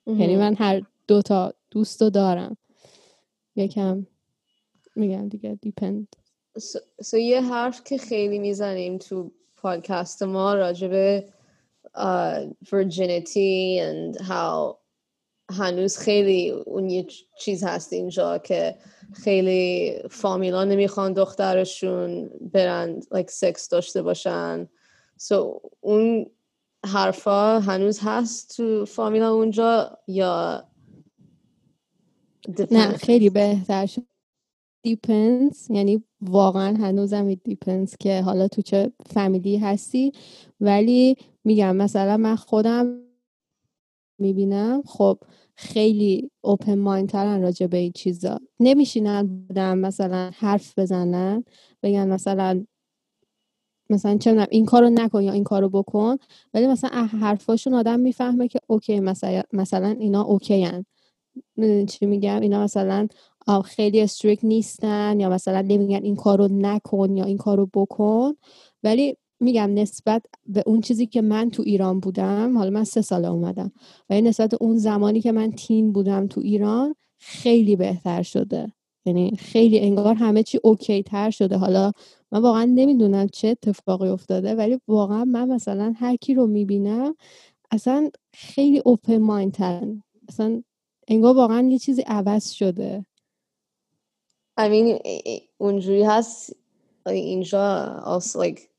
یعنی 0.07 0.36
من 0.36 0.55
هر 0.55 0.82
دو 1.09 1.22
تا 1.22 1.55
دوست 1.70 2.03
رو 2.03 2.11
دارم. 2.11 2.57
یکم 3.57 4.07
میگم 4.97 5.28
دیگه 5.28 5.59
دیپند 5.62 6.16
so, 6.59 7.05
so 7.05 7.14
یه 7.14 7.40
حرف 7.40 7.84
که 7.84 7.99
خیلی 7.99 8.38
می‌زنیم 8.38 8.99
تو 8.99 9.30
پادکست 9.57 10.22
ما 10.22 10.55
راجب 10.55 11.20
uh, 11.20 12.40
virginity 12.64 13.80
and 13.80 14.26
how 14.26 14.84
هنوز 15.51 15.99
خیلی 15.99 16.51
اون 16.51 16.90
یه 16.90 17.07
چیز 17.40 17.64
هست 17.64 17.92
اینجا 17.92 18.38
که 18.38 18.76
خیلی 19.12 19.95
فامیلا 20.11 20.64
نمی‌خوان 20.64 21.12
دخترشون 21.12 22.30
برن 22.53 23.01
like 23.01 23.30
سکس 23.30 23.68
داشته 23.68 24.03
باشن. 24.03 24.68
So 25.22 25.34
اون 25.80 26.26
حرفا 26.86 27.59
هنوز 27.61 28.01
هست 28.03 28.57
تو 28.57 28.84
فامیلا 28.84 29.32
اونجا 29.32 29.99
یا 30.09 30.64
نه؟ 32.70 32.92
خیلی 32.97 33.30
بهتر 33.30 33.86
شد. 33.86 34.03
دیپنس 34.82 35.70
یعنی 35.70 36.05
واقعا 36.20 36.76
هنوزم 36.76 37.34
دیپنس 37.34 37.97
که 38.01 38.22
حالا 38.22 38.49
تو 38.49 38.62
چه 38.62 38.92
فامیلی 39.07 39.57
هستی. 39.57 40.12
ولی 40.61 41.16
میگم 41.45 41.76
مثلا 41.76 42.16
من 42.16 42.36
خودم 42.36 43.01
می‌بینم. 44.19 44.83
خب 44.87 45.19
خیلی 45.57 46.31
اوپن 46.41 46.75
مایند 46.79 47.09
ترن 47.09 47.43
راجع 47.43 47.67
به 47.67 47.77
این 47.77 47.93
چیزا. 47.93 48.39
نمیشینن 48.61 49.27
بودم 49.49 49.79
مثلا 49.79 50.31
حرف 50.35 50.79
بزنن 50.79 51.45
بگن 51.83 52.09
مثلا 52.09 52.65
مثلا 53.91 54.19
چه 54.19 54.47
این 54.51 54.65
کارو 54.67 54.91
نکن 54.91 55.23
یا 55.23 55.33
این 55.33 55.45
کارو 55.45 55.69
بکن 55.69 56.17
ولی 56.55 56.67
مثلا 56.67 56.91
حرفاشون 57.07 57.75
آدم 57.75 58.01
می‌فهمه 58.01 58.49
که 58.49 58.59
اوکی 58.67 59.01
مثلا 59.01 59.43
مثلا 59.53 59.97
اینا 60.01 60.23
اوکی. 60.23 60.69
می‌دونی 61.57 61.87
چی 61.87 62.07
میگم؟ 62.07 62.41
اینا 62.41 62.65
مثلا 62.65 63.09
خیلی 63.65 64.01
استریک 64.03 64.41
نیستن 64.43 65.21
یا 65.21 65.31
مثلا 65.31 65.61
نمیگن 65.62 66.05
این 66.05 66.17
کارو 66.17 66.49
نکن 66.53 67.17
یا 67.17 67.25
این 67.25 67.39
کارو 67.39 67.67
بکن. 67.75 68.35
ولی 68.85 69.17
میگم 69.45 69.74
نسبت 69.74 70.22
به 70.47 70.62
اون 70.66 70.80
چیزی 70.80 71.07
که 71.07 71.22
من 71.22 71.51
تو 71.51 71.62
ایران 71.66 72.01
بودم 72.01 72.59
حالا 72.59 72.70
من 72.70 72.84
سه 72.84 73.03
ساله 73.03 73.28
اومدم 73.28 73.72
ولی 74.11 74.22
نسبت 74.22 74.51
به 74.51 74.59
اون 74.61 74.78
زمانی 74.78 75.20
که 75.20 75.32
من 75.32 75.53
تین 75.53 75.92
بودم 75.92 76.26
تو 76.26 76.40
ایران 76.40 76.95
خیلی 77.18 77.76
بهتر 77.76 78.22
شده. 78.22 78.72
یعنی 79.07 79.36
خیلی 79.38 79.80
انگار 79.80 80.14
همه 80.14 80.42
چی 80.42 80.61
اوکی 80.64 81.03
تر 81.03 81.30
شده. 81.30 81.57
حالا 81.57 81.92
من 82.32 82.42
واقعا 82.42 82.64
نمی‌دونم 82.64 83.28
چه 83.28 83.49
اتفاقی 83.49 84.09
افتاده 84.09 84.55
ولی 84.55 84.80
واقعا 84.88 85.24
من 85.24 85.49
مثلا 85.49 85.95
هر 85.97 86.16
کی 86.16 86.34
رو 86.34 86.47
می‌بینم 86.47 87.14
اصلا 87.70 88.11
خیلی 88.34 88.82
اوپن 88.84 89.18
مایند 89.18 89.53
ترن 89.53 90.03
اصلا 90.28 90.62
انگار 91.09 91.36
واقعا 91.36 91.68
یه 91.68 91.78
چیزی 91.78 92.03
عوض 92.03 92.51
شده. 92.51 93.07
I 94.61 94.62
mean 94.68 95.01
اونجوری 95.59 96.03
هست 96.03 96.57
اینجا 97.07 97.86
also 98.07 98.38
like 98.38 98.74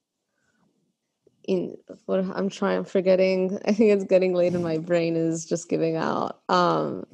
in 1.48 1.78
what 2.06 2.20
I'm 2.20 2.50
trying, 2.50 2.80
I'm 2.80 2.86
forgetting. 2.86 3.60
I 3.66 3.74
think 3.74 3.92
it's 3.92 4.04
getting 4.04 4.34
late 4.34 4.54
and 4.54 4.64
my 4.64 4.78
brain 4.78 5.16
is 5.16 5.46
just 5.46 5.70
giving 5.70 5.96
out. 5.96 6.40
Um, 6.50 7.06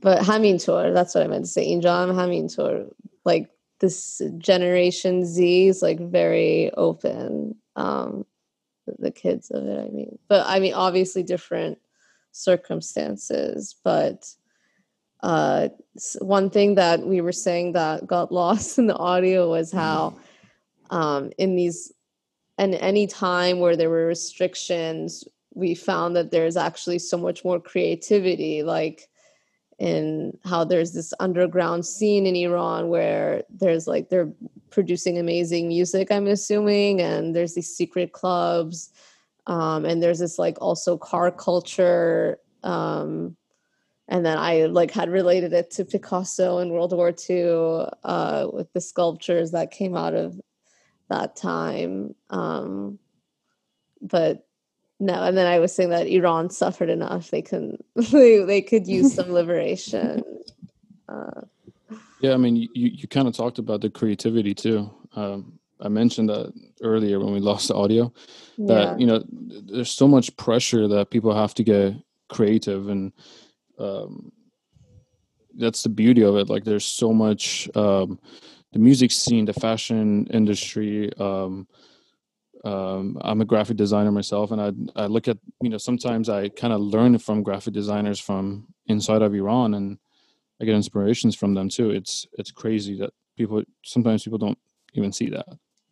but 0.00 0.22
Hamintor, 0.22 0.92
that's 0.92 1.14
what 1.14 1.24
I 1.24 1.28
meant 1.28 1.44
to 1.44 1.50
say. 1.50 1.66
Injam 1.68 2.12
Hamintor, 2.12 2.92
like 3.24 3.48
this 3.80 4.20
generation 4.38 5.24
Z 5.24 5.68
is 5.68 5.82
like 5.82 6.00
very 6.00 6.72
open. 6.74 7.56
Um, 7.76 8.26
the 8.98 9.10
kids 9.10 9.50
of 9.50 9.64
it, 9.66 9.78
I 9.78 9.90
mean, 9.90 10.18
but 10.28 10.46
I 10.46 10.60
mean, 10.60 10.74
obviously 10.74 11.22
different 11.22 11.78
circumstances, 12.32 13.76
but 13.82 14.26
uh, 15.22 15.68
one 16.18 16.50
thing 16.50 16.74
that 16.74 17.00
we 17.00 17.22
were 17.22 17.32
saying 17.32 17.72
that 17.72 18.06
got 18.06 18.30
lost 18.40 18.78
in 18.78 18.86
the 18.86 18.96
audio 18.96 19.48
was 19.48 19.72
how 19.72 20.18
um, 20.90 21.32
in 21.38 21.56
these 21.56 21.93
and 22.58 22.74
any 22.76 23.06
time 23.06 23.60
where 23.60 23.76
there 23.76 23.90
were 23.90 24.06
restrictions 24.06 25.24
we 25.54 25.74
found 25.74 26.16
that 26.16 26.30
there's 26.30 26.56
actually 26.56 26.98
so 26.98 27.16
much 27.16 27.44
more 27.44 27.60
creativity 27.60 28.62
like 28.62 29.08
in 29.78 30.36
how 30.44 30.64
there's 30.64 30.92
this 30.92 31.12
underground 31.18 31.84
scene 31.84 32.26
in 32.26 32.36
Iran 32.36 32.88
where 32.88 33.42
there's 33.50 33.86
like 33.86 34.08
they're 34.08 34.32
producing 34.70 35.18
amazing 35.18 35.68
music 35.68 36.10
I'm 36.10 36.26
assuming 36.26 37.00
and 37.00 37.34
there's 37.34 37.54
these 37.54 37.74
secret 37.74 38.12
clubs 38.12 38.90
um, 39.46 39.84
and 39.84 40.02
there's 40.02 40.20
this 40.20 40.38
like 40.38 40.58
also 40.60 40.96
car 40.96 41.30
culture 41.30 42.38
um, 42.62 43.36
and 44.08 44.24
then 44.24 44.38
I 44.38 44.66
like 44.66 44.90
had 44.90 45.08
related 45.08 45.52
it 45.52 45.70
to 45.72 45.84
Picasso 45.84 46.58
in 46.58 46.70
World 46.70 46.92
War 46.92 47.12
II 47.28 47.86
uh, 48.04 48.48
with 48.52 48.72
the 48.72 48.80
sculptures 48.80 49.50
that 49.52 49.70
came 49.70 49.96
out 49.96 50.14
of 50.14 50.40
that 51.08 51.36
time 51.36 52.14
um, 52.30 52.98
but 54.00 54.46
no 55.00 55.24
and 55.24 55.36
then 55.36 55.46
i 55.46 55.58
was 55.58 55.74
saying 55.74 55.90
that 55.90 56.06
iran 56.06 56.48
suffered 56.48 56.88
enough 56.88 57.30
they 57.30 57.42
can 57.42 57.76
they, 58.12 58.42
they 58.44 58.62
could 58.62 58.86
use 58.86 59.14
some 59.14 59.32
liberation 59.40 60.22
uh, 61.08 61.40
yeah 62.20 62.32
i 62.32 62.36
mean 62.36 62.56
you, 62.56 62.68
you 62.74 63.08
kind 63.08 63.26
of 63.26 63.34
talked 63.34 63.58
about 63.58 63.80
the 63.80 63.90
creativity 63.90 64.54
too 64.54 64.88
um, 65.16 65.58
i 65.80 65.88
mentioned 65.88 66.28
that 66.28 66.52
earlier 66.82 67.18
when 67.18 67.32
we 67.32 67.40
lost 67.40 67.68
the 67.68 67.74
audio 67.74 68.12
that 68.58 68.84
yeah. 68.84 68.96
you 68.96 69.06
know 69.06 69.24
there's 69.28 69.90
so 69.90 70.06
much 70.06 70.34
pressure 70.36 70.86
that 70.86 71.10
people 71.10 71.34
have 71.34 71.54
to 71.54 71.64
get 71.64 71.94
creative 72.28 72.88
and 72.88 73.12
um, 73.78 74.30
that's 75.56 75.82
the 75.82 75.88
beauty 75.88 76.22
of 76.22 76.36
it 76.36 76.48
like 76.48 76.64
there's 76.64 76.86
so 76.86 77.12
much 77.12 77.68
um, 77.76 78.18
the 78.74 78.78
music 78.78 79.10
scene 79.10 79.46
the 79.46 79.52
fashion 79.54 80.26
industry 80.26 81.10
um, 81.18 81.66
um, 82.64 83.18
I'm 83.20 83.42
a 83.42 83.44
graphic 83.44 83.76
designer 83.76 84.10
myself, 84.10 84.50
and 84.50 84.60
I 84.60 85.02
I 85.02 85.06
look 85.06 85.28
at 85.28 85.38
you 85.60 85.68
know 85.68 85.78
sometimes 85.78 86.28
I 86.28 86.48
kind 86.48 86.72
of 86.72 86.80
learn 86.80 87.18
from 87.18 87.42
graphic 87.42 87.74
designers 87.74 88.18
from 88.18 88.66
inside 88.86 89.22
of 89.22 89.34
Iran, 89.34 89.74
and 89.74 89.98
I 90.60 90.64
get 90.64 90.74
inspirations 90.74 91.36
from 91.36 91.54
them 91.54 91.68
too. 91.68 91.90
It's 91.90 92.26
it's 92.38 92.50
crazy 92.50 92.96
that 92.98 93.10
people 93.36 93.62
sometimes 93.84 94.24
people 94.24 94.38
don't 94.38 94.58
even 94.94 95.12
see 95.12 95.28
that. 95.30 95.46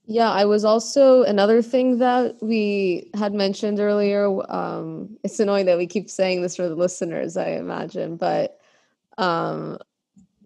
Yeah, 0.06 0.30
I 0.30 0.46
was 0.46 0.64
also 0.64 1.22
another 1.24 1.62
thing 1.62 1.98
that 1.98 2.36
we 2.40 3.10
had 3.14 3.34
mentioned 3.34 3.78
earlier. 3.78 4.26
Um, 4.50 5.18
it's 5.22 5.38
annoying 5.38 5.66
that 5.66 5.78
we 5.78 5.86
keep 5.86 6.10
saying 6.10 6.42
this 6.42 6.56
for 6.56 6.68
the 6.68 6.74
listeners, 6.74 7.36
I 7.36 7.50
imagine, 7.50 8.16
but 8.16 8.58
um, 9.18 9.78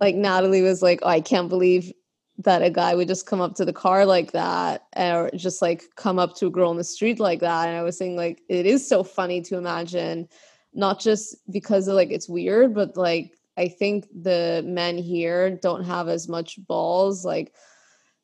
like 0.01 0.16
Natalie 0.16 0.62
was 0.62 0.82
like, 0.82 1.01
"Oh, 1.03 1.09
I 1.09 1.20
can't 1.20 1.49
believe 1.49 1.93
that 2.39 2.62
a 2.62 2.70
guy 2.70 2.95
would 2.95 3.09
just 3.09 3.26
come 3.26 3.41
up 3.41 3.55
to 3.55 3.64
the 3.64 3.72
car 3.72 4.05
like 4.05 4.32
that 4.32 4.87
or 4.97 5.30
just 5.34 5.62
like 5.62 5.84
come 5.97 6.18
up 6.18 6.34
to 6.37 6.47
a 6.47 6.51
girl 6.51 6.70
in 6.70 6.76
the 6.76 6.84
street 6.84 7.18
like 7.18 7.41
that 7.41 7.68
and 7.68 7.76
i 7.76 7.82
was 7.82 7.97
saying 7.97 8.16
like 8.16 8.43
it 8.49 8.66
is 8.66 8.87
so 8.87 9.03
funny 9.03 9.41
to 9.41 9.57
imagine 9.57 10.28
not 10.74 11.01
just 11.01 11.37
because 11.51 11.89
of 11.89 11.95
like 11.95 12.11
it's 12.11 12.28
weird 12.28 12.74
but 12.74 12.97
like 12.97 13.32
i 13.57 13.66
think 13.66 14.07
the 14.22 14.62
men 14.66 14.99
here 14.99 15.57
don't 15.62 15.84
have 15.84 16.09
as 16.09 16.28
much 16.28 16.59
balls 16.66 17.24
like 17.24 17.55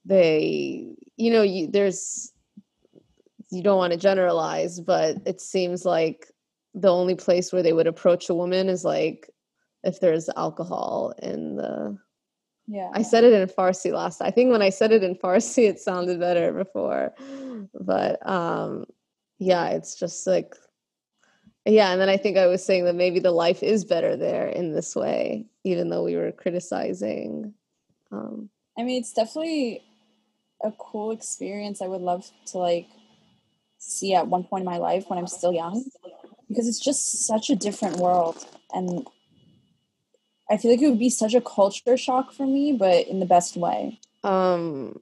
they 0.05 0.87
you 1.17 1.31
know 1.31 1.43
you 1.43 1.67
there's 1.69 2.33
you 3.51 3.63
don't 3.63 3.79
want 3.79 3.93
to 3.93 3.99
generalize 3.99 4.81
but 4.81 5.17
it 5.25 5.41
seems 5.41 5.85
like 5.85 6.27
the 6.75 6.93
only 6.93 7.15
place 7.15 7.53
where 7.53 7.63
they 7.63 7.73
would 7.73 7.87
approach 7.87 8.29
a 8.29 8.35
woman 8.35 8.69
is 8.69 8.85
like 8.85 9.31
if 9.85 10.01
there's 10.01 10.29
alcohol 10.37 11.15
in 11.23 11.57
the 11.57 11.97
yeah. 12.67 12.91
I 12.93 13.03
said 13.03 13.25
it 13.25 13.33
in 13.33 13.49
Farsi 13.49 13.93
last. 13.93 14.23
I 14.23 14.31
think 14.31 14.51
when 14.51 14.63
I 14.63 14.71
said 14.71 14.93
it 14.93 15.03
in 15.03 15.17
Farsi, 15.17 15.69
it 15.69 15.81
sounded 15.81 16.21
better 16.21 16.53
before. 16.53 17.15
But 17.79 18.27
um, 18.29 18.87
yeah, 19.39 19.69
it's 19.71 19.99
just 19.99 20.27
like, 20.27 20.55
yeah. 21.65 21.93
And 21.93 22.01
then 22.01 22.09
I 22.09 22.17
think 22.17 22.37
I 22.37 22.47
was 22.47 22.65
saying 22.65 22.85
that 22.85 22.95
maybe 22.95 23.19
the 23.21 23.31
life 23.31 23.63
is 23.63 23.85
better 23.85 24.17
there 24.17 24.49
in 24.49 24.73
this 24.73 24.95
way, 24.95 25.47
even 25.65 25.91
though 25.91 26.05
we 26.05 26.17
were 26.17 26.33
criticizing. 26.33 27.55
Um, 28.11 28.51
I 28.79 28.83
mean, 28.85 29.01
it's 29.01 29.13
definitely 29.13 29.83
a 30.63 30.73
cool 30.73 31.11
experience. 31.11 31.83
I 31.83 31.89
would 31.89 32.01
love 32.01 32.31
to 32.47 32.59
like 32.59 32.87
see 33.79 34.15
at 34.15 34.29
one 34.29 34.45
point 34.45 34.63
in 34.63 34.67
my 34.67 34.79
life 34.79 35.05
when 35.09 35.19
I'm 35.19 35.27
still 35.27 35.53
young, 35.53 35.85
because 36.49 36.69
it's 36.69 36.81
just 36.81 37.27
such 37.27 37.51
a 37.51 37.57
different 37.57 37.97
world. 37.97 38.47
And 38.73 39.07
I 40.52 40.58
feel 40.58 40.72
like 40.72 40.82
it 40.82 40.90
would 40.90 41.00
be 41.00 41.10
such 41.10 41.34
a 41.34 41.42
culture 41.42 41.98
shock 41.98 42.32
for 42.32 42.46
me, 42.46 42.74
but 42.74 43.08
in 43.08 43.20
the 43.20 43.26
best 43.26 43.58
way. 43.58 44.00
Um 44.24 45.00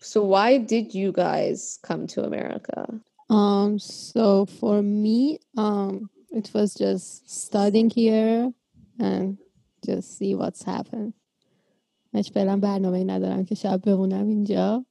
so 0.00 0.22
why 0.22 0.58
did 0.58 0.94
you 0.94 1.12
guys 1.12 1.78
come 1.82 2.06
to 2.08 2.24
America? 2.24 2.80
Um 3.30 3.78
so 3.78 4.46
for 4.46 4.82
me 4.82 5.40
um 5.56 6.10
it 6.30 6.50
was 6.54 6.74
just 6.74 7.28
studying 7.30 7.90
here 7.90 8.52
and 8.98 9.38
just 9.84 10.18
see 10.18 10.34
what's 10.34 10.62
happened. 10.62 11.12
هیچ 12.14 12.32
فعلا 12.32 12.56
برنامه 12.56 13.04
ندارم 13.04 13.44
که 13.44 13.54
شب 13.54 13.80
بمونم 13.80 14.28
اینجا 14.28 14.84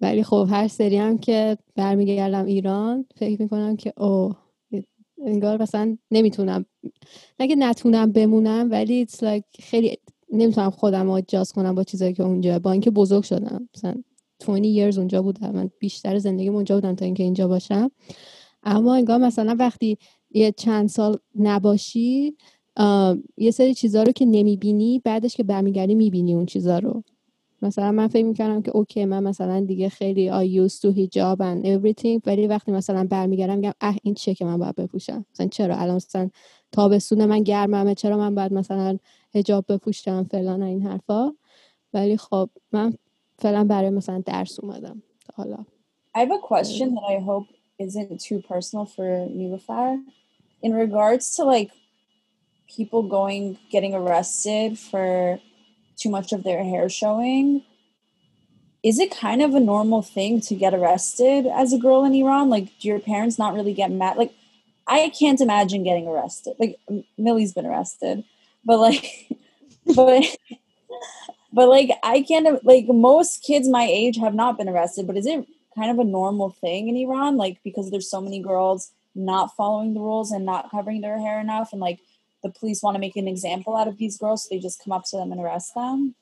ولی 0.00 0.22
خب 0.22 0.46
هر 0.50 0.68
سری 0.68 0.96
هم 0.96 1.18
که 1.18 1.58
برمیگردم 1.74 2.44
ایران 2.44 3.06
فکر 3.16 3.42
میکنم 3.42 3.76
که 3.76 3.92
اوه 3.96 4.41
انگار 5.21 5.61
مثلا 5.61 5.97
نمی‌تونم 6.11 6.65
نگه 7.39 7.55
نتونم 7.55 8.11
بمونم 8.11 8.71
ولی 8.71 9.05
like 9.05 9.61
خیلی 9.61 9.97
نمی‌تونم 10.31 10.69
خودم 10.69 11.11
رو 11.11 11.21
کنم 11.55 11.75
با 11.75 11.83
چیزایی 11.83 12.13
که 12.13 12.23
اونجا 12.23 12.59
با 12.59 12.71
اینکه 12.71 12.91
بزرگ 12.91 13.23
شدم. 13.23 13.69
مثلا 13.75 13.95
20 14.47 14.93
years 14.93 14.97
اونجا 14.97 15.21
بودم 15.21 15.51
من 15.51 15.69
بیشتر 15.79 16.17
زندگی 16.17 16.49
اونجا 16.49 16.75
بودم 16.75 16.95
تا 16.95 17.05
اینکه 17.05 17.23
اینجا 17.23 17.47
باشم. 17.47 17.91
اما 18.63 18.95
انگار 18.95 19.17
مثلا 19.17 19.55
وقتی 19.59 19.97
یه 20.31 20.51
چند 20.51 20.89
سال 20.89 21.17
نباشی 21.39 22.37
یه 23.37 23.51
سری 23.51 23.73
چیزها 23.73 24.03
رو 24.03 24.11
که 24.11 24.25
نمی‌بینی 24.25 24.99
بعدش 24.99 25.35
که 25.35 25.43
برمیگردی 25.43 25.95
می‌بینی 25.95 26.33
اون 26.33 26.45
چیزها 26.45 26.79
رو. 26.79 27.03
مثلا 27.63 27.91
من 27.91 28.07
فکر 28.07 28.25
می‌کردم 28.25 28.61
که 28.61 28.71
اوکی 28.71 29.05
من 29.05 29.23
مثلا 29.23 29.59
دیگه 29.59 29.89
خیلی 29.89 30.31
I 30.31 30.67
used 30.67 30.79
to 30.79 30.87
hijab 30.87 31.37
and 31.37 31.65
everything 31.65 32.21
ولی 32.25 32.47
وقتی 32.47 32.71
مثلا 32.71 33.07
برمیگردم 33.09 33.55
میگم 33.55 33.73
اه 33.81 33.95
این 34.03 34.13
چیه 34.13 34.33
که 34.33 34.45
من 34.45 34.57
باید 34.57 34.75
بپوشم؟ 34.75 35.25
مثلا 35.33 35.47
چرا؟ 35.47 35.75
الان 35.75 35.95
مثلا 35.95 36.29
تابستون 36.71 37.25
من 37.25 37.43
گرممه 37.43 37.95
چرا 37.95 38.17
من 38.17 38.35
باید 38.35 38.53
مثلا 38.53 38.97
هجاب 39.35 39.65
بپوشم؟ 39.69 40.23
فلان 40.23 40.63
این 40.63 40.81
حرفا. 40.81 41.33
ولی 41.93 42.17
خب 42.17 42.49
من 42.71 42.93
فعلا 43.39 43.63
برای 43.63 43.89
مثلا 43.89 44.23
درس 44.25 44.59
اومدم 44.59 45.03
حالا. 45.33 45.65
I 46.15 46.19
have 46.19 46.31
a 46.31 46.47
question 46.53 46.95
that 46.95 47.05
I 47.15 47.19
hope 47.29 47.47
isn't 47.79 48.19
too 48.27 48.39
personal 48.51 48.85
for 48.85 49.07
Nilufar. 49.37 49.97
In 50.61 50.73
regards 50.73 51.35
to 51.35 51.43
like 51.43 51.71
people 52.75 53.01
going 53.17 53.57
getting 53.71 53.93
arrested 53.93 54.79
for 54.79 55.39
too 55.97 56.09
much 56.09 56.31
of 56.33 56.43
their 56.43 56.63
hair 56.63 56.89
showing 56.89 57.63
is 58.83 58.99
it 58.99 59.15
kind 59.15 59.41
of 59.41 59.55
a 59.55 59.59
normal 59.61 60.01
thing 60.01 60.41
to 60.41 60.55
get 60.55 60.73
arrested 60.73 61.47
as 61.47 61.71
a 61.71 61.77
girl 61.77 62.03
in 62.03 62.13
Iran? 62.13 62.49
Like, 62.49 62.77
do 62.79 62.89
your 62.89 62.99
parents 62.99 63.39
not 63.39 63.53
really 63.53 63.73
get 63.73 63.89
mad? 63.89 64.17
Like, 64.17 64.33
I 64.85 65.09
can't 65.17 65.39
imagine 65.39 65.85
getting 65.85 66.05
arrested. 66.05 66.55
Like, 66.59 66.77
Millie's 67.17 67.53
been 67.53 67.65
arrested, 67.65 68.25
but 68.65 68.79
like, 68.79 69.29
but, 69.95 70.25
but 71.53 71.69
like, 71.69 71.91
I 72.03 72.21
can't, 72.23 72.63
like, 72.65 72.85
most 72.89 73.41
kids 73.43 73.69
my 73.69 73.85
age 73.89 74.17
have 74.17 74.35
not 74.35 74.57
been 74.57 74.67
arrested, 74.67 75.07
but 75.07 75.15
is 75.15 75.25
it 75.25 75.47
kind 75.75 75.89
of 75.89 75.97
a 75.97 76.03
normal 76.03 76.49
thing 76.49 76.89
in 76.89 76.97
Iran? 76.97 77.37
Like, 77.37 77.59
because 77.63 77.89
there's 77.89 78.11
so 78.11 78.19
many 78.19 78.41
girls 78.41 78.91
not 79.15 79.55
following 79.55 79.93
the 79.93 80.01
rules 80.01 80.31
and 80.31 80.45
not 80.45 80.71
covering 80.71 80.99
their 80.99 81.19
hair 81.19 81.39
enough 81.39 81.71
and 81.71 81.79
like 81.79 81.99
the 82.43 82.51
police 82.59 82.79
want 82.83 82.95
to 82.95 82.99
make 82.99 83.15
an 83.15 83.27
example 83.27 83.75
out 83.75 83.87
of 83.87 83.97
these 83.97 84.17
girls, 84.17 84.43
so 84.43 84.47
they 84.51 84.59
just 84.59 84.83
come 84.83 84.93
up 84.97 85.05
to 85.09 85.17
them 85.17 85.31
and 85.31 85.41
arrest 85.41 85.73
them? 85.75 86.15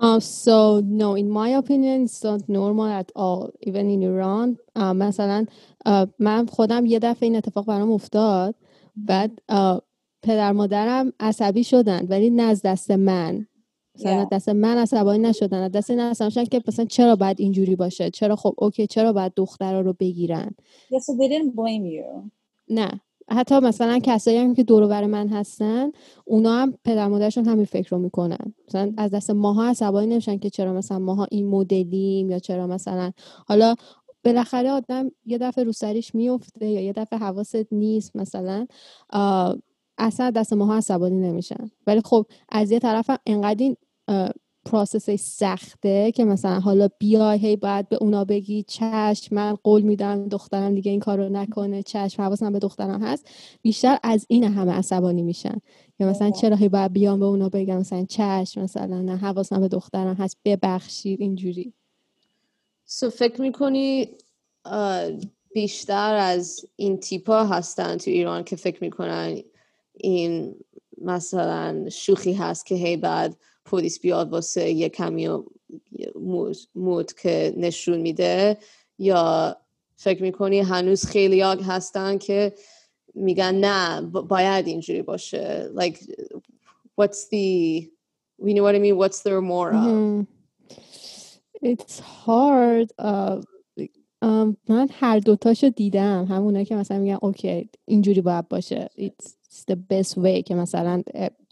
Uh, 0.00 0.20
so 0.20 0.80
no, 0.84 1.16
in 1.16 1.28
my 1.28 1.48
opinion, 1.48 2.04
it's 2.04 2.22
not 2.22 2.48
normal 2.48 2.86
at 2.86 3.10
all. 3.16 3.52
Even 3.62 3.90
in 3.90 4.02
Iran, 4.02 4.58
uh, 4.76 4.94
مثلا 4.94 5.46
uh, 5.86 6.06
من 6.18 6.46
خودم 6.46 6.86
یه 6.86 6.98
دفعه 6.98 7.26
این 7.26 7.36
اتفاق 7.36 7.66
برام 7.66 7.92
افتاد 7.92 8.54
بعد 8.96 9.42
uh, 9.52 9.80
پدر 10.22 10.52
مادرم 10.52 11.12
عصبی 11.20 11.64
شدن 11.64 12.06
ولی 12.06 12.30
نه 12.30 12.42
از 12.42 12.62
دست 12.62 12.90
من 12.90 13.46
مثلا 13.94 14.24
yeah. 14.24 14.28
دست 14.32 14.48
من 14.48 14.78
عصبانی 14.78 15.18
نشدن 15.18 15.62
از 15.62 15.72
دست 15.72 15.90
این 15.90 16.00
عصبانی 16.00 16.46
که 16.46 16.62
مثلا 16.68 16.84
چرا 16.84 17.16
باید 17.16 17.40
اینجوری 17.40 17.76
باشه 17.76 18.10
چرا 18.10 18.36
خب 18.36 18.54
اوکی 18.58 18.86
چرا 18.86 19.12
باید 19.12 19.32
دخترها 19.36 19.80
رو 19.80 19.92
بگیرن 19.92 20.54
yeah, 20.90 20.98
so 20.98 21.12
they 21.12 21.28
didn't 21.28 21.54
blame 21.54 21.86
you. 21.86 22.30
نه 22.68 23.00
حتی 23.30 23.58
مثلا 23.60 23.98
کسایی 24.02 24.38
هم 24.38 24.54
که 24.54 24.62
دور 24.62 25.06
من 25.06 25.28
هستن 25.28 25.90
اونا 26.24 26.52
هم 26.54 26.74
پدر 26.84 27.08
مادرشون 27.08 27.44
همین 27.48 27.64
فکر 27.64 27.90
رو 27.90 27.98
می‌کنن. 27.98 28.54
مثلا 28.68 28.92
از 28.96 29.10
دست 29.10 29.30
ماها 29.30 29.64
عصبانی 29.66 30.06
نمیشن 30.06 30.38
که 30.38 30.50
چرا 30.50 30.72
مثلا 30.72 30.98
ماها 30.98 31.26
این 31.30 31.48
مدلیم 31.48 32.30
یا 32.30 32.38
چرا 32.38 32.66
مثلا. 32.66 33.12
حالا 33.46 33.74
بالاخره 34.24 34.70
آدم 34.70 35.10
یه 35.26 35.38
دفعه 35.38 35.64
رو 35.64 35.72
سریش 35.72 36.14
میفته 36.14 36.66
یا 36.66 36.80
یه 36.80 36.92
دفعه 36.92 37.18
حواست 37.18 37.72
نیست 37.72 38.16
مثلا 38.16 38.66
اصلا 39.98 40.30
دست 40.30 40.52
ماها 40.52 40.76
عصبانی 40.76 41.16
نمیشن. 41.16 41.70
ولی 41.86 42.00
خب 42.04 42.26
از 42.48 42.70
یه 42.70 42.78
طرف 42.78 43.10
انقدر 43.26 43.64
این 43.64 43.76
پروسس 44.64 45.10
سخته 45.10 46.12
که 46.12 46.24
مثلا 46.24 46.60
حالا 46.60 46.88
بیای 46.98 47.38
هی 47.38 47.56
باید 47.56 47.88
به 47.88 47.96
اونا 47.96 48.24
بگی 48.24 48.62
چشم 48.62 49.34
من 49.34 49.54
قول 49.64 49.82
میدم 49.82 50.28
دخترم 50.28 50.74
دیگه 50.74 50.90
این 50.90 51.00
کارو 51.00 51.28
نکنه 51.28 51.82
چشم 51.82 52.22
حواسم 52.22 52.52
به 52.52 52.58
دخترم 52.58 53.02
هست. 53.02 53.28
بیشتر 53.62 53.98
از 54.02 54.26
این 54.28 54.44
همه 54.44 54.72
عصبانی 54.72 55.22
میشن. 55.22 55.58
یا 55.98 56.08
مثلا 56.08 56.30
چرا 56.30 56.56
هی 56.56 56.68
باید 56.68 56.92
بیام 56.92 57.20
به 57.20 57.26
اونا 57.26 57.48
بگم 57.48 57.78
مثلا 57.78 58.04
چشم 58.08 58.60
مثلا 58.60 59.02
نه 59.02 59.16
حواسم 59.16 59.60
به 59.60 59.68
دخترم 59.68 60.14
هست 60.14 60.36
ببخشید 60.44 61.20
اینجوری. 61.20 61.72
سو 62.84 63.10
فکر 63.10 63.40
می‌کنی 63.40 64.08
بیشتر 65.54 66.14
از 66.14 66.66
این 66.76 67.00
تیپا 67.00 67.44
هستن 67.44 67.96
تو 67.96 68.10
ایران 68.10 68.44
که 68.44 68.56
فکر 68.56 68.84
می‌کنن 68.84 69.36
این 69.94 70.54
مثلا 71.02 71.88
شوخی 71.88 72.32
هست 72.32 72.66
که 72.66 72.74
هی 72.74 72.96
بعد 72.96 73.36
پلیس 73.70 74.00
بیاد 74.00 74.30
واسه 74.30 74.70
یه 74.70 74.88
کمی 74.88 75.28
مود 76.74 77.12
که 77.12 77.54
نشون 77.56 77.98
میده 77.98 78.58
یا 78.98 79.56
فکر 79.96 80.22
می‌کنی 80.22 80.60
هنوز 80.60 81.06
خیلی 81.06 81.40
هستن 81.40 82.18
که 82.18 82.52
میگن 83.14 83.54
نه 83.54 84.00
باید 84.00 84.66
اینجوری 84.66 85.02
باشه. 85.02 85.70
Like 85.74 85.98
what's 87.00 87.28
the 87.32 87.88
you 88.42 88.54
know 88.54 88.62
what 88.62 88.74
I 88.74 88.78
mean? 88.78 88.96
What's 88.96 89.20
there 89.22 89.40
more 89.40 89.70
of 89.72 89.84
mm-hmm. 89.84 90.20
it's 91.70 91.98
hard 92.24 92.88
uh, 92.98 93.36
um, 94.22 94.56
من 94.68 94.88
هر 94.92 95.18
دوتاشو 95.18 95.68
دیدم. 95.68 96.26
همونه 96.30 96.64
که 96.64 96.76
مثلا 96.76 96.98
میگن 96.98 97.18
اوکی 97.22 97.68
اینجوری 97.84 98.20
باید 98.20 98.48
باشه. 98.48 98.90
It's 98.98 99.37
the 99.70 99.74
best 99.74 100.14
way 100.14 100.42
که 100.42 100.54
مثلا 100.54 101.02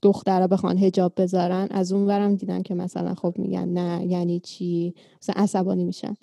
دخترها 0.03 0.47
بخوان 0.47 0.79
هجاب 0.79 1.13
بذارن. 1.17 1.69
از 1.71 1.93
اون 1.93 2.07
ورم 2.07 2.35
دیدم 2.35 2.63
که 2.63 2.75
مثلا 2.75 3.15
خب 3.15 3.35
میگن 3.39 3.69
نه 3.69 4.07
یعنی 4.07 4.41
چی؟ 4.41 4.95
مثلا 5.23 5.43
عصبانی 5.43 5.85
میشن. 5.85 6.15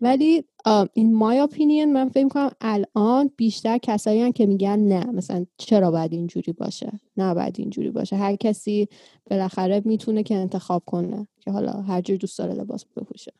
ولی 0.00 0.44
این 0.92 1.14
مای 1.14 1.38
اپینین 1.38 1.92
من 1.92 2.08
فکر 2.08 2.28
کنم 2.28 2.50
الان 2.60 3.30
بیشتر 3.36 3.78
کسایی 3.78 4.22
هم 4.22 4.32
که 4.32 4.46
میگن 4.46 4.78
نه. 4.78 5.04
مثلا 5.04 5.46
چرا 5.56 5.90
باید 5.90 6.12
اینجوری 6.12 6.52
باشه؟ 6.52 6.92
نه 7.16 7.34
باید 7.34 7.54
اینجوری 7.58 7.90
باشه. 7.90 8.16
هر 8.16 8.36
کسی 8.36 8.88
بالاخره 9.30 9.82
می‌تونه 9.84 10.22
که 10.22 10.34
انتخاب 10.34 10.82
کنه 10.86 11.28
که 11.40 11.50
حالا 11.50 11.72
هر 11.72 12.00
جور 12.00 12.16
دوست 12.16 12.38
داره 12.38 12.54
لباس 12.54 12.84
بپوشه. 12.96 13.32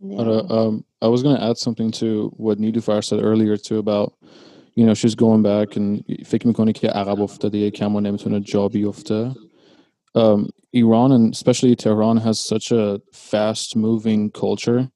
um, 0.00 0.84
I 1.02 1.08
was 1.08 1.22
going 1.22 1.36
to 1.36 1.42
add 1.42 1.58
something 1.58 1.90
to 1.90 2.08
what 2.36 2.58
Nidufar 2.58 3.04
said 3.04 3.20
earlier 3.22 3.56
too 3.56 3.78
about 3.78 4.12
you 4.77 4.85
know 4.85 4.93
she's 4.93 5.15
going 5.15 5.43
back 5.43 5.75
and 5.75 6.03
فکر 6.25 6.47
میکنه 6.47 6.71
که 6.71 6.87
عقب 6.87 7.21
افتاده 7.21 7.57
یکم 7.57 7.95
و 7.95 7.99
نمیتونه 7.99 8.39
جا 8.39 8.67
بیفته 8.67 9.31
um, 10.15 10.49
Iran 10.73 11.11
and 11.11 11.33
especially 11.33 11.75
Tehran 11.75 12.17
has 12.17 12.39
such 12.39 12.71
a 12.71 13.01
fast 13.11 13.75
moving 13.75 14.31
culture 14.31 14.89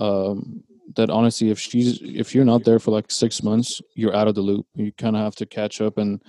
um, 0.00 0.62
that 0.96 1.10
honestly 1.10 1.50
if 1.50 1.58
she's 1.58 2.00
if 2.02 2.34
you're 2.34 2.44
not 2.44 2.64
there 2.64 2.78
for 2.78 2.90
like 2.90 3.10
six 3.10 3.42
months 3.42 3.80
you're 3.94 4.14
out 4.14 4.28
of 4.28 4.34
the 4.34 4.40
loop 4.40 4.66
you 4.74 4.92
kind 4.92 5.16
of 5.16 5.22
have 5.22 5.36
to 5.36 5.46
catch 5.46 5.80
up 5.80 5.98
and 5.98 6.22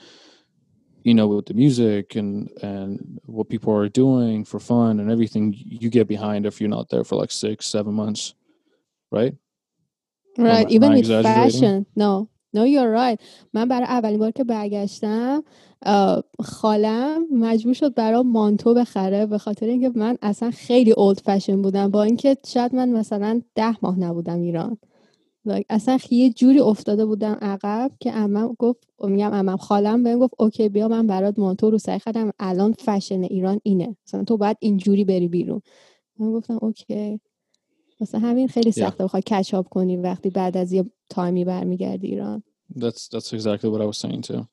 you 1.04 1.14
know 1.14 1.28
with 1.28 1.46
the 1.46 1.54
music 1.54 2.16
and 2.16 2.50
and 2.62 3.20
what 3.26 3.50
people 3.50 3.74
are 3.74 3.90
doing 3.90 4.46
for 4.46 4.60
fun 4.60 5.00
and 5.00 5.12
everything 5.12 5.54
you 5.58 5.90
get 5.90 6.08
behind 6.08 6.46
if 6.46 6.60
you're 6.60 6.70
not 6.70 6.90
there 6.90 7.04
for 7.04 7.16
like 7.16 7.32
six 7.32 7.66
seven 7.66 7.94
months 7.94 8.36
right 9.12 9.36
right 10.38 10.70
even 10.70 10.94
with 10.94 11.08
fashion 11.08 11.86
no 11.96 12.30
No 12.57 12.61
you're 12.65 12.93
right. 12.99 13.21
من 13.55 13.69
برای 13.69 13.85
اولین 13.87 14.19
بار 14.19 14.31
که 14.31 14.45
برگشتم 14.45 15.45
خالم 16.45 17.27
مجبور 17.33 17.75
شد 17.75 17.95
برای 17.95 18.23
مانتو 18.23 18.75
بخره 18.75 19.27
به 19.27 19.39
خاطر 19.39 19.67
اینکه 19.67 19.93
من 19.97 20.19
اصلا 20.23 20.51
خیلی 20.51 20.93
اولد 20.93 21.21
فشن 21.27 21.63
بودم. 21.63 21.91
با 21.91 22.03
اینکه 22.03 22.37
شاید 22.47 22.75
من 22.75 22.89
مثلا 22.91 23.43
ده 23.55 23.77
ماه 23.83 24.01
نبودم 24.01 24.41
ایران. 24.43 24.79
اصلا 25.71 25.99
یه 26.11 26.31
جوری 26.31 26.61
افتاده 26.61 27.07
بودم 27.07 27.39
عقب 27.43 27.93
که 28.01 28.13
امم 28.17 28.55
گفت 28.61 28.85
میگم 29.05 29.33
امم 29.35 29.57
خالم 29.57 30.03
بهم 30.03 30.19
گفت 30.19 30.35
اوکی 30.39 30.69
بیا 30.69 30.89
من 30.89 31.09
برات 31.09 31.39
مانتو 31.39 31.71
رو 31.71 31.79
سعی 31.79 31.99
خدم 31.99 32.31
الان 32.41 32.73
فشن 32.73 33.23
ایران 33.23 33.61
اینه. 33.63 33.97
مثلا 34.07 34.25
تو 34.25 34.37
باید 34.37 34.57
اینجوری 34.61 35.05
بری 35.05 35.29
بیرون. 35.29 35.63
من 36.21 36.33
گفتم 36.33 36.59
اوکی. 36.63 37.21
واسه 38.00 38.20
همین 38.20 38.48
خیلی 38.48 38.72
سخته 38.72 39.04
بخوای 39.04 39.22
کچاپ 39.22 39.70
کنی 39.70 39.98
وقتی 39.98 40.30
بعد 40.30 40.58
از 40.58 40.72
یه 40.72 40.86
تایمی 41.10 41.46
برمیگردی 41.46 42.08
ایران 42.08 42.44
That's 42.76 43.08
that's 43.08 43.34
exactly 43.34 43.70
what 43.70 43.82
I 43.82 43.86
was 43.86 43.98
saying 43.98 44.22
too. 44.24 44.48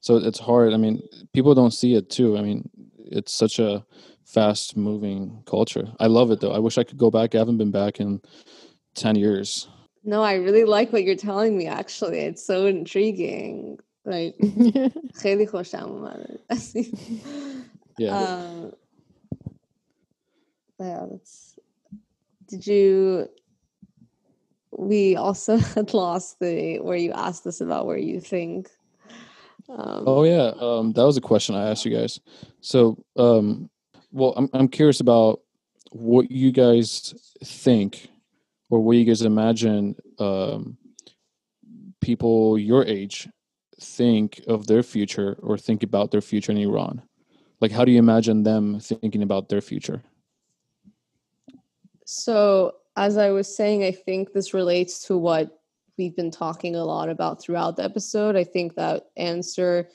So 0.00 0.16
it's 0.16 0.38
hard. 0.38 0.72
I 0.72 0.78
mean, 0.78 1.02
people 1.34 1.54
don't 1.54 1.74
see 1.80 1.92
it 1.94 2.08
too. 2.08 2.38
I 2.38 2.42
mean, 2.42 2.70
it's 3.18 3.34
such 3.34 3.58
a 3.58 3.84
fast 4.24 4.76
moving 4.76 5.42
culture. 5.44 5.86
I 5.98 6.06
love 6.06 6.30
it 6.30 6.40
though. 6.40 6.52
I 6.52 6.58
wish 6.58 6.78
I 6.78 6.84
could 6.84 6.96
go 6.98 7.10
back. 7.10 7.34
I 7.34 7.38
haven't 7.38 7.58
been 7.58 7.70
back 7.70 8.00
in 8.00 8.20
10 8.94 9.16
years. 9.16 9.68
No, 10.04 10.22
I 10.22 10.34
really 10.34 10.64
like 10.64 10.92
what 10.92 11.04
you're 11.04 11.16
telling 11.16 11.56
me 11.56 11.66
actually. 11.66 12.20
It's 12.20 12.44
so 12.44 12.66
intriguing. 12.66 13.78
Like 14.04 14.36
Yeah. 17.98 18.16
Um, 18.16 18.72
yeah, 20.78 21.04
that's 21.10 21.53
did 22.47 22.65
you 22.65 23.27
we 24.71 25.15
also 25.15 25.57
had 25.75 25.93
lost 25.93 26.39
the 26.39 26.79
where 26.79 26.97
you 26.97 27.11
asked 27.13 27.45
us 27.47 27.61
about 27.61 27.85
where 27.85 27.97
you 27.97 28.19
think 28.19 28.69
um, 29.69 30.03
oh 30.05 30.23
yeah, 30.23 30.51
um, 30.59 30.93
that 30.93 31.03
was 31.03 31.17
a 31.17 31.21
question 31.21 31.55
I 31.55 31.69
asked 31.69 31.85
you 31.85 31.95
guys. 31.95 32.19
So, 32.61 33.03
um, 33.17 33.69
well, 34.11 34.33
I'm 34.37 34.49
I'm 34.53 34.67
curious 34.67 34.99
about 34.99 35.41
what 35.91 36.29
you 36.29 36.51
guys 36.51 37.13
think, 37.43 38.09
or 38.69 38.79
what 38.79 38.97
you 38.97 39.05
guys 39.05 39.23
imagine 39.23 39.95
um, 40.19 40.77
people 41.99 42.59
your 42.59 42.85
age 42.85 43.27
think 43.81 44.41
of 44.47 44.67
their 44.67 44.83
future 44.83 45.37
or 45.41 45.57
think 45.57 45.83
about 45.83 46.11
their 46.11 46.21
future 46.21 46.51
in 46.51 46.57
Iran. 46.57 47.01
Like, 47.59 47.71
how 47.71 47.85
do 47.85 47.91
you 47.91 47.99
imagine 47.99 48.43
them 48.43 48.79
thinking 48.79 49.23
about 49.23 49.49
their 49.49 49.61
future? 49.61 50.03
So, 52.05 52.75
as 52.95 53.17
I 53.17 53.31
was 53.31 53.53
saying, 53.53 53.83
I 53.83 53.91
think 53.91 54.31
this 54.31 54.53
relates 54.53 55.05
to 55.07 55.17
what 55.17 55.59
we've 55.97 56.15
been 56.15 56.31
talking 56.31 56.75
a 56.75 56.85
lot 56.85 57.09
about 57.09 57.41
throughout 57.41 57.75
the 57.75 57.83
episode. 57.83 58.35
I 58.35 58.43
think 58.43 58.75
that 58.75 59.07
answer 59.17 59.89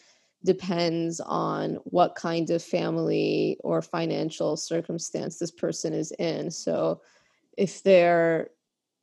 depends 0.44 1.20
on 1.20 1.74
what 1.84 2.14
kind 2.14 2.50
of 2.50 2.62
family 2.62 3.58
or 3.62 3.82
financial 3.82 4.56
circumstance 4.56 5.38
this 5.38 5.50
person 5.50 5.92
is 5.92 6.12
in. 6.12 6.50
So 6.50 7.00
if 7.56 7.82
they're 7.82 8.50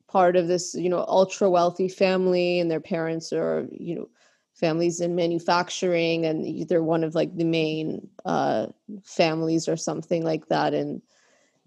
part 0.08 0.36
of 0.36 0.48
this, 0.48 0.74
you 0.74 0.88
know, 0.88 1.04
ultra 1.06 1.48
wealthy 1.48 1.88
family 1.88 2.60
and 2.60 2.70
their 2.70 2.80
parents 2.80 3.32
are, 3.32 3.68
you 3.70 3.94
know, 3.94 4.08
families 4.54 5.00
in 5.00 5.14
manufacturing 5.14 6.26
and 6.26 6.68
they're 6.68 6.82
one 6.82 7.04
of 7.04 7.14
like 7.14 7.36
the 7.36 7.44
main 7.44 8.08
uh, 8.24 8.66
families 9.04 9.68
or 9.68 9.76
something 9.76 10.24
like 10.24 10.48
that 10.48 10.74
and 10.74 11.00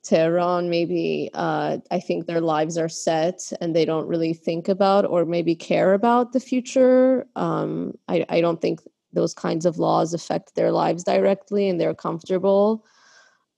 Tehran, 0.03 0.69
maybe 0.69 1.29
uh, 1.33 1.77
I 1.91 1.99
think 1.99 2.25
their 2.25 2.41
lives 2.41 2.77
are 2.77 2.89
set 2.89 3.53
and 3.61 3.75
they 3.75 3.85
don't 3.85 4.07
really 4.07 4.33
think 4.33 4.67
about 4.67 5.05
or 5.05 5.25
maybe 5.25 5.55
care 5.55 5.93
about 5.93 6.33
the 6.33 6.39
future. 6.39 7.27
Um, 7.35 7.93
I, 8.07 8.25
I 8.29 8.41
don't 8.41 8.61
think 8.61 8.81
those 9.13 9.33
kinds 9.33 9.65
of 9.65 9.77
laws 9.77 10.13
affect 10.13 10.55
their 10.55 10.71
lives 10.71 11.03
directly 11.03 11.69
and 11.69 11.79
they're 11.79 11.93
comfortable. 11.93 12.83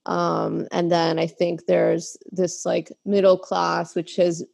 Um, 0.06 0.68
and 0.72 0.92
then 0.92 1.18
I 1.18 1.28
think 1.28 1.66
there's 1.66 2.18
this 2.32 2.66
like 2.66 2.92
middle 3.06 3.38
class, 3.38 3.96
which 3.96 4.20
is 4.20 4.46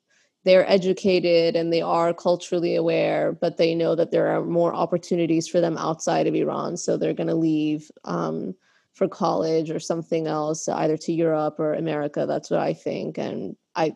they're 0.46 0.70
educated 0.70 1.56
and 1.56 1.74
they 1.74 1.82
are 1.82 2.14
culturally 2.14 2.76
aware, 2.76 3.32
but 3.32 3.58
they 3.58 3.74
know 3.74 3.96
that 3.96 4.12
there 4.12 4.28
are 4.28 4.46
more 4.46 4.74
opportunities 4.74 5.48
for 5.48 5.60
them 5.60 5.78
outside 5.78 6.28
of 6.28 6.36
Iran. 6.36 6.78
So 6.78 6.98
they're 6.98 7.14
going 7.14 7.28
to 7.28 7.36
leave. 7.36 7.90
Um, 8.06 8.56
for 8.94 9.08
college 9.08 9.72
or 9.72 9.80
something 9.80 10.28
else, 10.28 10.68
either 10.68 10.98
to 10.98 11.14
Europe 11.14 11.60
or 11.60 11.74
America. 11.74 12.26
That's 12.26 12.50
what 12.50 12.60
I 12.60 12.74
think. 12.74 13.18
And 13.18 13.56
I, 13.76 13.96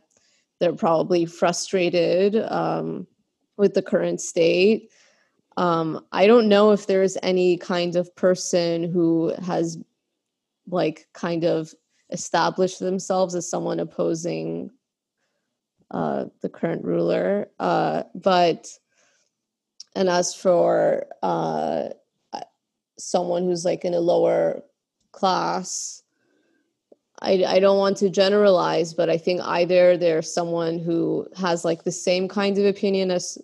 they're 0.60 0.74
probably 0.74 1.26
frustrated 1.26 2.36
um, 2.36 3.08
with 3.58 3.74
the 3.74 3.82
current 3.82 4.22
state. 4.22 4.92
Um, 5.58 6.06
I 6.12 6.26
don't 6.26 6.48
know 6.48 6.72
if 6.72 6.88
there's 6.88 7.18
any 7.22 7.58
kind 7.58 7.96
of 7.96 8.16
person 8.16 8.84
who 8.84 9.34
has 9.44 9.78
like 10.68 11.08
kind 11.14 11.44
of 11.44 11.74
established 12.12 12.80
themselves 12.80 13.36
as 13.36 13.50
someone 13.50 13.80
opposing 13.80 14.72
uh, 15.92 16.26
the 16.42 16.50
current 16.50 16.84
ruler. 16.86 17.50
Uh, 17.60 18.04
but, 18.16 18.68
and 19.96 20.10
as 20.10 20.34
for 20.34 21.06
uh, 21.22 21.90
someone 22.98 23.44
who's 23.44 23.66
like 23.66 23.86
in 23.86 23.94
a 23.94 24.00
lower 24.00 24.64
class 25.14 26.04
I, 27.22 27.46
I 27.48 27.60
don't 27.60 27.78
want 27.78 27.96
to 27.98 28.10
generalize 28.10 28.94
but 28.94 29.10
i 29.10 29.18
think 29.18 29.40
either 29.42 29.96
there's 29.96 30.34
someone 30.34 30.78
who 30.80 31.28
has 31.38 31.64
like 31.64 31.84
the 31.84 31.92
same 31.92 32.28
kind 32.28 32.58
of 32.58 32.66
opinion 32.66 33.10
as 33.12 33.38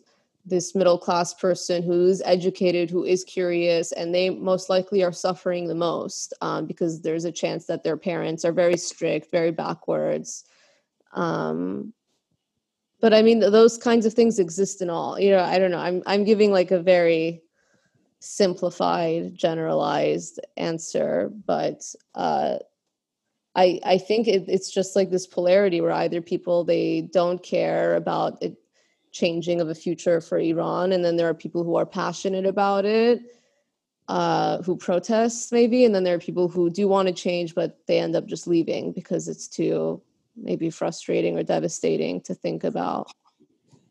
this 0.50 0.76
middle 0.76 0.98
class 0.98 1.34
person 1.34 1.84
who's 1.84 2.22
educated, 2.26 2.90
who 2.90 3.06
is 3.06 3.24
curious, 3.24 3.92
and 3.92 4.14
they 4.14 4.30
most 4.30 4.70
likely 4.70 5.04
are 5.04 5.12
suffering 5.12 5.68
the 5.68 5.76
most 5.76 6.34
um, 6.42 6.66
because 6.66 7.02
there's 7.02 7.26
a 7.26 7.32
chance 7.32 7.66
that 7.66 7.84
their 7.84 7.98
parents 7.98 8.44
are 8.44 8.52
very 8.52 8.78
strict, 8.78 9.32
very 9.32 9.52
backwards. 9.52 10.46
Um, 11.14 11.94
but 13.00 13.14
I 13.14 13.22
mean, 13.22 13.40
those 13.40 13.78
kinds 13.78 14.06
of 14.06 14.14
things 14.14 14.40
exist 14.40 14.82
in 14.82 14.90
all. 14.90 15.20
You 15.20 15.32
know, 15.32 15.44
I 15.44 15.58
don't 15.58 15.72
know. 15.72 15.80
I'm 15.80 16.04
I'm 16.06 16.26
giving 16.26 16.52
like 16.52 16.72
a 16.72 16.82
very 16.82 17.42
simplified, 18.20 19.36
generalized 19.36 20.40
answer, 20.58 21.32
but 21.46 21.84
uh, 22.16 22.58
I 23.56 23.80
I 23.84 23.98
think 23.98 24.28
it, 24.28 24.46
it's 24.48 24.72
just 24.72 24.96
like 24.96 25.10
this 25.10 25.28
polarity 25.28 25.82
where 25.82 25.92
either 25.92 26.22
people 26.22 26.64
they 26.64 27.02
don't 27.02 27.42
care 27.42 27.96
about 27.96 28.42
it 28.42 28.58
changing 29.12 29.60
of 29.60 29.70
a 29.70 29.76
future 29.76 30.22
for 30.22 30.38
Iran, 30.38 30.92
and 30.92 31.04
then 31.04 31.16
there 31.16 31.30
are 31.30 31.34
people 31.34 31.64
who 31.64 31.76
are 31.76 31.86
passionate 31.86 32.46
about 32.46 32.86
it, 32.86 33.22
uh, 34.08 34.62
who 34.64 34.76
protest 34.76 35.52
maybe, 35.52 35.86
and 35.86 35.96
then 35.96 36.04
there 36.04 36.16
are 36.16 36.20
people 36.20 36.48
who 36.48 36.70
do 36.70 36.88
want 36.88 37.08
to 37.08 37.14
change, 37.14 37.56
but 37.56 37.80
they 37.88 38.00
end 38.00 38.16
up 38.16 38.26
just 38.26 38.48
leaving 38.48 38.92
because 38.92 39.28
it's 39.28 39.48
too 39.48 40.02
maybe 40.36 40.70
frustrating 40.70 41.38
or 41.38 41.44
devastating 41.44 42.22
to 42.22 42.34
think 42.34 42.64
about 42.64 43.12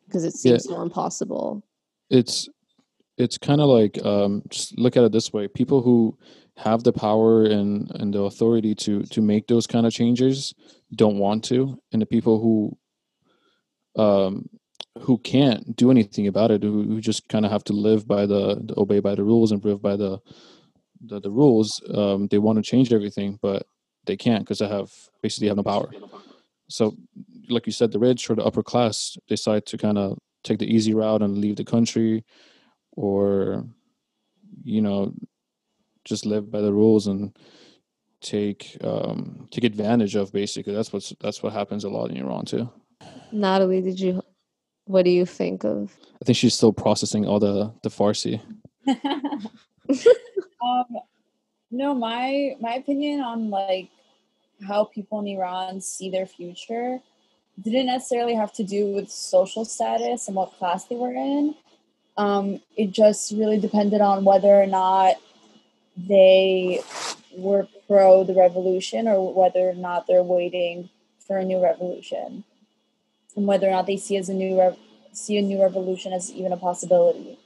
because 0.07 0.25
it 0.25 0.33
seems 0.33 0.67
yeah. 0.67 0.73
more 0.73 0.83
impossible. 0.83 1.63
It's 2.11 2.49
it's 3.19 3.39
kind 3.39 3.61
of 3.61 3.69
like 3.69 4.05
um, 4.05 4.43
just 4.49 4.79
look 4.79 4.97
at 4.97 5.05
it 5.05 5.13
this 5.13 5.33
way: 5.33 5.49
people 5.49 5.83
who 5.83 6.17
have 6.57 6.83
the 6.85 6.93
power 6.93 7.45
and 7.45 7.91
and 7.97 8.15
the 8.15 8.23
authority 8.23 8.75
to 8.75 9.03
to 9.03 9.21
make 9.21 9.47
those 9.47 9.67
kind 9.67 9.87
of 9.87 9.93
changes 9.93 10.55
don't 10.95 11.19
want 11.19 11.45
to, 11.45 11.81
and 11.93 12.01
the 12.01 12.07
people 12.07 12.41
who 12.41 12.77
um, 14.03 14.49
who 15.01 15.19
can't 15.19 15.77
do 15.77 15.91
anything 15.91 16.27
about 16.27 16.51
it, 16.51 16.63
who, 16.63 16.83
who 16.83 17.01
just 17.01 17.29
kind 17.29 17.45
of 17.45 17.53
have 17.53 17.65
to 17.65 17.73
live 17.73 18.07
by 18.07 18.27
the, 18.27 18.61
the, 18.65 18.75
obey 18.77 19.01
by 19.01 19.15
the 19.15 19.25
rules 19.25 19.53
and 19.53 19.65
live 19.65 19.83
by 19.83 19.97
the 19.97 20.19
the, 21.01 21.21
the 21.21 21.31
rules. 21.31 21.81
Um, 21.95 22.27
they 22.29 22.39
want 22.39 22.57
to 22.57 22.63
change 22.63 22.93
everything, 22.93 23.39
but 23.41 23.67
they 24.07 24.17
can't 24.17 24.45
because 24.45 24.59
they 24.59 24.69
have 24.69 24.91
basically 25.23 25.49
have 25.49 25.57
no 25.57 25.63
power. 25.63 25.91
So, 26.69 26.97
like 27.49 27.67
you 27.67 27.73
said, 27.73 27.93
the 27.93 27.99
rich 27.99 28.29
or 28.29 28.35
the 28.35 28.45
upper 28.45 28.63
class 28.63 29.17
decide 29.29 29.65
to 29.67 29.79
kind 29.79 29.97
of 29.97 30.19
take 30.45 30.59
the 30.59 30.73
easy 30.73 30.95
route 30.95 31.23
and 31.23 31.39
leave 31.39 31.57
the 31.57 31.65
country, 31.65 32.25
or 33.01 33.65
you 34.65 34.83
know, 34.83 35.13
just 36.05 36.27
live 36.27 36.51
by 36.51 36.61
the 36.61 36.73
rules 36.73 37.07
and 37.07 37.37
take 38.21 38.77
um 38.83 39.47
take 39.53 39.63
advantage 39.63 40.17
of 40.17 40.33
basically 40.33 40.75
that's 40.75 40.93
what's 40.93 41.13
that's 41.21 41.41
what 41.41 41.53
happens 41.53 41.85
a 41.85 41.89
lot 41.89 42.11
in 42.11 42.17
iran 42.17 42.45
too 42.45 42.69
natalie 43.31 43.81
did 43.81 44.01
you 44.01 44.21
what 44.89 45.05
do 45.05 45.11
you 45.11 45.27
think 45.27 45.65
of? 45.65 45.97
I 46.21 46.25
think 46.25 46.39
she's 46.39 46.55
still 46.55 46.73
processing 46.73 47.27
all 47.27 47.39
the 47.39 47.73
the 47.83 47.91
Farsi. 47.91 48.41
um, 48.89 50.87
no, 51.71 51.95
my 51.95 52.57
my 52.59 52.75
opinion 52.75 53.21
on 53.21 53.51
like 53.51 53.91
how 54.67 54.85
people 54.85 55.21
in 55.21 55.27
Iran 55.29 55.81
see 55.81 56.11
their 56.11 56.27
future 56.27 57.01
didn't 57.61 57.87
necessarily 57.87 58.35
have 58.35 58.53
to 58.55 58.65
do 58.65 58.87
with 58.87 59.11
social 59.11 59.65
status 59.65 60.27
and 60.27 60.37
what 60.37 60.57
class 60.59 60.87
they 60.87 60.97
were 60.97 61.13
in. 61.13 61.55
Um, 62.19 62.61
it 62.77 62.91
just 62.91 63.33
really 63.33 63.59
depended 63.59 64.03
on 64.03 64.25
whether 64.25 64.49
or 64.49 64.67
not 64.67 65.17
they 65.97 66.83
were 67.37 67.67
pro 67.87 68.25
the 68.25 68.35
revolution 68.35 69.09
or 69.09 69.33
whether 69.33 69.71
or 69.71 69.75
not 69.75 70.07
they're 70.07 70.23
waiting 70.23 70.91
for 71.27 71.39
a 71.39 71.45
new 71.45 71.63
revolution 71.63 72.45
and 73.37 73.47
whether 73.47 73.69
or 73.69 73.71
not 73.71 73.87
they 73.87 73.97
see 73.97 74.17
as 74.17 74.29
a 74.29 74.35
new 74.35 74.59
rev- 74.59 74.79
see 75.13 75.39
a 75.39 75.43
new 75.43 75.63
revolution 75.63 76.13
as 76.13 76.31
even 76.33 76.53
a 76.53 76.57
possibility. 76.57 77.39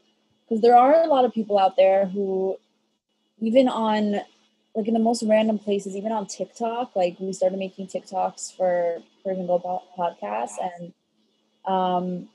Because 0.49 0.63
there 0.63 0.77
are 0.77 1.03
a 1.03 1.07
lot 1.07 1.25
of 1.25 1.33
people 1.33 1.59
out 1.59 1.77
there 1.77 2.07
who, 2.07 2.57
even 3.41 3.69
on 3.69 4.21
like 4.75 4.89
in 4.89 4.95
the 4.95 5.01
most 5.01 5.23
random 5.23 5.59
places, 5.59 5.95
even 5.95 6.13
on 6.13 6.27
TikTok, 6.27 6.97
like 6.97 7.17
we 7.21 7.33
started 7.33 7.59
making 7.59 7.89
TikToks 7.89 8.57
for 8.57 9.03
for 9.23 9.35
Gold 9.35 9.83
podcast, 9.97 10.53
and 10.61 10.93
um, 11.67 12.29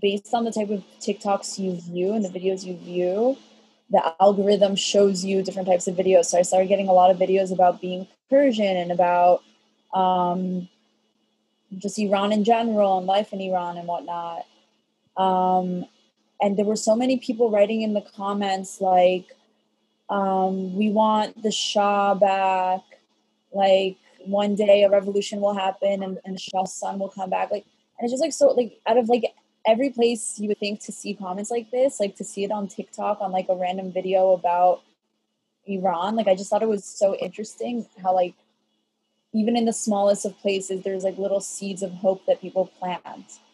based 0.00 0.32
on 0.32 0.44
the 0.44 0.52
type 0.52 0.70
of 0.70 0.82
TikToks 1.00 1.58
you 1.58 1.80
view 1.80 2.12
and 2.12 2.24
the 2.24 2.28
videos 2.28 2.64
you 2.64 2.76
view, 2.76 3.36
the 3.90 4.14
algorithm 4.20 4.74
shows 4.74 5.24
you 5.24 5.42
different 5.42 5.68
types 5.68 5.86
of 5.86 5.94
videos. 5.94 6.26
So 6.26 6.38
I 6.38 6.42
started 6.42 6.68
getting 6.68 6.88
a 6.88 6.92
lot 6.92 7.10
of 7.10 7.18
videos 7.18 7.52
about 7.52 7.80
being 7.80 8.06
Persian 8.30 8.76
and 8.76 8.90
about 8.90 9.42
um, 9.92 10.68
just 11.76 11.98
Iran 11.98 12.32
in 12.32 12.44
general 12.44 12.98
and 12.98 13.06
life 13.06 13.32
in 13.32 13.40
Iran 13.40 13.76
and 13.76 13.86
whatnot. 13.86 14.46
Um, 15.16 15.84
and 16.40 16.56
there 16.56 16.64
were 16.64 16.76
so 16.76 16.96
many 16.96 17.18
people 17.18 17.50
writing 17.50 17.82
in 17.82 17.92
the 17.92 18.00
comments 18.00 18.80
like, 18.80 19.26
um, 20.08 20.74
"We 20.74 20.90
want 20.90 21.42
the 21.42 21.52
Shah 21.52 22.14
back." 22.14 22.80
Like 23.52 23.98
one 24.24 24.54
day 24.54 24.84
a 24.84 24.90
revolution 24.90 25.40
will 25.40 25.54
happen 25.54 26.02
and, 26.02 26.18
and 26.24 26.36
the 26.36 26.40
Shah's 26.40 26.72
son 26.72 26.98
will 26.98 27.10
come 27.10 27.28
back. 27.28 27.50
Like, 27.50 27.66
and 27.98 28.06
it's 28.06 28.12
just 28.12 28.22
like 28.22 28.32
so 28.32 28.48
like 28.48 28.80
out 28.86 28.96
of 28.96 29.08
like 29.08 29.24
every 29.66 29.90
place 29.90 30.38
you 30.38 30.48
would 30.48 30.58
think 30.58 30.80
to 30.80 30.92
see 30.92 31.14
comments 31.14 31.50
like 31.50 31.70
this, 31.70 32.00
like 32.00 32.16
to 32.16 32.24
see 32.24 32.44
it 32.44 32.50
on 32.50 32.68
TikTok 32.68 33.20
on 33.20 33.32
like 33.32 33.46
a 33.48 33.56
random 33.56 33.92
video 33.92 34.32
about 34.32 34.82
Iran. 35.66 36.16
Like 36.16 36.26
I 36.26 36.34
just 36.34 36.50
thought 36.50 36.62
it 36.62 36.68
was 36.68 36.84
so 36.84 37.14
interesting 37.16 37.86
how 38.02 38.14
like 38.14 38.34
even 39.34 39.56
in 39.56 39.64
the 39.64 39.72
smallest 39.72 40.24
of 40.24 40.38
places 40.38 40.82
there's 40.82 41.04
like 41.04 41.18
little 41.18 41.40
seeds 41.40 41.82
of 41.82 41.92
hope 41.92 42.24
that 42.26 42.40
people 42.40 42.66
plant 42.78 43.02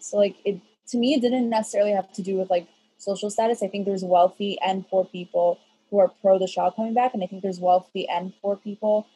so 0.01 0.17
like 0.17 0.37
it 0.45 0.61
to 0.87 0.99
me 0.99 1.15
it 1.15 1.21
didn't 1.21 1.49
necessarily 1.49 1.93
have 1.93 2.13
to 2.13 2.23
do 2.23 2.37
with 2.37 2.51
like 2.51 2.67
social 2.99 3.31
status 3.31 3.63
i 3.63 3.69
think 3.69 3.87
there's 3.87 4.05
wealthy 4.05 4.59
and 4.65 4.89
poor 4.89 5.05
people 5.05 5.59
who 5.91 5.99
are 5.99 6.09
pro 6.21 6.39
the 6.39 6.47
shah 6.47 6.71
coming 6.71 6.95
back 6.95 7.15
and 7.15 7.23
i 7.23 7.27
think 7.27 7.43
there's 7.43 7.61
wealthy 7.61 8.09
and 8.09 8.33
poor 8.43 8.57
people 8.57 9.07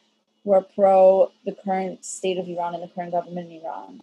who 0.45 0.53
are 0.53 0.63
pro 0.75 1.31
the 1.45 1.55
current 1.65 2.05
state 2.05 2.39
of 2.39 2.49
iran 2.49 2.75
and 2.75 2.83
the 2.83 2.89
current 2.89 3.13
government 3.13 3.51
in 3.51 3.61
iran 3.61 4.01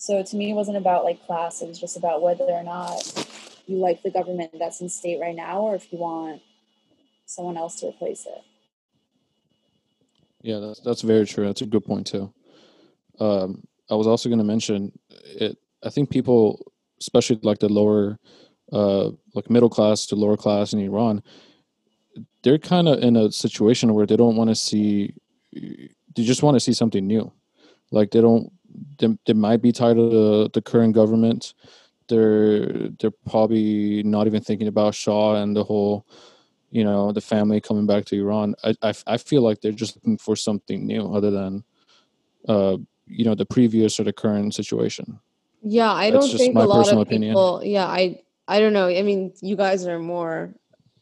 so 0.00 0.22
to 0.22 0.36
me 0.36 0.50
it 0.50 0.54
wasn't 0.54 0.76
about 0.76 1.04
like 1.04 1.24
class 1.26 1.60
it 1.62 1.68
was 1.68 1.78
just 1.78 1.96
about 1.96 2.22
whether 2.22 2.44
or 2.44 2.64
not 2.64 3.28
you 3.66 3.76
like 3.76 4.02
the 4.02 4.10
government 4.10 4.50
that's 4.58 4.80
in 4.80 4.88
state 4.88 5.20
right 5.20 5.36
now 5.36 5.60
or 5.60 5.74
if 5.74 5.92
you 5.92 5.98
want 5.98 6.40
someone 7.26 7.56
else 7.56 7.78
to 7.80 7.86
replace 7.86 8.26
it 8.26 8.42
yeah, 10.42 10.58
that's 10.58 10.80
that's 10.80 11.02
very 11.02 11.26
true. 11.26 11.46
That's 11.46 11.60
a 11.60 11.66
good 11.66 11.84
point 11.84 12.06
too. 12.06 12.32
Um, 13.18 13.62
I 13.90 13.94
was 13.94 14.06
also 14.06 14.28
going 14.28 14.38
to 14.38 14.44
mention 14.44 14.92
it. 15.10 15.58
I 15.84 15.90
think 15.90 16.10
people, 16.10 16.72
especially 17.00 17.38
like 17.42 17.58
the 17.58 17.68
lower, 17.68 18.18
uh, 18.72 19.10
like 19.34 19.50
middle 19.50 19.68
class 19.68 20.06
to 20.06 20.16
lower 20.16 20.36
class 20.36 20.72
in 20.72 20.80
Iran, 20.80 21.22
they're 22.42 22.58
kind 22.58 22.88
of 22.88 23.02
in 23.02 23.16
a 23.16 23.30
situation 23.30 23.92
where 23.94 24.06
they 24.06 24.16
don't 24.16 24.36
want 24.36 24.48
to 24.48 24.54
see. 24.54 25.14
They 25.52 26.24
just 26.24 26.42
want 26.42 26.56
to 26.56 26.60
see 26.60 26.72
something 26.72 27.06
new. 27.06 27.30
Like 27.90 28.10
they 28.10 28.20
don't. 28.20 28.50
They, 28.98 29.16
they 29.26 29.32
might 29.32 29.62
be 29.62 29.72
tired 29.72 29.98
of 29.98 30.10
the, 30.10 30.50
the 30.52 30.62
current 30.62 30.94
government. 30.94 31.54
They're 32.08 32.88
they're 32.98 33.12
probably 33.28 34.02
not 34.02 34.26
even 34.26 34.42
thinking 34.42 34.68
about 34.68 34.94
Shah 34.94 35.34
and 35.36 35.56
the 35.56 35.62
whole 35.62 36.06
you 36.70 36.84
know 36.84 37.12
the 37.12 37.20
family 37.20 37.60
coming 37.60 37.86
back 37.86 38.04
to 38.06 38.16
Iran. 38.16 38.54
I, 38.64 38.74
I, 38.82 38.92
I 39.06 39.16
feel 39.16 39.42
like 39.42 39.60
they're 39.60 39.72
just 39.72 39.96
looking 39.96 40.18
for 40.18 40.34
something 40.34 40.86
new 40.86 41.14
other 41.14 41.30
than 41.30 41.64
uh, 42.48 42.78
you 43.06 43.24
know 43.24 43.34
the 43.34 43.46
previous 43.46 44.00
or 44.00 44.04
the 44.04 44.12
current 44.12 44.54
situation. 44.54 45.20
Yeah, 45.62 45.92
I 45.92 46.10
That's 46.10 46.30
don't 46.30 46.38
think 46.38 46.56
a 46.56 46.60
lot 46.60 46.88
of 46.88 47.08
people. 47.08 47.56
Opinion. 47.58 47.70
Yeah, 47.70 47.86
I 47.86 48.22
I 48.48 48.58
don't 48.58 48.72
know. 48.72 48.88
I 48.88 49.02
mean, 49.02 49.32
you 49.40 49.56
guys 49.56 49.86
are 49.86 49.98
more 49.98 50.54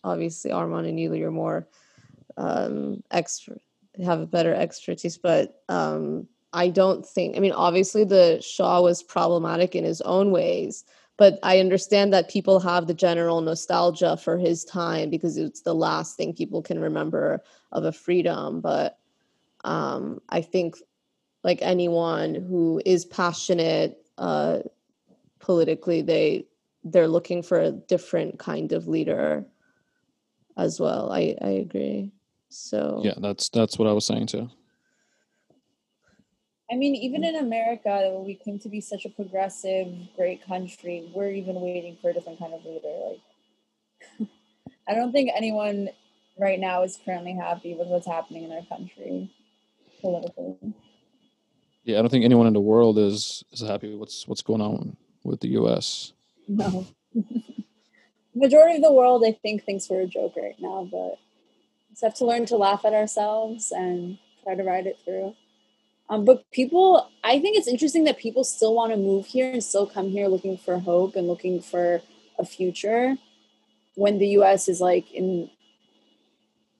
obviously 0.05 0.51
Arman 0.51 0.89
and 0.89 0.99
you, 0.99 1.15
you're 1.15 1.31
more 1.31 1.69
um, 2.37 3.03
extra 3.11 3.57
have 4.05 4.21
a 4.21 4.27
better 4.27 4.55
expertise, 4.55 5.19
but 5.19 5.63
um, 5.69 6.29
I 6.53 6.69
don't 6.69 7.07
think. 7.07 7.37
I 7.37 7.41
mean, 7.41 7.53
obviously 7.53 8.05
the 8.05 8.41
Shah 8.41 8.81
was 8.81 9.03
problematic 9.03 9.75
in 9.75 9.85
his 9.85 10.01
own 10.03 10.31
ways 10.31 10.85
but 11.19 11.41
I 11.43 11.59
understand 11.59 12.13
that 12.13 12.31
people 12.31 12.61
have 12.61 12.87
the 12.87 12.95
general 12.95 13.41
nostalgia 13.41 14.17
for 14.17 14.39
his 14.39 14.65
time 14.65 15.11
because 15.11 15.37
it's 15.37 15.63
the 15.63 15.75
last 15.75 16.17
thing 16.17 16.33
people 16.33 16.63
can 16.63 16.79
remember 16.79 17.43
of 17.73 17.85
a 17.85 17.93
freedom. 17.93 18.61
But 18.61 18.99
um, 19.65 20.21
I 20.29 20.41
think, 20.41 20.77
like 21.43 21.59
anyone 21.61 22.37
who 22.37 22.81
is 22.87 23.05
passionate 23.05 23.99
uh, 24.17 24.61
politically, 25.41 26.03
they 26.03 26.47
they're 26.85 27.09
looking 27.09 27.43
for 27.43 27.61
a 27.61 27.73
different 27.73 28.39
kind 28.39 28.73
of 28.73 28.87
leader 28.87 29.45
as 30.57 30.79
well. 30.79 31.11
I 31.11 31.35
I 31.43 31.51
agree. 31.51 32.13
So 32.49 33.03
yeah, 33.05 33.15
that's 33.19 33.49
that's 33.49 33.77
what 33.77 33.89
I 33.89 33.93
was 33.93 34.07
saying 34.07 34.27
too. 34.27 34.51
I 36.71 36.77
mean, 36.77 36.95
even 36.95 37.25
in 37.25 37.37
America, 37.37 38.23
we 38.25 38.35
claim 38.35 38.59
to 38.61 38.69
be 38.69 38.81
such 38.81 39.07
a 39.07 39.09
progressive, 39.09 39.89
great 40.17 40.45
country, 40.45 41.11
we're 41.15 41.31
even 41.31 41.61
waiting 41.61 41.97
for 42.01 42.11
a 42.11 42.13
different 42.13 42.39
kind 42.39 42.53
of 42.53 42.65
leader. 42.65 43.17
Like, 44.19 44.29
I 44.89 44.95
don't 44.95 45.13
think 45.13 45.31
anyone 45.35 45.89
right 46.39 46.61
now 46.61 46.83
is 46.83 46.99
currently 47.05 47.33
happy 47.33 47.75
with 47.75 47.89
what's 47.89 48.07
happening 48.07 48.45
in 48.45 48.53
our 48.53 48.65
country 48.67 49.31
politically. 50.01 50.57
Yeah, 51.85 51.99
I 51.99 52.03
don't 52.03 52.11
think 52.11 52.25
anyone 52.25 52.47
in 52.47 52.53
the 52.53 52.61
world 52.61 52.99
is 52.99 53.45
is 53.51 53.61
happy 53.61 53.91
with 53.91 53.99
what's 53.99 54.29
what's 54.29 54.43
going 54.43 54.61
on 54.61 54.97
with 55.25 55.41
the 55.41 55.49
U.S. 55.49 56.13
No. 56.47 56.87
Majority 58.35 58.77
of 58.77 58.83
the 58.83 58.93
world, 58.93 59.25
I 59.27 59.33
think, 59.33 59.65
thinks 59.65 59.89
we're 59.89 60.03
a 60.03 60.07
joke 60.07 60.35
right 60.37 60.55
now, 60.61 60.87
but 60.91 61.19
we 61.89 61.93
just 61.93 62.05
have 62.05 62.15
to 62.17 62.27
learn 62.27 62.47
to 62.47 62.57
laugh 62.57 62.85
at 62.85 62.93
ourselves 62.93 63.73
and 63.73 64.19
try 64.45 64.55
to 64.55 64.63
ride 64.63 64.87
it 64.87 64.99
through. 65.05 65.35
Um, 66.11 66.25
but 66.25 66.51
people, 66.53 67.09
I 67.23 67.39
think 67.39 67.57
it's 67.59 67.69
interesting 67.69 68.05
that 68.05 68.17
people 68.19 68.43
still 68.45 68.75
want 68.75 68.93
to 68.93 68.97
move 68.97 69.27
here 69.27 69.51
and 69.53 69.63
still 69.63 69.87
come 69.87 70.09
here 70.09 70.27
looking 70.29 70.57
for 70.57 70.79
hope 70.79 71.17
and 71.17 71.27
looking 71.27 71.61
for 71.61 72.01
a 72.39 72.45
future 72.47 73.17
when 73.95 74.19
the 74.19 74.29
US 74.39 74.69
is 74.69 74.81
like 74.81 75.13
in 75.13 75.51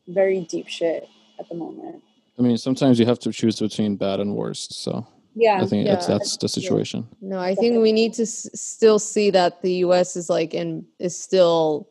very 0.07 0.41
deep 0.41 0.69
shit 0.69 1.09
at 1.39 1.49
the 1.49 1.55
moment. 1.55 2.03
I 2.39 2.43
mean, 2.43 2.57
sometimes 2.57 2.99
you 2.99 3.05
have 3.07 3.19
to 3.21 3.33
choose 3.33 3.59
between 3.61 3.97
bad 3.97 4.21
and 4.21 4.35
worst. 4.35 4.73
So 4.83 5.07
Yeah. 5.35 5.61
I 5.63 5.67
think 5.67 5.87
that's 5.87 6.09
Yeah. 6.09 6.15
that's 6.19 6.37
the 6.39 6.49
situation. 6.49 7.07
No, 7.21 7.39
I 7.39 7.55
think 7.55 7.83
we 7.83 7.93
need 7.93 8.15
to 8.15 8.23
s- 8.23 8.49
still 8.55 8.99
see 8.99 9.31
that 9.31 9.61
the 9.63 9.73
U.S. 9.87 10.17
is 10.17 10.31
like 10.31 10.55
in 10.55 10.87
is 10.99 11.19
still 11.19 11.89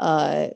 uh, 0.00 0.48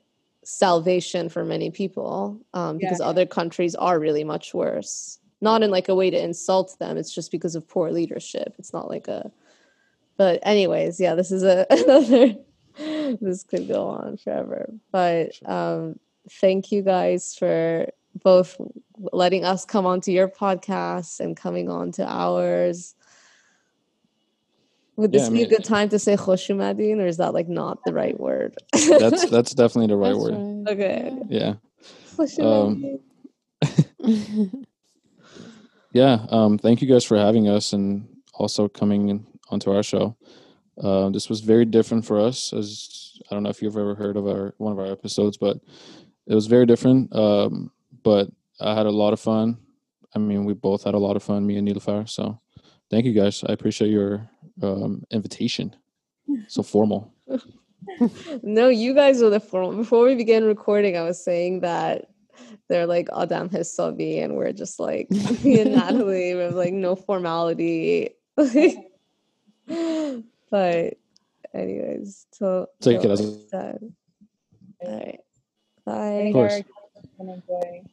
salvation 0.44 1.28
for 1.28 1.44
many 1.44 1.70
people 1.70 2.40
um, 2.54 2.78
Yeah. 2.80 2.88
because 2.88 3.00
other 3.00 3.26
countries 3.26 3.74
are 3.74 3.98
really 3.98 4.24
much 4.24 4.54
worse. 4.54 5.18
Not 5.42 5.62
in 5.62 5.70
like 5.70 5.88
a 5.88 5.94
way 5.94 6.08
to 6.08 6.22
insult 6.22 6.78
them. 6.78 6.96
It's 6.96 7.12
just 7.12 7.32
because 7.32 7.54
of 7.56 7.68
poor 7.68 7.90
leadership. 7.90 8.54
It's 8.58 8.72
not 8.72 8.88
like 8.88 9.08
a. 9.08 9.30
But 10.16 10.40
anyways, 10.44 11.00
yeah, 11.00 11.14
this 11.14 11.32
is 11.32 11.42
a 11.42 11.66
another. 11.70 12.36
this 13.20 13.42
could 13.42 13.68
go 13.68 13.88
on 13.88 14.16
forever, 14.16 14.72
but 14.92 15.32
um, 15.46 15.98
thank 16.30 16.72
you 16.72 16.80
guys 16.80 17.34
for 17.34 17.88
both 18.22 18.56
letting 19.12 19.44
us 19.44 19.64
come 19.64 19.84
onto 19.84 20.10
your 20.12 20.28
podcast 20.28 21.20
and 21.20 21.36
coming 21.36 21.68
on 21.68 21.92
to 21.92 22.06
ours. 22.06 22.94
Would 24.96 25.12
this 25.12 25.22
Yeah, 25.22 25.28
I 25.28 25.30
be 25.32 25.42
a 25.42 25.48
good 25.48 25.64
time 25.64 25.88
to 25.90 25.98
say 25.98 26.16
Khoshumadin, 26.16 26.98
or 26.98 27.06
is 27.06 27.16
that 27.16 27.34
like 27.34 27.48
not 27.48 27.84
the 27.84 27.92
right 27.92 28.18
word? 28.18 28.56
That's 28.72 29.28
that's 29.30 29.54
definitely 29.54 29.88
the 29.88 29.96
right 29.96 30.12
That's 30.12 30.22
word. 30.22 30.34
right. 30.34 30.72
Okay. 30.72 31.12
Yeah. 31.28 31.54
Khoshumadin. 32.16 33.00
Yeah. 35.92 36.24
Um, 36.30 36.58
thank 36.58 36.80
you 36.80 36.88
guys 36.88 37.04
for 37.04 37.16
having 37.16 37.48
us 37.48 37.72
and 37.72 38.08
also 38.34 38.68
coming 38.68 39.10
in, 39.10 39.26
onto 39.50 39.70
our 39.70 39.82
show. 39.82 40.16
Uh, 40.82 41.10
this 41.10 41.28
was 41.28 41.40
very 41.40 41.66
different 41.66 42.04
for 42.04 42.18
us. 42.18 42.52
As 42.52 43.18
I 43.30 43.34
don't 43.34 43.42
know 43.42 43.50
if 43.50 43.60
you've 43.60 43.76
ever 43.76 43.94
heard 43.94 44.16
of 44.16 44.26
our 44.26 44.54
one 44.56 44.72
of 44.72 44.78
our 44.78 44.90
episodes, 44.90 45.36
but 45.36 45.58
it 46.26 46.34
was 46.34 46.46
very 46.46 46.66
different. 46.66 47.14
Um, 47.14 47.70
but 48.02 48.30
I 48.60 48.74
had 48.74 48.86
a 48.86 48.90
lot 48.90 49.12
of 49.12 49.20
fun. 49.20 49.58
I 50.14 50.18
mean, 50.18 50.44
we 50.44 50.54
both 50.54 50.84
had 50.84 50.94
a 50.94 50.98
lot 50.98 51.16
of 51.16 51.22
fun, 51.22 51.46
me 51.46 51.56
and 51.56 51.68
Nilufar. 51.68 52.08
So 52.08 52.40
thank 52.90 53.04
you 53.04 53.12
guys. 53.12 53.44
I 53.46 53.52
appreciate 53.52 53.90
your 53.90 54.28
um, 54.62 55.04
invitation. 55.10 55.76
So 56.48 56.62
formal. 56.62 57.12
no, 58.42 58.68
you 58.68 58.94
guys 58.94 59.22
are 59.22 59.30
the 59.30 59.40
formal. 59.40 59.76
Before 59.76 60.04
we 60.04 60.14
began 60.14 60.44
recording, 60.44 60.96
I 60.96 61.02
was 61.02 61.22
saying 61.22 61.60
that 61.60 62.11
they're 62.68 62.86
like 62.86 63.08
Adam 63.16 63.48
Hisabi, 63.48 64.22
and 64.22 64.36
we're 64.36 64.52
just 64.52 64.78
like 64.80 65.10
me 65.44 65.60
and 65.60 65.72
Natalie 65.74 66.34
with 66.34 66.54
like 66.54 66.72
no 66.72 66.96
formality. 66.96 68.10
but 68.36 68.54
anyways, 71.54 72.26
so 72.32 72.68
Take 72.80 73.04
it 73.04 73.10
as 73.10 73.20
like. 73.20 73.78
All 74.80 74.98
right. 74.98 75.20
Bye. 75.84 76.20
think 76.24 76.34
course. 76.34 76.52
our 76.52 76.62
can 77.16 77.28
enjoy. 77.28 77.84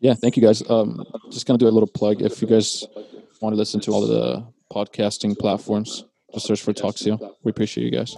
Yeah, 0.00 0.14
thank 0.14 0.36
you 0.36 0.42
guys. 0.42 0.68
Um, 0.70 1.04
just 1.30 1.46
gonna 1.46 1.58
do 1.58 1.68
a 1.68 1.70
little 1.70 1.88
plug. 1.88 2.22
If 2.22 2.40
you 2.40 2.48
guys 2.48 2.86
want 3.40 3.52
to 3.52 3.56
listen 3.56 3.80
to 3.80 3.92
all 3.92 4.02
of 4.02 4.08
the 4.08 4.46
podcasting 4.72 5.38
platforms, 5.38 6.04
just 6.32 6.46
search 6.46 6.62
for 6.62 6.72
Talksio. 6.72 7.34
We 7.42 7.50
appreciate 7.50 7.84
you 7.84 7.90
guys. 7.90 8.16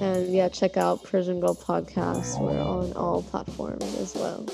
And 0.00 0.32
yeah, 0.32 0.48
check 0.48 0.76
out 0.76 1.02
Persian 1.02 1.40
Girl 1.40 1.54
Podcast. 1.54 2.40
We're 2.40 2.60
on 2.60 2.92
all 2.92 3.22
platforms 3.22 3.82
as 3.98 4.14
well. 4.14 4.44